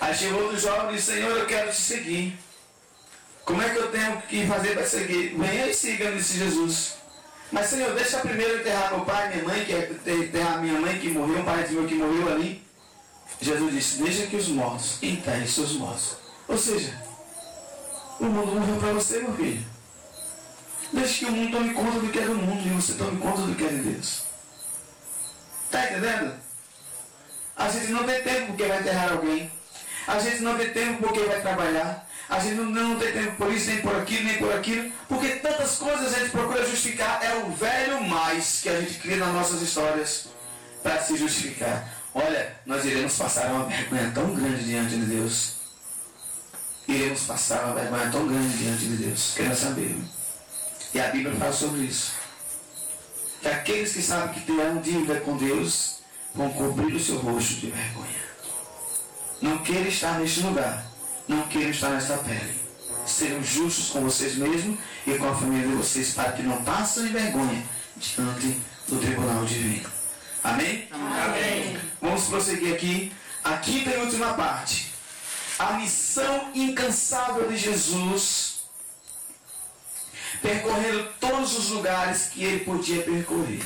Aí 0.00 0.14
chegou 0.14 0.42
outro 0.42 0.58
jovem 0.58 0.92
e 0.92 0.96
disse, 0.96 1.12
Senhor, 1.12 1.36
eu 1.36 1.46
quero 1.46 1.70
te 1.70 1.76
seguir. 1.76 2.38
Como 3.44 3.62
é 3.62 3.68
que 3.70 3.78
eu 3.78 3.90
tenho 3.90 4.22
que 4.22 4.46
fazer 4.46 4.74
para 4.74 4.86
seguir? 4.86 5.34
Venha 5.36 5.66
e 5.66 5.74
siga, 5.74 6.12
disse 6.12 6.38
Jesus. 6.38 6.94
Mas 7.50 7.66
Senhor, 7.66 7.94
deixa 7.94 8.18
primeiro 8.18 8.60
enterrar 8.60 8.94
meu 8.94 9.04
pai, 9.04 9.30
minha 9.30 9.44
mãe, 9.44 9.64
que 9.64 9.72
é 9.72 9.90
enterrar 10.06 10.60
minha 10.60 10.78
mãe 10.80 10.98
que 10.98 11.08
morreu, 11.08 11.38
um 11.38 11.44
parente 11.44 11.72
meu 11.72 11.86
que 11.86 11.94
morreu 11.94 12.28
ali. 12.30 12.62
Jesus 13.40 13.72
disse, 13.72 14.02
deixa 14.02 14.26
que 14.26 14.36
os 14.36 14.48
mortos 14.48 15.02
enterrem 15.02 15.46
seus 15.46 15.72
mortos. 15.72 16.16
Ou 16.46 16.58
seja, 16.58 16.92
o 18.20 18.24
mundo 18.24 18.52
morreu 18.52 18.76
para 18.76 18.92
você, 18.92 19.20
meu 19.20 19.34
filho. 19.34 19.64
Deixa 20.92 21.18
que 21.18 21.24
o 21.26 21.32
mundo 21.32 21.52
tome 21.52 21.74
conta 21.74 22.00
do 22.00 22.08
que 22.10 22.18
é 22.18 22.24
do 22.24 22.34
mundo 22.34 22.66
e 22.66 22.70
você 22.70 22.94
tome 22.94 23.18
conta 23.18 23.42
do 23.42 23.54
que 23.54 23.64
é 23.64 23.68
de 23.68 23.76
Deus. 23.76 24.27
Está 25.68 25.84
entendendo? 25.84 26.34
A 27.54 27.68
gente 27.68 27.92
não 27.92 28.04
tem 28.04 28.22
tempo 28.22 28.46
porque 28.46 28.64
vai 28.64 28.80
enterrar 28.80 29.12
alguém. 29.12 29.52
A 30.06 30.18
gente 30.18 30.40
não 30.40 30.56
tem 30.56 30.72
tempo 30.72 31.02
porque 31.02 31.20
vai 31.20 31.42
trabalhar. 31.42 32.08
A 32.26 32.38
gente 32.38 32.54
não, 32.54 32.64
não 32.64 32.98
tem 32.98 33.12
tempo 33.12 33.36
por 33.36 33.52
isso, 33.52 33.68
nem 33.68 33.82
por 33.82 33.94
aquilo, 33.96 34.24
nem 34.24 34.38
por 34.38 34.52
aquilo. 34.54 34.90
Porque 35.06 35.28
tantas 35.36 35.76
coisas 35.76 36.14
a 36.14 36.18
gente 36.20 36.30
procura 36.30 36.64
justificar. 36.66 37.22
É 37.22 37.34
o 37.36 37.50
velho 37.50 38.02
mais 38.02 38.60
que 38.62 38.70
a 38.70 38.80
gente 38.80 38.94
cria 38.98 39.18
nas 39.18 39.34
nossas 39.34 39.60
histórias 39.60 40.28
para 40.82 41.02
se 41.02 41.16
justificar. 41.16 41.86
Olha, 42.14 42.56
nós 42.64 42.84
iremos 42.86 43.14
passar 43.16 43.50
uma 43.50 43.66
vergonha 43.66 44.10
tão 44.14 44.34
grande 44.34 44.64
diante 44.64 44.96
de 44.96 45.04
Deus. 45.04 45.56
iremos 46.86 47.24
passar 47.24 47.64
uma 47.66 47.74
vergonha 47.74 48.10
tão 48.10 48.26
grande 48.26 48.56
diante 48.56 48.86
de 48.86 48.96
Deus. 48.96 49.34
Quero 49.36 49.54
saber. 49.54 49.98
E 50.94 51.00
a 51.00 51.08
Bíblia 51.08 51.34
fala 51.36 51.52
sobre 51.52 51.80
isso. 51.82 52.17
Que 53.40 53.48
aqueles 53.48 53.92
que 53.92 54.02
sabem 54.02 54.34
que 54.34 54.40
terão 54.40 54.80
dívida 54.80 55.20
com 55.20 55.36
Deus 55.36 55.98
vão 56.34 56.50
cobrir 56.50 56.94
o 56.94 57.00
seu 57.00 57.18
rosto 57.18 57.54
de 57.54 57.70
vergonha. 57.70 58.28
Não 59.40 59.58
queiram 59.58 59.88
estar 59.88 60.18
neste 60.18 60.40
lugar. 60.40 60.84
Não 61.26 61.46
queiram 61.48 61.70
estar 61.70 61.90
nesta 61.90 62.16
pele. 62.18 62.58
Sejam 63.06 63.42
justos 63.42 63.90
com 63.90 64.00
vocês 64.02 64.36
mesmos 64.36 64.78
e 65.06 65.14
com 65.14 65.28
a 65.28 65.34
família 65.34 65.68
de 65.68 65.74
vocês 65.74 66.12
para 66.14 66.32
que 66.32 66.42
não 66.42 66.62
passem 66.64 67.08
vergonha 67.08 67.62
diante 67.96 68.60
do 68.86 68.98
tribunal 68.98 69.44
divino. 69.44 69.88
Amém? 70.42 70.88
Amém. 70.90 71.78
Vamos 72.00 72.24
prosseguir 72.24 72.74
aqui. 72.74 73.12
A 73.44 73.56
quinta 73.58 73.90
e 73.90 73.96
última 73.98 74.34
parte. 74.34 74.92
A 75.58 75.72
missão 75.74 76.50
incansável 76.54 77.48
de 77.48 77.56
Jesus, 77.56 78.57
percorrendo 80.40 81.08
todos 81.20 81.58
os 81.58 81.70
lugares 81.70 82.30
que 82.32 82.44
ele 82.44 82.64
podia 82.64 83.02
percorrer. 83.02 83.62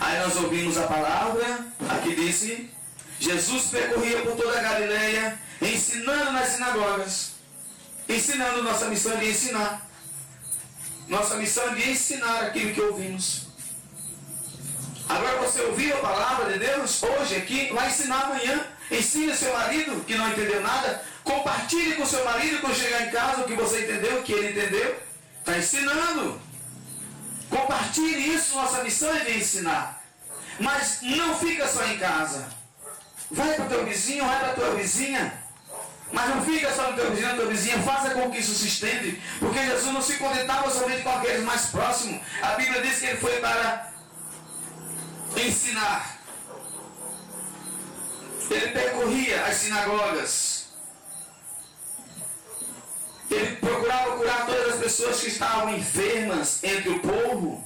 Aí 0.00 0.18
nós 0.18 0.36
ouvimos 0.36 0.76
a 0.78 0.86
palavra, 0.86 1.66
aqui 1.88 2.14
disse, 2.14 2.70
Jesus 3.18 3.66
percorria 3.66 4.22
por 4.22 4.36
toda 4.36 4.58
a 4.58 4.62
Galileia, 4.62 5.38
ensinando 5.60 6.32
nas 6.32 6.48
sinagogas. 6.48 7.32
Ensinando, 8.08 8.62
nossa 8.62 8.86
missão 8.86 9.16
de 9.18 9.30
ensinar. 9.30 9.86
Nossa 11.06 11.36
missão 11.36 11.74
de 11.74 11.90
ensinar 11.90 12.44
aquilo 12.44 12.72
que 12.72 12.80
ouvimos. 12.80 13.46
Agora 15.08 15.38
você 15.38 15.60
ouviu 15.62 15.94
a 15.96 16.00
palavra 16.00 16.52
de 16.52 16.60
Deus 16.60 17.02
hoje 17.02 17.36
aqui, 17.36 17.70
vai 17.72 17.88
ensinar 17.88 18.24
amanhã. 18.24 18.64
Ensine 18.90 19.36
seu 19.36 19.52
marido 19.52 20.04
que 20.04 20.14
não 20.14 20.28
entendeu 20.30 20.60
nada. 20.60 21.04
Compartilhe 21.22 21.94
com 21.96 22.06
seu 22.06 22.24
marido 22.24 22.60
quando 22.60 22.74
chegar 22.74 23.06
em 23.06 23.10
casa 23.10 23.42
o 23.42 23.44
que 23.44 23.54
você 23.54 23.84
entendeu, 23.84 24.18
o 24.18 24.22
que 24.22 24.32
ele 24.32 24.50
entendeu. 24.50 25.09
Está 25.40 25.58
ensinando. 25.58 26.40
Compartilhe 27.48 28.34
isso, 28.34 28.54
nossa 28.54 28.84
missão 28.84 29.12
é 29.14 29.24
de 29.24 29.38
ensinar. 29.38 30.00
Mas 30.60 31.00
não 31.02 31.36
fica 31.36 31.66
só 31.66 31.84
em 31.86 31.98
casa. 31.98 32.48
Vai 33.30 33.54
para 33.54 33.64
o 33.64 33.68
teu 33.68 33.84
vizinho, 33.84 34.24
vai 34.24 34.38
para 34.38 34.50
a 34.50 34.54
tua 34.54 34.74
vizinha. 34.74 35.32
Mas 36.12 36.28
não 36.28 36.44
fica 36.44 36.72
só 36.72 36.90
no 36.90 36.96
teu 36.96 37.10
vizinho, 37.10 37.28
na 37.28 37.34
tua 37.34 37.46
vizinha, 37.46 37.82
faça 37.82 38.10
com 38.10 38.30
que 38.30 38.38
isso 38.38 38.54
se 38.54 38.66
estende. 38.66 39.22
Porque 39.38 39.64
Jesus 39.64 39.92
não 39.92 40.02
se 40.02 40.14
contentava 40.14 40.70
somente 40.70 41.02
com 41.02 41.10
aqueles 41.10 41.44
mais 41.44 41.66
próximos. 41.66 42.20
A 42.42 42.54
Bíblia 42.54 42.82
diz 42.82 42.98
que 42.98 43.06
ele 43.06 43.18
foi 43.18 43.38
para 43.40 43.92
ensinar. 45.36 46.18
Ele 48.50 48.68
percorria 48.70 49.44
as 49.44 49.56
sinagogas. 49.56 50.69
Ele 53.30 53.56
procurava 53.56 54.16
curar 54.16 54.46
todas 54.46 54.74
as 54.74 54.80
pessoas 54.80 55.20
que 55.20 55.28
estavam 55.28 55.76
enfermas 55.76 56.62
entre 56.64 56.90
o 56.90 57.00
povo. 57.00 57.64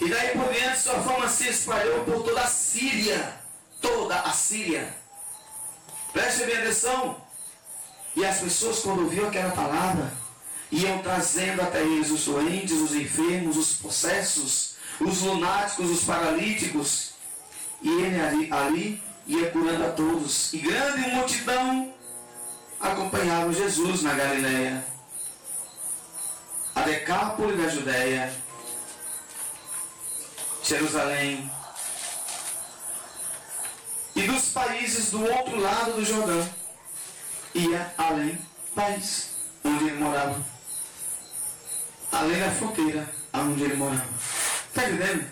E 0.00 0.08
daí 0.08 0.30
por 0.30 0.52
diante 0.52 0.78
sua 0.78 1.00
fama 1.02 1.28
se 1.28 1.48
espalhou 1.48 2.04
por 2.04 2.22
toda 2.22 2.42
a 2.42 2.46
Síria. 2.46 3.34
Toda 3.80 4.20
a 4.20 4.32
Síria. 4.32 4.94
Preste 6.12 6.44
bem 6.44 6.58
atenção. 6.58 7.16
E 8.14 8.24
as 8.24 8.38
pessoas, 8.38 8.80
quando 8.80 9.04
ouviam 9.04 9.28
aquela 9.28 9.52
palavra, 9.52 10.12
iam 10.70 10.98
trazendo 10.98 11.62
até 11.62 11.82
eles 11.82 12.10
os 12.10 12.24
doentes, 12.24 12.72
os 12.72 12.94
enfermos, 12.94 13.56
os 13.56 13.74
possessos, 13.74 14.74
os 15.00 15.20
lunáticos, 15.22 15.90
os 15.90 16.04
paralíticos. 16.04 17.12
E 17.80 17.88
ele 17.88 18.20
ali, 18.20 18.52
ali 18.52 19.02
ia 19.26 19.50
curando 19.50 19.84
a 19.84 19.90
todos. 19.90 20.52
E 20.52 20.58
grande 20.58 21.10
multidão 21.10 21.94
acompanhava 22.80 23.52
Jesus 23.52 24.02
na 24.02 24.14
Galileia. 24.14 24.84
A 26.74 26.82
Decápole 26.82 27.56
da 27.56 27.68
Judéia, 27.68 28.32
Jerusalém. 30.62 31.50
E 34.14 34.22
dos 34.22 34.50
países 34.50 35.10
do 35.10 35.22
outro 35.24 35.60
lado 35.60 35.92
do 35.92 36.04
Jordão. 36.04 36.48
Ia 37.54 37.92
além 37.96 38.38
país 38.74 39.30
onde 39.64 39.88
ele 39.88 39.98
morava. 39.98 40.40
Além 42.12 42.38
da 42.38 42.50
fronteira 42.50 43.08
onde 43.32 43.64
ele 43.64 43.76
morava. 43.76 44.06
Está 44.68 44.88
entendendo? 44.88 45.26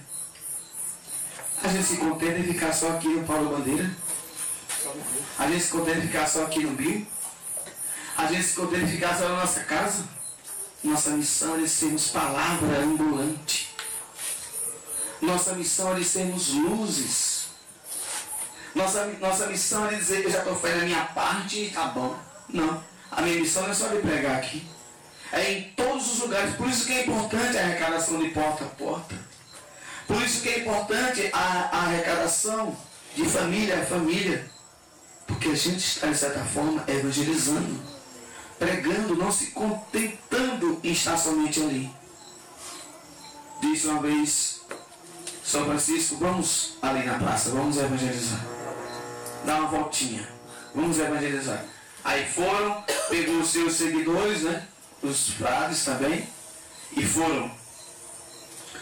A 1.63 1.69
gente 1.69 1.85
se 1.85 1.97
contenta 1.97 2.39
em 2.39 2.45
ficar 2.45 2.73
só 2.73 2.91
aqui 2.91 3.09
no 3.09 3.25
Paulo 3.25 3.57
Bandeira. 3.57 3.91
A 5.39 5.47
gente 5.49 5.65
se 5.65 5.71
contenta 5.71 5.99
em 5.99 6.07
ficar 6.07 6.27
só 6.27 6.45
aqui 6.45 6.61
no 6.61 6.71
Bio. 6.77 7.07
A 8.17 8.27
gente 8.27 8.49
contenta 8.55 8.85
em 8.85 8.89
ficar 8.89 9.17
só 9.17 9.29
na 9.29 9.37
nossa 9.37 9.61
casa. 9.61 10.05
Nossa 10.83 11.11
missão 11.11 11.57
é 11.57 11.59
de 11.59 11.69
sermos 11.69 12.09
palavra 12.09 12.79
ambulante. 12.79 13.75
Nossa 15.21 15.53
missão 15.53 15.93
é 15.93 15.99
de 15.99 16.05
sermos 16.05 16.49
luzes. 16.51 17.49
Nossa, 18.75 19.07
nossa 19.21 19.47
missão 19.47 19.87
é 19.87 19.91
de 19.91 19.97
dizer 19.97 20.21
que 20.21 20.27
eu 20.29 20.33
já 20.33 20.39
estou 20.39 20.55
fazendo 20.55 20.83
a 20.83 20.85
minha 20.85 21.05
parte 21.07 21.65
e 21.65 21.71
tá 21.71 21.87
bom. 21.89 22.17
Não. 22.49 22.83
A 23.11 23.23
minha 23.23 23.41
missão 23.41 23.63
não 23.63 23.71
é 23.71 23.75
só 23.75 23.89
de 23.89 23.99
pregar 23.99 24.37
aqui. 24.37 24.67
É 25.33 25.53
em 25.53 25.63
todos 25.77 26.13
os 26.13 26.21
lugares. 26.21 26.55
Por 26.57 26.69
isso 26.69 26.87
que 26.87 26.93
é 26.93 27.03
importante 27.03 27.59
a 27.59 27.65
arrecadação 27.65 28.19
de 28.19 28.29
porta 28.29 28.65
a 28.65 28.69
porta. 28.69 29.15
Por 30.07 30.23
isso 30.23 30.41
que 30.41 30.49
é 30.49 30.59
importante 30.61 31.29
a, 31.33 31.69
a 31.73 31.79
arrecadação 31.87 32.77
de 33.15 33.25
família 33.25 33.81
a 33.81 33.85
família. 33.85 34.49
Porque 35.27 35.49
a 35.49 35.55
gente 35.55 35.79
está, 35.79 36.07
de 36.07 36.17
certa 36.17 36.45
forma, 36.45 36.85
evangelizando, 36.87 37.96
pregando, 38.59 39.17
não 39.17 39.31
se 39.31 39.47
contentando 39.47 40.81
em 40.83 40.93
estar 40.93 41.17
somente 41.17 41.61
ali. 41.61 41.91
Disse 43.61 43.87
uma 43.87 44.03
vez 44.03 44.63
São 45.45 45.65
Francisco, 45.65 46.17
vamos 46.17 46.77
ali 46.83 47.05
na 47.05 47.19
praça, 47.19 47.51
vamos 47.51 47.77
evangelizar. 47.77 48.45
Dá 49.45 49.61
uma 49.61 49.69
voltinha, 49.69 50.29
vamos 50.75 50.99
evangelizar. 50.99 51.65
Aí 52.05 52.25
foram, 52.27 52.85
pegou 53.09 53.41
os 53.41 53.49
seus 53.49 53.75
seguidores, 53.75 54.43
né? 54.43 54.67
Os 55.03 55.31
frades 55.31 55.85
também, 55.85 56.27
e 56.97 57.05
foram 57.05 57.51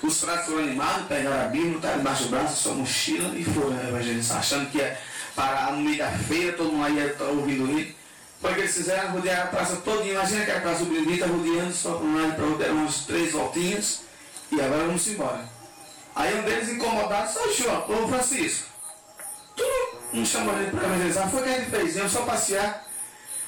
os 0.03 0.21
frades 0.21 0.45
foram 0.45 0.65
animados, 0.65 1.07
pegaram 1.07 1.47
a 1.47 1.49
Bíblia, 1.49 1.73
botaram 1.73 1.97
debaixo 1.97 2.25
do 2.25 2.29
braço, 2.29 2.63
sua 2.63 2.75
mochila 2.75 3.35
e 3.39 3.43
foram 3.43 3.73
evangelizar, 3.89 4.39
achando 4.39 4.71
que 4.71 4.77
ia 4.77 4.99
parar 5.35 5.73
no 5.73 5.81
meio 5.81 5.97
da 5.97 6.11
feira, 6.11 6.53
todo 6.53 6.73
mundo 6.73 6.91
ia 6.91 7.07
estar 7.07 7.25
ouvindo 7.25 7.71
ele. 7.71 7.97
Foi 8.45 8.53
que 8.53 8.61
eles 8.61 8.75
fizeram, 8.75 9.13
rodearam 9.13 9.45
a 9.45 9.47
praça 9.47 9.77
toda, 9.77 10.05
imagina 10.05 10.43
aquela 10.43 10.61
praça 10.61 10.85
bonita, 10.85 11.27
rodeando 11.27 11.73
só 11.73 11.95
para 11.95 12.05
um 12.05 12.15
lado 12.15 12.35
para 12.35 12.45
outro, 12.45 12.59
deram 12.59 12.75
umas 12.75 12.97
três 13.07 13.33
voltinhas 13.33 14.01
e 14.53 14.61
agora 14.61 14.85
vamos 14.85 15.07
embora. 15.09 15.49
Aí 16.15 16.39
um 16.39 16.43
deles 16.43 16.69
incomodado, 16.69 17.33
só 17.33 17.51
João, 17.51 17.87
ô 17.89 18.07
Francisco, 18.07 18.69
tu 19.57 19.65
não 20.13 20.27
chamou 20.27 20.55
ele 20.59 20.73
para 20.73 20.89
evangelizar, 20.89 21.31
foi 21.31 21.41
o 21.41 21.43
que 21.43 21.49
a 21.49 21.59
gente 21.59 21.71
fez, 21.71 21.97
eu 21.97 22.07
só 22.07 22.21
passear. 22.27 22.87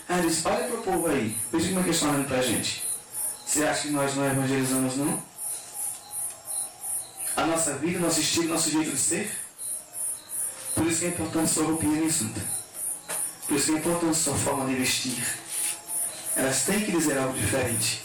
Aí 0.08 0.18
ele 0.18 0.28
disse, 0.28 0.48
olha 0.48 0.66
para 0.66 0.76
o 0.76 0.82
povo 0.82 1.08
aí, 1.08 1.36
veja 1.52 1.68
como 1.68 1.80
é 1.80 1.82
que 1.82 1.88
eles 1.88 1.96
estão 1.96 2.10
olhando 2.14 2.28
para 2.28 2.38
a 2.38 2.42
gente. 2.42 2.84
Você 3.46 3.64
acha 3.64 3.82
que 3.82 3.90
nós 3.90 4.16
não 4.16 4.24
evangelizamos 4.26 4.96
não? 4.96 5.22
a 7.36 7.44
nossa 7.44 7.74
vida, 7.74 7.98
nosso 7.98 8.20
estilo, 8.20 8.48
nosso 8.48 8.70
jeito 8.70 8.92
de 8.92 8.98
ser. 8.98 9.30
Por 10.74 10.86
isso 10.86 11.00
que 11.00 11.04
é 11.04 11.08
importante 11.08 11.50
sua 11.50 11.64
roupinha 11.64 12.00
bem 12.00 12.10
santa. 12.10 12.55
Por 13.46 13.56
isso 13.56 13.66
que 13.66 13.72
é 13.72 13.74
importante 13.76 14.16
sua 14.16 14.34
forma 14.34 14.66
de 14.66 14.74
vestir. 14.74 15.24
Elas 16.34 16.64
têm 16.64 16.84
que 16.84 16.92
dizer 16.92 17.16
algo 17.18 17.38
diferente. 17.38 18.04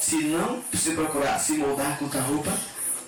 Se 0.00 0.16
não 0.24 0.62
você 0.72 0.92
procurar 0.92 1.38
se 1.38 1.52
moldar 1.52 1.98
com 1.98 2.06
a 2.06 2.20
roupa, 2.20 2.56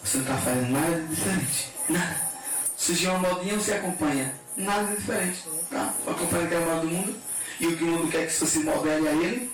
você 0.02 0.18
não 0.18 0.24
está 0.24 0.36
fazendo 0.38 0.70
nada 0.70 1.00
de 1.00 1.14
diferente. 1.14 1.72
Nada. 1.88 2.28
Surgiu 2.76 3.14
uma 3.14 3.30
modinha, 3.30 3.54
você 3.54 3.72
acompanha. 3.74 4.34
Nada 4.56 4.86
de 4.88 4.96
diferente. 4.96 5.44
Tá? 5.70 5.94
Acompanha 6.06 6.44
aquela 6.44 6.66
moda 6.66 6.80
do 6.80 6.88
mundo. 6.88 7.16
E 7.60 7.66
o 7.66 7.76
que 7.76 7.84
o 7.84 7.86
mundo 7.86 8.10
quer 8.10 8.26
que 8.26 8.32
você 8.32 8.46
se 8.46 8.58
modele 8.60 9.08
a 9.08 9.12
ele. 9.12 9.52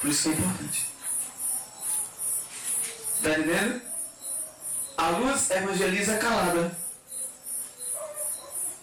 Por 0.00 0.10
isso 0.10 0.22
que 0.22 0.28
é 0.28 0.32
importante. 0.32 0.88
Está 3.16 3.30
entendendo? 3.30 3.82
A 4.96 5.08
luz 5.10 5.50
evangeliza 5.50 6.16
calada. 6.16 6.76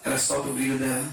Ela 0.04 0.18
solta 0.18 0.48
o 0.48 0.52
brilho 0.52 0.78
dela. 0.78 1.04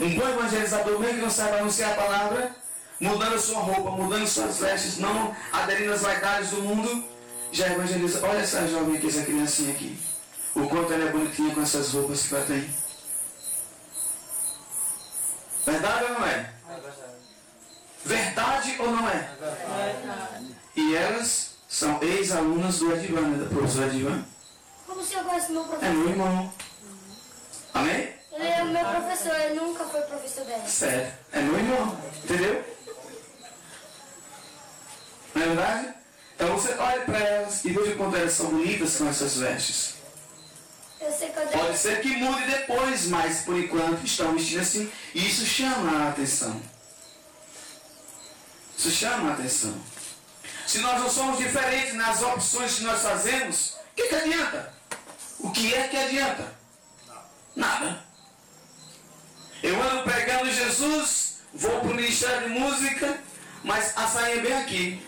Um 0.00 0.14
bom 0.18 0.28
evangelizador, 0.28 0.98
mesmo 0.98 1.14
que 1.16 1.22
não 1.22 1.30
saiba 1.30 1.58
anunciar 1.58 1.92
a 1.92 1.94
palavra, 1.94 2.54
mudando 3.00 3.38
sua 3.40 3.60
roupa, 3.60 3.90
mudando 3.90 4.26
suas 4.26 4.58
vestes, 4.58 4.98
não 4.98 5.34
aderindo 5.52 5.92
às 5.92 6.02
vaidades 6.02 6.50
do 6.50 6.62
mundo, 6.62 7.04
já 7.52 7.66
evangeliza. 7.72 8.24
Olha 8.26 8.38
essa 8.38 8.66
jovem 8.68 8.96
aqui, 8.96 9.08
essa 9.08 9.22
criancinha 9.22 9.72
aqui. 9.72 9.98
O 10.54 10.66
quanto 10.68 10.92
ela 10.92 11.08
é 11.08 11.12
bonitinha 11.12 11.54
com 11.54 11.62
essas 11.62 11.92
roupas 11.92 12.26
que 12.26 12.34
ela 12.34 12.44
tem. 12.44 12.68
Verdade 15.66 16.04
ou 16.04 16.10
não 16.18 16.26
é? 16.26 16.50
Verdade 18.04 18.76
ou 18.78 18.90
não 18.90 19.08
é? 19.08 19.30
E 20.74 20.94
elas 20.96 21.50
são 21.68 21.98
ex-alunas 22.02 22.78
do 22.78 22.92
Edivan, 22.94 23.20
né, 23.22 23.44
da 23.44 23.50
professora 23.50 23.86
Edivan. 23.88 24.24
Como 24.86 25.00
o 25.00 25.04
senhor 25.04 25.24
conhece 25.24 25.52
meu 25.52 25.62
É 25.62 25.66
professor? 25.66 25.94
meu 25.94 26.08
irmão. 26.08 26.52
Amém? 27.74 28.12
Ele 28.32 28.46
é 28.46 28.62
o 28.62 28.66
meu 28.66 28.84
professor, 28.84 29.34
ele 29.40 29.54
nunca 29.54 29.84
foi 29.84 30.00
professor 30.02 30.44
dela. 30.44 30.66
Sério. 30.66 31.12
É 31.32 31.40
meu 31.40 31.58
irmão. 31.58 32.00
Entendeu? 32.24 32.64
Não 35.34 35.42
é 35.42 35.46
verdade? 35.46 35.94
Então 36.34 36.56
você 36.56 36.74
olha 36.74 37.02
para 37.02 37.18
elas 37.18 37.64
e 37.64 37.72
veja 37.72 37.96
quanto 37.96 38.16
elas 38.16 38.32
são 38.32 38.46
bonitas 38.46 38.96
com 38.96 39.08
essas 39.08 39.36
vestes. 39.36 39.94
Pode 41.52 41.78
ser 41.78 42.00
que 42.02 42.16
mude 42.16 42.44
depois, 42.44 43.06
mas 43.06 43.40
por 43.40 43.58
enquanto 43.58 44.04
estão 44.04 44.34
vestidas 44.34 44.68
assim. 44.68 44.92
E 45.14 45.26
isso 45.26 45.44
chama 45.44 46.04
a 46.04 46.08
atenção. 46.10 46.60
Isso 48.76 48.90
chama 48.90 49.30
a 49.30 49.34
atenção. 49.34 49.74
Se 50.66 50.78
nós 50.78 51.00
não 51.00 51.10
somos 51.10 51.38
diferentes 51.38 51.94
nas 51.94 52.22
opções 52.22 52.76
que 52.76 52.84
nós 52.84 53.02
fazemos, 53.02 53.74
o 53.92 53.94
que, 53.96 54.08
que 54.08 54.14
adianta? 54.14 54.74
O 55.40 55.50
que 55.50 55.74
é 55.74 55.88
que 55.88 55.96
adianta? 55.96 56.54
Nada. 57.56 58.09
Eu 59.70 59.80
ando 59.80 60.02
pregando 60.02 60.50
Jesus, 60.50 61.34
vou 61.54 61.78
para 61.78 61.90
o 61.90 61.94
Ministério 61.94 62.48
de 62.48 62.58
Música, 62.58 63.18
mas 63.62 63.96
a 63.96 64.08
saia 64.08 64.34
é 64.34 64.40
bem 64.40 64.52
aqui. 64.52 65.06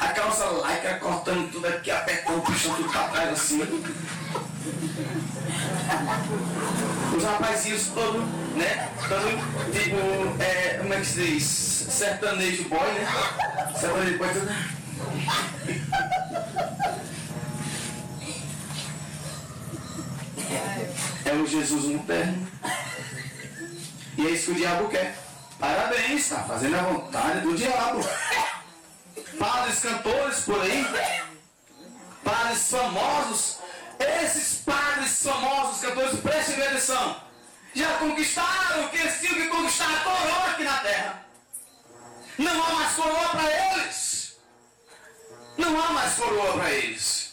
A 0.00 0.08
calça 0.08 0.46
laica 0.46 0.94
cortando 0.94 1.52
tudo 1.52 1.66
aqui, 1.66 1.90
apertando, 1.90 2.40
puxando 2.40 2.76
tudo 2.76 2.90
para 2.90 3.08
trás 3.08 3.32
assim. 3.32 3.60
Os 7.14 7.24
rapazinhos 7.24 7.88
todos, 7.88 8.24
né? 8.56 8.88
Todo 9.06 9.70
tipo, 9.70 10.42
é, 10.42 10.78
como 10.78 10.94
é 10.94 11.00
que 11.00 11.06
se 11.06 11.26
diz? 11.26 11.44
Sertanejo 11.44 12.70
boy, 12.70 12.90
né? 12.90 13.06
Sertanejo 13.78 14.16
boy, 14.16 14.28
tudo. 14.30 14.48
É 21.28 21.32
o 21.34 21.46
Jesus 21.46 21.84
moderno. 21.84 22.48
E 24.16 24.26
é 24.26 24.30
isso 24.30 24.46
que 24.46 24.52
o 24.52 24.54
diabo 24.54 24.88
quer. 24.88 25.14
Parabéns, 25.58 26.22
está 26.22 26.42
fazendo 26.44 26.76
a 26.76 26.82
vontade 26.82 27.40
do 27.40 27.54
diabo. 27.54 28.00
Padres 29.38 29.80
cantores 29.80 30.40
por 30.40 30.58
aí, 30.62 30.86
padres 32.24 32.70
famosos, 32.70 33.58
esses 33.98 34.62
padres 34.64 35.22
famosos 35.22 35.80
cantores, 35.82 36.18
prestem 36.20 36.66
atenção, 36.66 37.20
já 37.74 37.98
conquistaram 37.98 38.86
o 38.86 38.88
que 38.88 38.96
eles 38.96 39.20
tinham 39.20 39.34
que 39.34 39.48
conquistar 39.48 39.86
a 39.86 40.00
coroa 40.00 40.50
aqui 40.50 40.64
na 40.64 40.78
terra. 40.78 41.26
Não 42.38 42.64
há 42.64 42.72
mais 42.72 42.94
coroa 42.94 43.28
para 43.28 43.74
eles. 43.74 44.38
Não 45.58 45.78
há 45.78 45.90
mais 45.90 46.14
coroa 46.14 46.52
para 46.54 46.70
eles. 46.72 47.27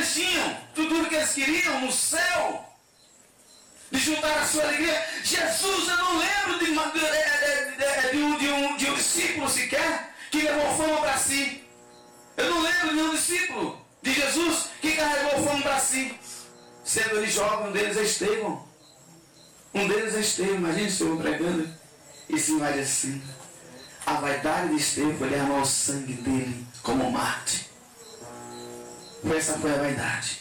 Eles 0.00 0.14
tinham, 0.14 0.56
tudo 0.74 1.08
que 1.08 1.14
eles 1.14 1.32
queriam 1.32 1.80
no 1.82 1.92
céu, 1.92 2.66
de 3.90 3.98
juntar 3.98 4.40
a 4.40 4.46
sua 4.46 4.62
alegria. 4.62 5.06
Jesus, 5.22 5.88
eu 5.88 5.96
não 5.96 6.18
lembro 6.18 6.64
de, 6.64 6.70
uma- 6.70 6.86
de- 6.86 7.00
de- 7.00 8.10
de- 8.12 8.22
um, 8.22 8.38
de 8.38 8.48
um- 8.48 8.76
de 8.76 8.90
um 8.90 8.94
discípulo 8.94 9.48
sequer 9.48 10.14
que 10.30 10.42
levou 10.42 10.76
fama 10.76 11.00
para 11.00 11.18
si. 11.18 11.64
Eu 12.36 12.50
não 12.50 12.62
lembro 12.62 12.94
de 12.94 13.02
um 13.02 13.14
discípulo 13.14 13.86
de 14.02 14.12
Jesus 14.14 14.70
que 14.80 14.92
carregou 14.92 15.44
fama 15.44 15.62
para 15.62 15.80
si. 15.80 16.14
Sendo 16.84 17.16
ele 17.18 17.30
jovem, 17.30 17.68
um 17.68 17.72
deles 17.72 17.96
é 17.96 18.02
Estevão. 18.02 18.66
Um 19.74 19.86
deles 19.86 20.14
é 20.14 20.20
Estevão, 20.20 20.54
imagine 20.56 20.88
o 20.88 20.92
Senhor 20.92 21.20
pregando. 21.20 21.74
E 22.28 22.38
se 22.38 22.62
assim. 22.62 23.22
A 24.06 24.14
vaidade 24.14 24.70
de 24.70 24.76
Estevão, 24.76 25.26
ele 25.26 25.38
amou 25.38 25.60
o 25.60 25.66
sangue 25.66 26.14
dele 26.14 26.66
como 26.82 27.10
Marte. 27.10 27.69
Essa 29.28 29.58
foi 29.58 29.74
a 29.74 29.78
vaidade. 29.78 30.40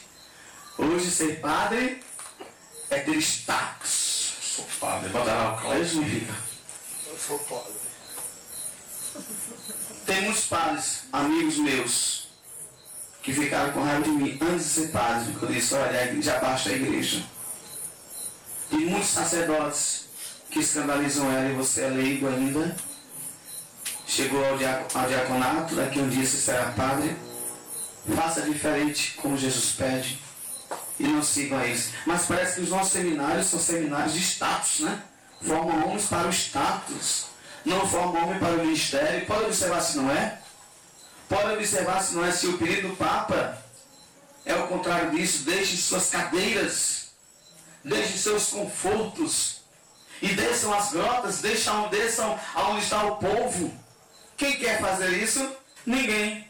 Hoje 0.77 1.11
ser 1.11 1.39
padre 1.41 2.01
é 2.89 2.99
ter 2.99 3.17
status. 3.17 4.33
Sou 4.41 4.65
padre, 4.79 5.09
bota 5.09 5.33
lá 5.33 5.55
o 5.55 5.61
colégio 5.61 6.01
e 6.01 6.09
fica. 6.09 6.33
Eu 7.07 7.17
sou 7.17 7.39
pobre. 7.39 7.73
Tem 10.05 10.21
muitos 10.21 10.45
padres, 10.45 11.03
amigos 11.11 11.57
meus, 11.57 12.29
que 13.21 13.33
ficaram 13.33 13.73
com 13.73 13.83
raiva 13.83 14.03
de 14.03 14.09
mim 14.09 14.39
antes 14.41 14.65
de 14.65 14.69
ser 14.71 14.87
padre, 14.91 15.31
porque 15.31 15.45
eu 15.45 15.49
disse, 15.49 15.73
olha, 15.75 16.21
já 16.21 16.39
basta 16.39 16.69
a 16.69 16.73
igreja. 16.73 17.23
E 18.71 18.77
muitos 18.77 19.09
sacerdotes 19.09 20.05
que 20.49 20.59
escandalizam 20.59 21.31
ela 21.31 21.49
e 21.49 21.55
você 21.55 21.81
é 21.81 21.89
leigo 21.89 22.27
ainda. 22.27 22.75
Chegou 24.07 24.43
ao, 24.43 24.53
ao 24.53 25.07
diaconato, 25.07 25.75
daqui 25.75 25.99
um 25.99 26.09
dia 26.09 26.25
você 26.25 26.37
será 26.37 26.71
padre. 26.71 27.15
Faça 28.15 28.41
diferente 28.41 29.13
como 29.21 29.37
Jesus 29.37 29.73
pede. 29.73 30.19
E 30.99 31.03
não 31.03 31.23
sigam 31.23 31.57
a 31.57 31.65
isso. 31.65 31.91
Mas 32.05 32.25
parece 32.25 32.55
que 32.55 32.61
os 32.61 32.69
nossos 32.69 32.91
seminários 32.91 33.47
são 33.47 33.59
seminários 33.59 34.13
de 34.13 34.19
status, 34.19 34.81
né? 34.81 35.01
Formam 35.41 35.87
homens 35.87 36.07
para 36.07 36.27
o 36.27 36.31
status. 36.31 37.27
Não 37.65 37.87
formam 37.87 38.25
homem 38.25 38.39
para 38.39 38.53
o 38.53 38.65
ministério. 38.65 39.25
Pode 39.25 39.45
observar 39.45 39.81
se 39.81 39.97
não 39.97 40.11
é? 40.11 40.39
Pode 41.29 41.53
observar 41.53 42.03
se 42.03 42.15
não 42.15 42.25
é 42.25 42.31
se 42.31 42.47
o 42.47 42.57
pedido 42.57 42.89
do 42.89 42.95
Papa 42.95 43.57
é 44.45 44.55
o 44.55 44.67
contrário 44.67 45.11
disso. 45.11 45.43
Deixe 45.43 45.77
suas 45.77 46.09
cadeiras. 46.09 47.09
Deixe 47.83 48.17
seus 48.17 48.47
confortos. 48.47 49.59
E 50.21 50.29
desçam 50.29 50.73
as 50.73 50.91
grotas, 50.91 51.39
deixam, 51.39 51.87
desçam 51.89 52.37
aonde 52.53 52.83
está 52.83 53.05
o 53.05 53.17
povo. 53.17 53.73
Quem 54.35 54.57
quer 54.57 54.81
fazer 54.81 55.11
isso? 55.11 55.49
Ninguém. 55.85 56.48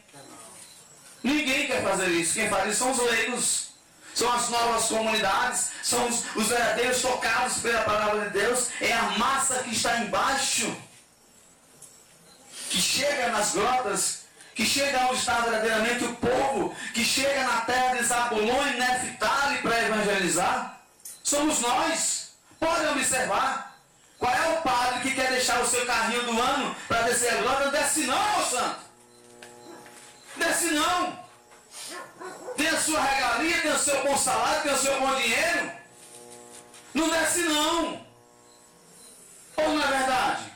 Ninguém 1.22 1.66
quer 1.66 1.82
fazer 1.82 2.08
isso. 2.08 2.34
Quem 2.34 2.48
faz 2.48 2.68
isso 2.68 2.78
são 2.78 2.90
os 2.92 3.10
leigos. 3.10 3.70
São 4.14 4.32
as 4.32 4.48
novas 4.48 4.84
comunidades. 4.86 5.70
São 5.82 6.08
os, 6.08 6.24
os 6.34 6.48
verdadeiros 6.48 7.02
tocados 7.02 7.58
pela 7.58 7.82
palavra 7.82 8.26
de 8.26 8.38
Deus. 8.38 8.68
É 8.80 8.92
a 8.92 9.18
massa 9.18 9.62
que 9.62 9.74
está 9.74 9.98
embaixo. 9.98 10.74
Que 12.70 12.80
chega 12.80 13.28
nas 13.28 13.52
grotas. 13.52 14.20
Que 14.54 14.64
chega 14.64 15.06
onde 15.06 15.20
está 15.20 15.40
verdadeiramente 15.40 16.04
o 16.04 16.14
povo. 16.16 16.74
Que 16.94 17.04
chega 17.04 17.44
na 17.44 17.60
terra 17.62 17.96
de 17.96 18.04
Zabulon 18.04 18.66
e 18.68 18.78
Neftali 18.78 19.58
para 19.58 19.82
evangelizar. 19.82 20.80
Somos 21.22 21.60
nós. 21.60 22.30
Podem 22.58 22.90
observar. 22.90 23.70
Qual 24.18 24.34
é 24.34 24.48
o 24.50 24.62
padre 24.62 25.00
que 25.00 25.14
quer 25.14 25.30
deixar 25.30 25.62
o 25.62 25.66
seu 25.66 25.84
carrinho 25.86 26.24
do 26.24 26.38
ano 26.38 26.76
para 26.86 27.02
descer 27.02 27.32
a 27.32 27.42
glória? 27.42 27.70
Desce 27.70 28.00
não, 28.02 28.36
meu 28.36 28.46
santo. 28.46 28.89
Desce 30.40 30.70
não. 30.70 31.18
Tem 32.56 32.68
a 32.68 32.80
sua 32.80 33.00
regalia, 33.00 33.60
tem 33.60 33.72
o 33.72 33.78
seu 33.78 34.02
bom 34.02 34.16
salário, 34.16 34.62
tem 34.62 34.72
o 34.72 34.78
seu 34.78 34.98
bom 34.98 35.14
dinheiro. 35.16 35.70
Não 36.94 37.08
desce 37.10 37.40
não. 37.40 38.06
Ou 39.56 39.68
não 39.68 39.82
é 39.82 39.86
verdade? 39.86 40.52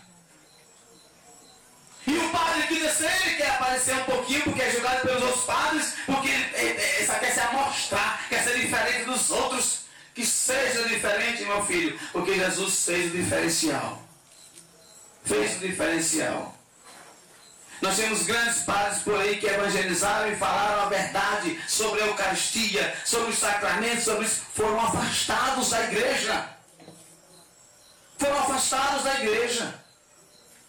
E 2.06 2.16
o 2.16 2.30
padre 2.30 2.66
que 2.66 2.80
descer, 2.80 3.10
ele 3.26 3.36
quer 3.36 3.50
aparecer 3.50 3.94
um 3.94 4.04
pouquinho, 4.04 4.42
porque 4.42 4.62
é 4.62 4.70
julgado 4.70 5.02
pelos 5.02 5.22
outros 5.22 5.44
padres, 5.44 5.94
porque 6.06 6.28
ele 6.28 7.06
só 7.06 7.14
quer 7.14 7.32
se 7.32 7.40
amostrar, 7.40 8.28
quer 8.28 8.42
ser 8.42 8.58
diferente 8.58 9.04
dos 9.04 9.30
outros. 9.30 9.84
Que 10.14 10.24
seja 10.24 10.88
diferente, 10.88 11.44
meu 11.44 11.66
filho, 11.66 11.98
porque 12.12 12.36
Jesus 12.36 12.84
fez 12.84 13.12
o 13.12 13.16
diferencial. 13.16 14.00
Fez 15.24 15.56
o 15.56 15.58
diferencial. 15.58 16.56
Nós 17.84 17.96
temos 17.96 18.22
grandes 18.22 18.62
padres 18.62 19.02
por 19.02 19.14
aí 19.20 19.36
que 19.36 19.46
evangelizaram 19.46 20.32
e 20.32 20.36
falaram 20.36 20.84
a 20.84 20.88
verdade 20.88 21.60
sobre 21.68 22.00
a 22.00 22.06
Eucaristia, 22.06 22.96
sobre 23.04 23.30
os 23.30 23.38
sacramentos, 23.38 24.04
sobre 24.04 24.24
isso. 24.24 24.40
Foram 24.54 24.80
afastados 24.80 25.68
da 25.68 25.84
igreja. 25.84 26.48
Foram 28.16 28.38
afastados 28.38 29.04
da 29.04 29.20
igreja. 29.20 29.74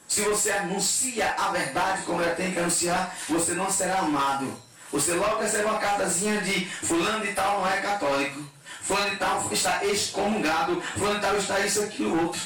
Se 0.10 0.24
você 0.24 0.52
anuncia 0.52 1.34
a 1.40 1.52
verdade 1.52 2.04
como 2.04 2.22
ela 2.22 2.36
tem 2.36 2.52
que 2.52 2.60
anunciar, 2.60 3.16
você 3.30 3.54
não 3.54 3.72
será 3.72 4.00
amado. 4.00 4.54
Você 4.92 5.14
logo 5.14 5.42
recebe 5.42 5.64
uma 5.64 5.80
cartazinha 5.80 6.42
de 6.42 6.66
fulano 6.66 7.26
de 7.26 7.32
tal 7.32 7.62
não 7.62 7.70
é 7.70 7.78
católico. 7.80 8.44
Fulano 8.82 9.12
de 9.12 9.16
tal 9.16 9.48
está 9.54 9.86
excomungado. 9.86 10.82
Fulano 10.98 11.16
de 11.16 11.22
tal 11.22 11.38
está 11.38 11.62
isso, 11.62 11.82
aquilo, 11.82 12.26
outro. 12.26 12.42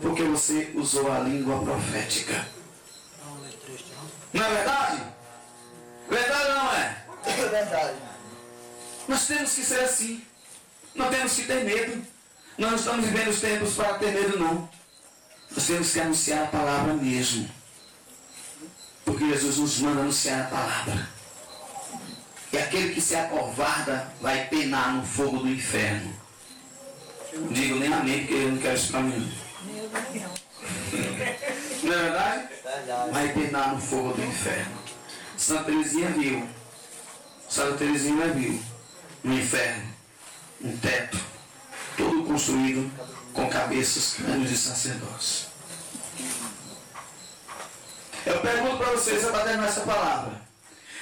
Porque 0.00 0.22
você 0.22 0.70
usou 0.76 1.10
a 1.10 1.18
língua 1.18 1.60
profética. 1.64 2.61
Não 4.32 4.44
é 4.44 4.54
verdade? 4.54 5.02
Verdade 6.08 6.48
ou 6.48 6.54
não 6.54 6.72
é? 6.72 7.04
É 7.26 7.48
verdade. 7.48 7.96
Nós 9.08 9.26
temos 9.26 9.54
que 9.54 9.62
ser 9.62 9.80
assim. 9.80 10.24
Não 10.94 11.10
temos 11.10 11.32
que 11.34 11.44
ter 11.44 11.64
medo. 11.64 12.04
Nós 12.58 12.70
não 12.70 12.78
estamos 12.78 13.06
vivendo 13.06 13.28
os 13.28 13.40
tempos 13.40 13.74
para 13.74 13.94
ter 13.94 14.12
medo, 14.12 14.38
não. 14.38 14.68
Nós 15.50 15.66
temos 15.66 15.92
que 15.92 16.00
anunciar 16.00 16.44
a 16.44 16.46
palavra 16.46 16.94
mesmo. 16.94 17.48
Porque 19.04 19.28
Jesus 19.28 19.56
nos 19.58 19.78
manda 19.80 20.00
anunciar 20.00 20.42
a 20.42 20.44
palavra. 20.44 21.08
E 22.52 22.58
aquele 22.58 22.94
que 22.94 23.00
se 23.00 23.16
acovarda 23.16 24.12
vai 24.20 24.46
penar 24.48 24.94
no 24.94 25.04
fogo 25.04 25.38
do 25.38 25.48
inferno. 25.48 26.14
Não 27.32 27.48
digo 27.48 27.78
nem 27.78 27.92
amém, 27.92 28.20
porque 28.20 28.34
eu 28.34 28.52
não 28.52 28.58
quero 28.58 28.74
isso 28.74 28.92
para 28.92 29.00
mim. 29.00 29.32
Não 31.82 31.92
é 31.92 31.98
verdade? 31.98 32.48
vai 33.10 33.32
penar 33.32 33.74
no 33.74 33.80
fogo 33.80 34.12
do 34.12 34.22
inferno. 34.22 34.78
Santa 35.36 35.64
Teresinha 35.64 36.08
é 36.08 36.12
viu. 36.12 36.48
Santa 37.48 37.78
Teresinha 37.78 38.24
é 38.24 38.28
viu 38.28 38.62
no 39.22 39.38
inferno 39.38 39.92
um 40.62 40.76
teto 40.76 41.18
todo 41.96 42.24
construído 42.24 42.90
com 43.32 43.48
cabeças, 43.48 44.14
canos 44.14 44.50
e 44.50 44.56
sacerdotes. 44.56 45.46
Eu 48.24 48.40
pergunto 48.40 48.76
para 48.76 48.92
vocês, 48.92 49.26
abatendo 49.26 49.62
tá 49.62 49.68
essa 49.68 49.80
palavra. 49.80 50.40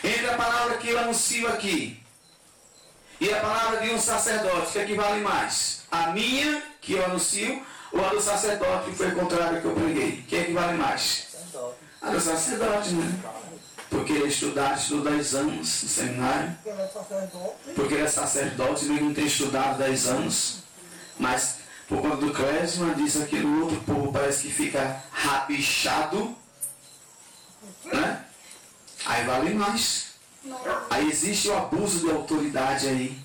Entre 0.02 0.28
a 0.28 0.36
palavra 0.36 0.78
que 0.78 0.88
eu 0.88 0.98
anuncio 0.98 1.46
aqui 1.48 2.02
e 3.20 3.30
a 3.30 3.40
palavra 3.40 3.80
de 3.80 3.90
um 3.90 4.00
sacerdote, 4.00 4.68
o 4.68 4.72
que 4.72 4.78
é 4.78 4.84
que 4.86 4.94
vale 4.94 5.20
mais? 5.20 5.82
A 5.90 6.06
minha, 6.08 6.62
que 6.80 6.94
eu 6.94 7.04
anuncio, 7.04 7.62
ou 7.92 8.04
a 8.04 8.08
do 8.08 8.20
sacerdote, 8.20 8.90
que 8.90 8.96
foi 8.96 9.10
contrário 9.10 9.60
que 9.60 9.66
eu 9.66 9.74
preguei? 9.74 10.10
O 10.10 10.22
que 10.22 10.36
é 10.36 10.44
que 10.44 10.52
vale 10.52 10.78
mais? 10.78 11.29
A 12.02 12.10
do 12.10 12.20
sacerdote, 12.20 12.94
né? 12.94 13.20
Porque 13.90 14.12
ele 14.12 14.28
estudado, 14.28 14.78
estudou 14.78 15.12
10 15.12 15.34
anos 15.34 15.56
no 15.56 15.64
seminário. 15.64 16.56
Porque 17.74 17.94
ele 17.94 18.04
é 18.04 18.08
sacerdote. 18.08 18.84
Ele 18.84 19.00
não 19.00 19.12
tem 19.12 19.26
estudado 19.26 19.78
10 19.78 20.06
anos. 20.06 20.62
Mas 21.18 21.58
por 21.88 22.00
conta 22.00 22.16
do 22.16 22.32
Clésima, 22.32 22.94
diz 22.94 23.20
aquele 23.20 23.46
outro 23.46 23.80
povo 23.80 24.12
parece 24.12 24.46
que 24.46 24.52
fica 24.52 25.02
rabichado. 25.10 26.36
Né? 27.84 28.24
Aí 29.04 29.26
vale 29.26 29.54
mais. 29.54 30.10
Aí 30.88 31.08
existe 31.08 31.48
o 31.48 31.56
abuso 31.56 32.06
de 32.06 32.10
autoridade 32.12 32.86
aí. 32.86 33.18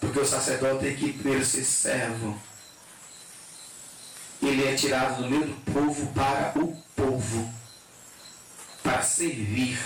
Porque 0.00 0.20
o 0.20 0.26
sacerdote 0.26 0.84
tem 0.84 0.96
que 0.96 1.12
primeiro 1.12 1.44
ser 1.44 1.64
servo. 1.64 2.40
Ele 4.40 4.66
é 4.66 4.74
tirado 4.74 5.22
do 5.22 5.28
meio 5.28 5.46
do 5.46 5.72
povo 5.72 6.06
para 6.12 6.52
o 6.56 6.76
povo. 6.96 7.61
Para 8.82 9.02
servir. 9.02 9.78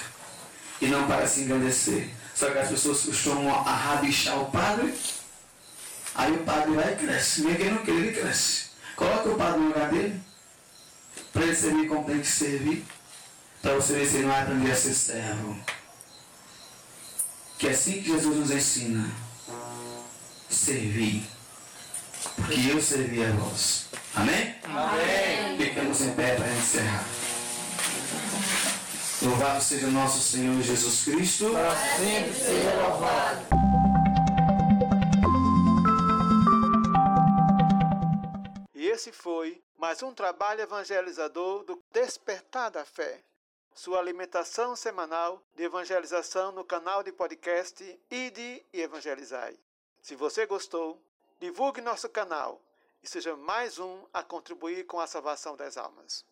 E 0.81 0.87
não 0.87 1.07
para 1.07 1.27
se 1.27 1.41
engrandecer. 1.43 2.11
Só 2.35 2.51
que 2.51 2.59
as 2.59 2.69
pessoas 2.69 3.03
costumam 3.03 3.51
arrabichar 3.51 4.39
o 4.41 4.51
padre. 4.51 4.95
Aí 6.15 6.33
o 6.33 6.45
padre 6.45 6.73
vai 6.73 6.93
e 6.93 6.97
cresce. 6.97 7.43
Mesmo 7.43 7.59
quem 7.59 7.71
não 7.71 7.85
quer, 7.85 7.93
ele 7.93 8.13
cresce. 8.13 8.67
Coloca 8.95 9.29
o 9.29 9.37
padre 9.37 9.61
no 9.61 9.69
lugar 9.69 9.91
dele. 9.91 10.21
Para 11.33 11.45
ele 11.45 11.57
servir 11.57 11.89
como 11.89 12.05
tem 12.05 12.21
que 12.21 12.27
servir. 12.27 12.85
Para 13.63 13.75
você 13.75 13.95
ver 13.95 14.07
se 14.07 14.17
ele 14.17 14.25
não 14.25 14.33
vai 14.33 14.43
aprender 14.43 14.71
a 14.71 14.77
ser 14.77 14.95
servo. 14.95 15.59
Que 17.59 17.69
é 17.69 17.71
assim 17.71 18.03
que 18.03 18.13
Jesus 18.13 18.37
nos 18.37 18.51
ensina. 18.51 19.11
Servir. 20.49 21.27
Porque 22.37 22.71
eu 22.71 22.83
servi 22.83 23.25
a 23.25 23.31
vós. 23.33 23.87
Amém? 24.15 24.55
Amém. 24.65 25.59
Ficamos 25.59 26.01
em 26.03 26.13
pé 26.15 26.35
para 26.35 26.53
encerrar. 26.53 27.05
Louvado 29.29 29.61
seja 29.61 29.89
o 29.89 29.91
nosso 29.91 30.21
Senhor 30.21 30.63
Jesus 30.63 31.03
Cristo. 31.03 31.47
Sempre 31.99 32.33
seja 32.33 32.71
louvado. 32.81 33.41
E 38.73 38.87
esse 38.87 39.11
foi 39.11 39.61
mais 39.77 40.01
um 40.05 40.15
trabalho 40.15 40.61
evangelizador 40.61 41.65
do 41.65 41.83
Despertar 41.93 42.71
da 42.71 42.85
Fé. 42.85 43.21
Sua 43.75 43.99
alimentação 43.99 44.77
semanal 44.77 45.43
de 45.57 45.65
evangelização 45.65 46.53
no 46.53 46.65
canal 46.65 47.03
de 47.03 47.11
podcast 47.11 47.83
Ide 48.09 48.65
e 48.73 48.81
Evangelizai. 48.81 49.59
Se 50.01 50.15
você 50.15 50.47
gostou, 50.47 51.03
divulgue 51.41 51.81
nosso 51.81 52.09
canal 52.09 52.63
e 53.03 53.09
seja 53.09 53.37
mais 53.37 53.81
um 53.81 54.05
a 54.15 54.23
contribuir 54.23 54.87
com 54.87 55.01
a 55.01 55.07
salvação 55.09 55.57
das 55.57 55.77
almas. 55.77 56.25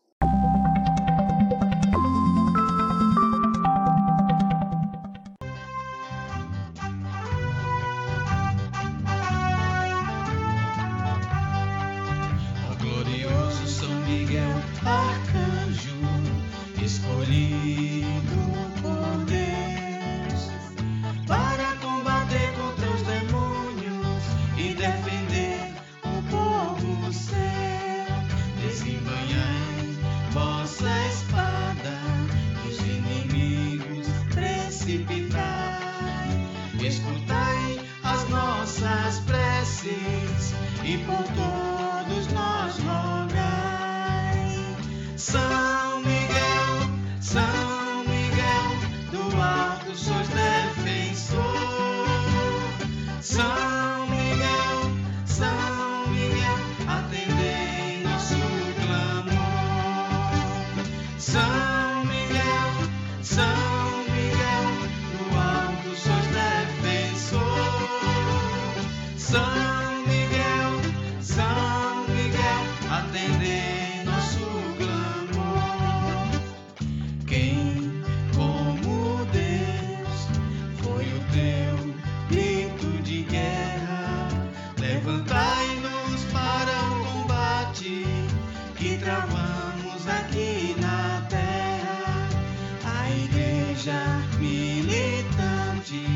Igreja 93.85 94.23
militante, 94.39 96.07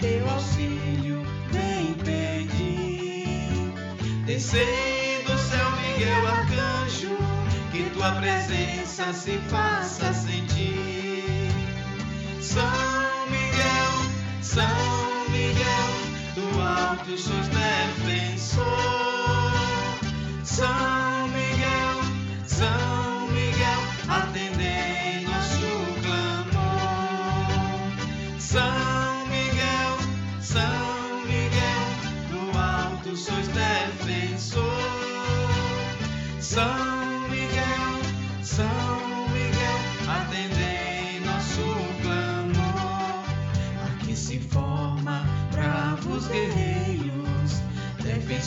teu 0.00 0.30
auxílio 0.30 1.22
vem 1.50 1.92
pedir. 1.94 3.72
Descei 4.24 5.22
do 5.26 5.36
céu, 5.38 5.70
Miguel 5.72 6.26
Arcanjo, 6.26 7.16
que 7.70 7.90
tua 7.90 8.12
presença 8.12 9.12
se 9.12 9.38
faça 9.50 10.14
sentir. 10.14 11.50
São 12.40 12.64
Miguel, 13.26 13.92
São 14.40 15.28
Miguel, 15.28 15.90
do 16.34 16.60
alto 16.60 17.18
sois 17.18 17.48
defensor. 17.48 18.64
São 20.42 21.03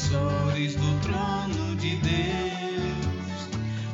defensores 0.07 0.75
do 0.75 0.99
trono 1.01 1.75
de 1.75 1.97
Deus. 1.97 3.49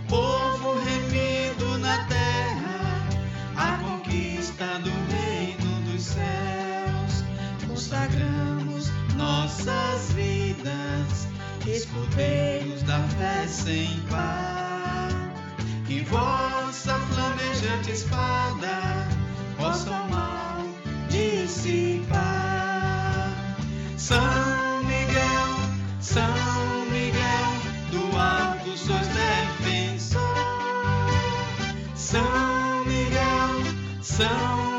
Povo 0.07 0.76
remido 0.84 1.78
na 1.80 2.05
terra, 2.05 3.07
a 3.55 3.78
conquista 3.78 4.80
do 4.80 4.91
reino 5.11 5.91
dos 5.91 6.03
céus. 6.03 7.24
Consagramos 7.68 8.91
nossas 9.16 10.11
vidas, 10.14 11.28
escudeiros 11.68 12.84
da 12.84 12.99
fé 13.18 13.47
sem 13.47 13.99
par. 14.09 15.09
Que 15.88 16.01
vossa 16.01 16.97
flamejante 16.99 17.91
espada 17.91 19.07
possa 19.57 19.89
o 19.89 20.09
mal 20.09 20.66
dissipar. 21.09 22.43
Miguel, 24.14 24.62
São 26.14 26.86
Miguel, 26.91 27.53
do 27.89 28.16
alto 28.16 28.78
sois 28.78 29.07
defensor. 29.07 30.22
São 31.95 32.86
Miguel, 32.86 33.74
São 33.99 34.72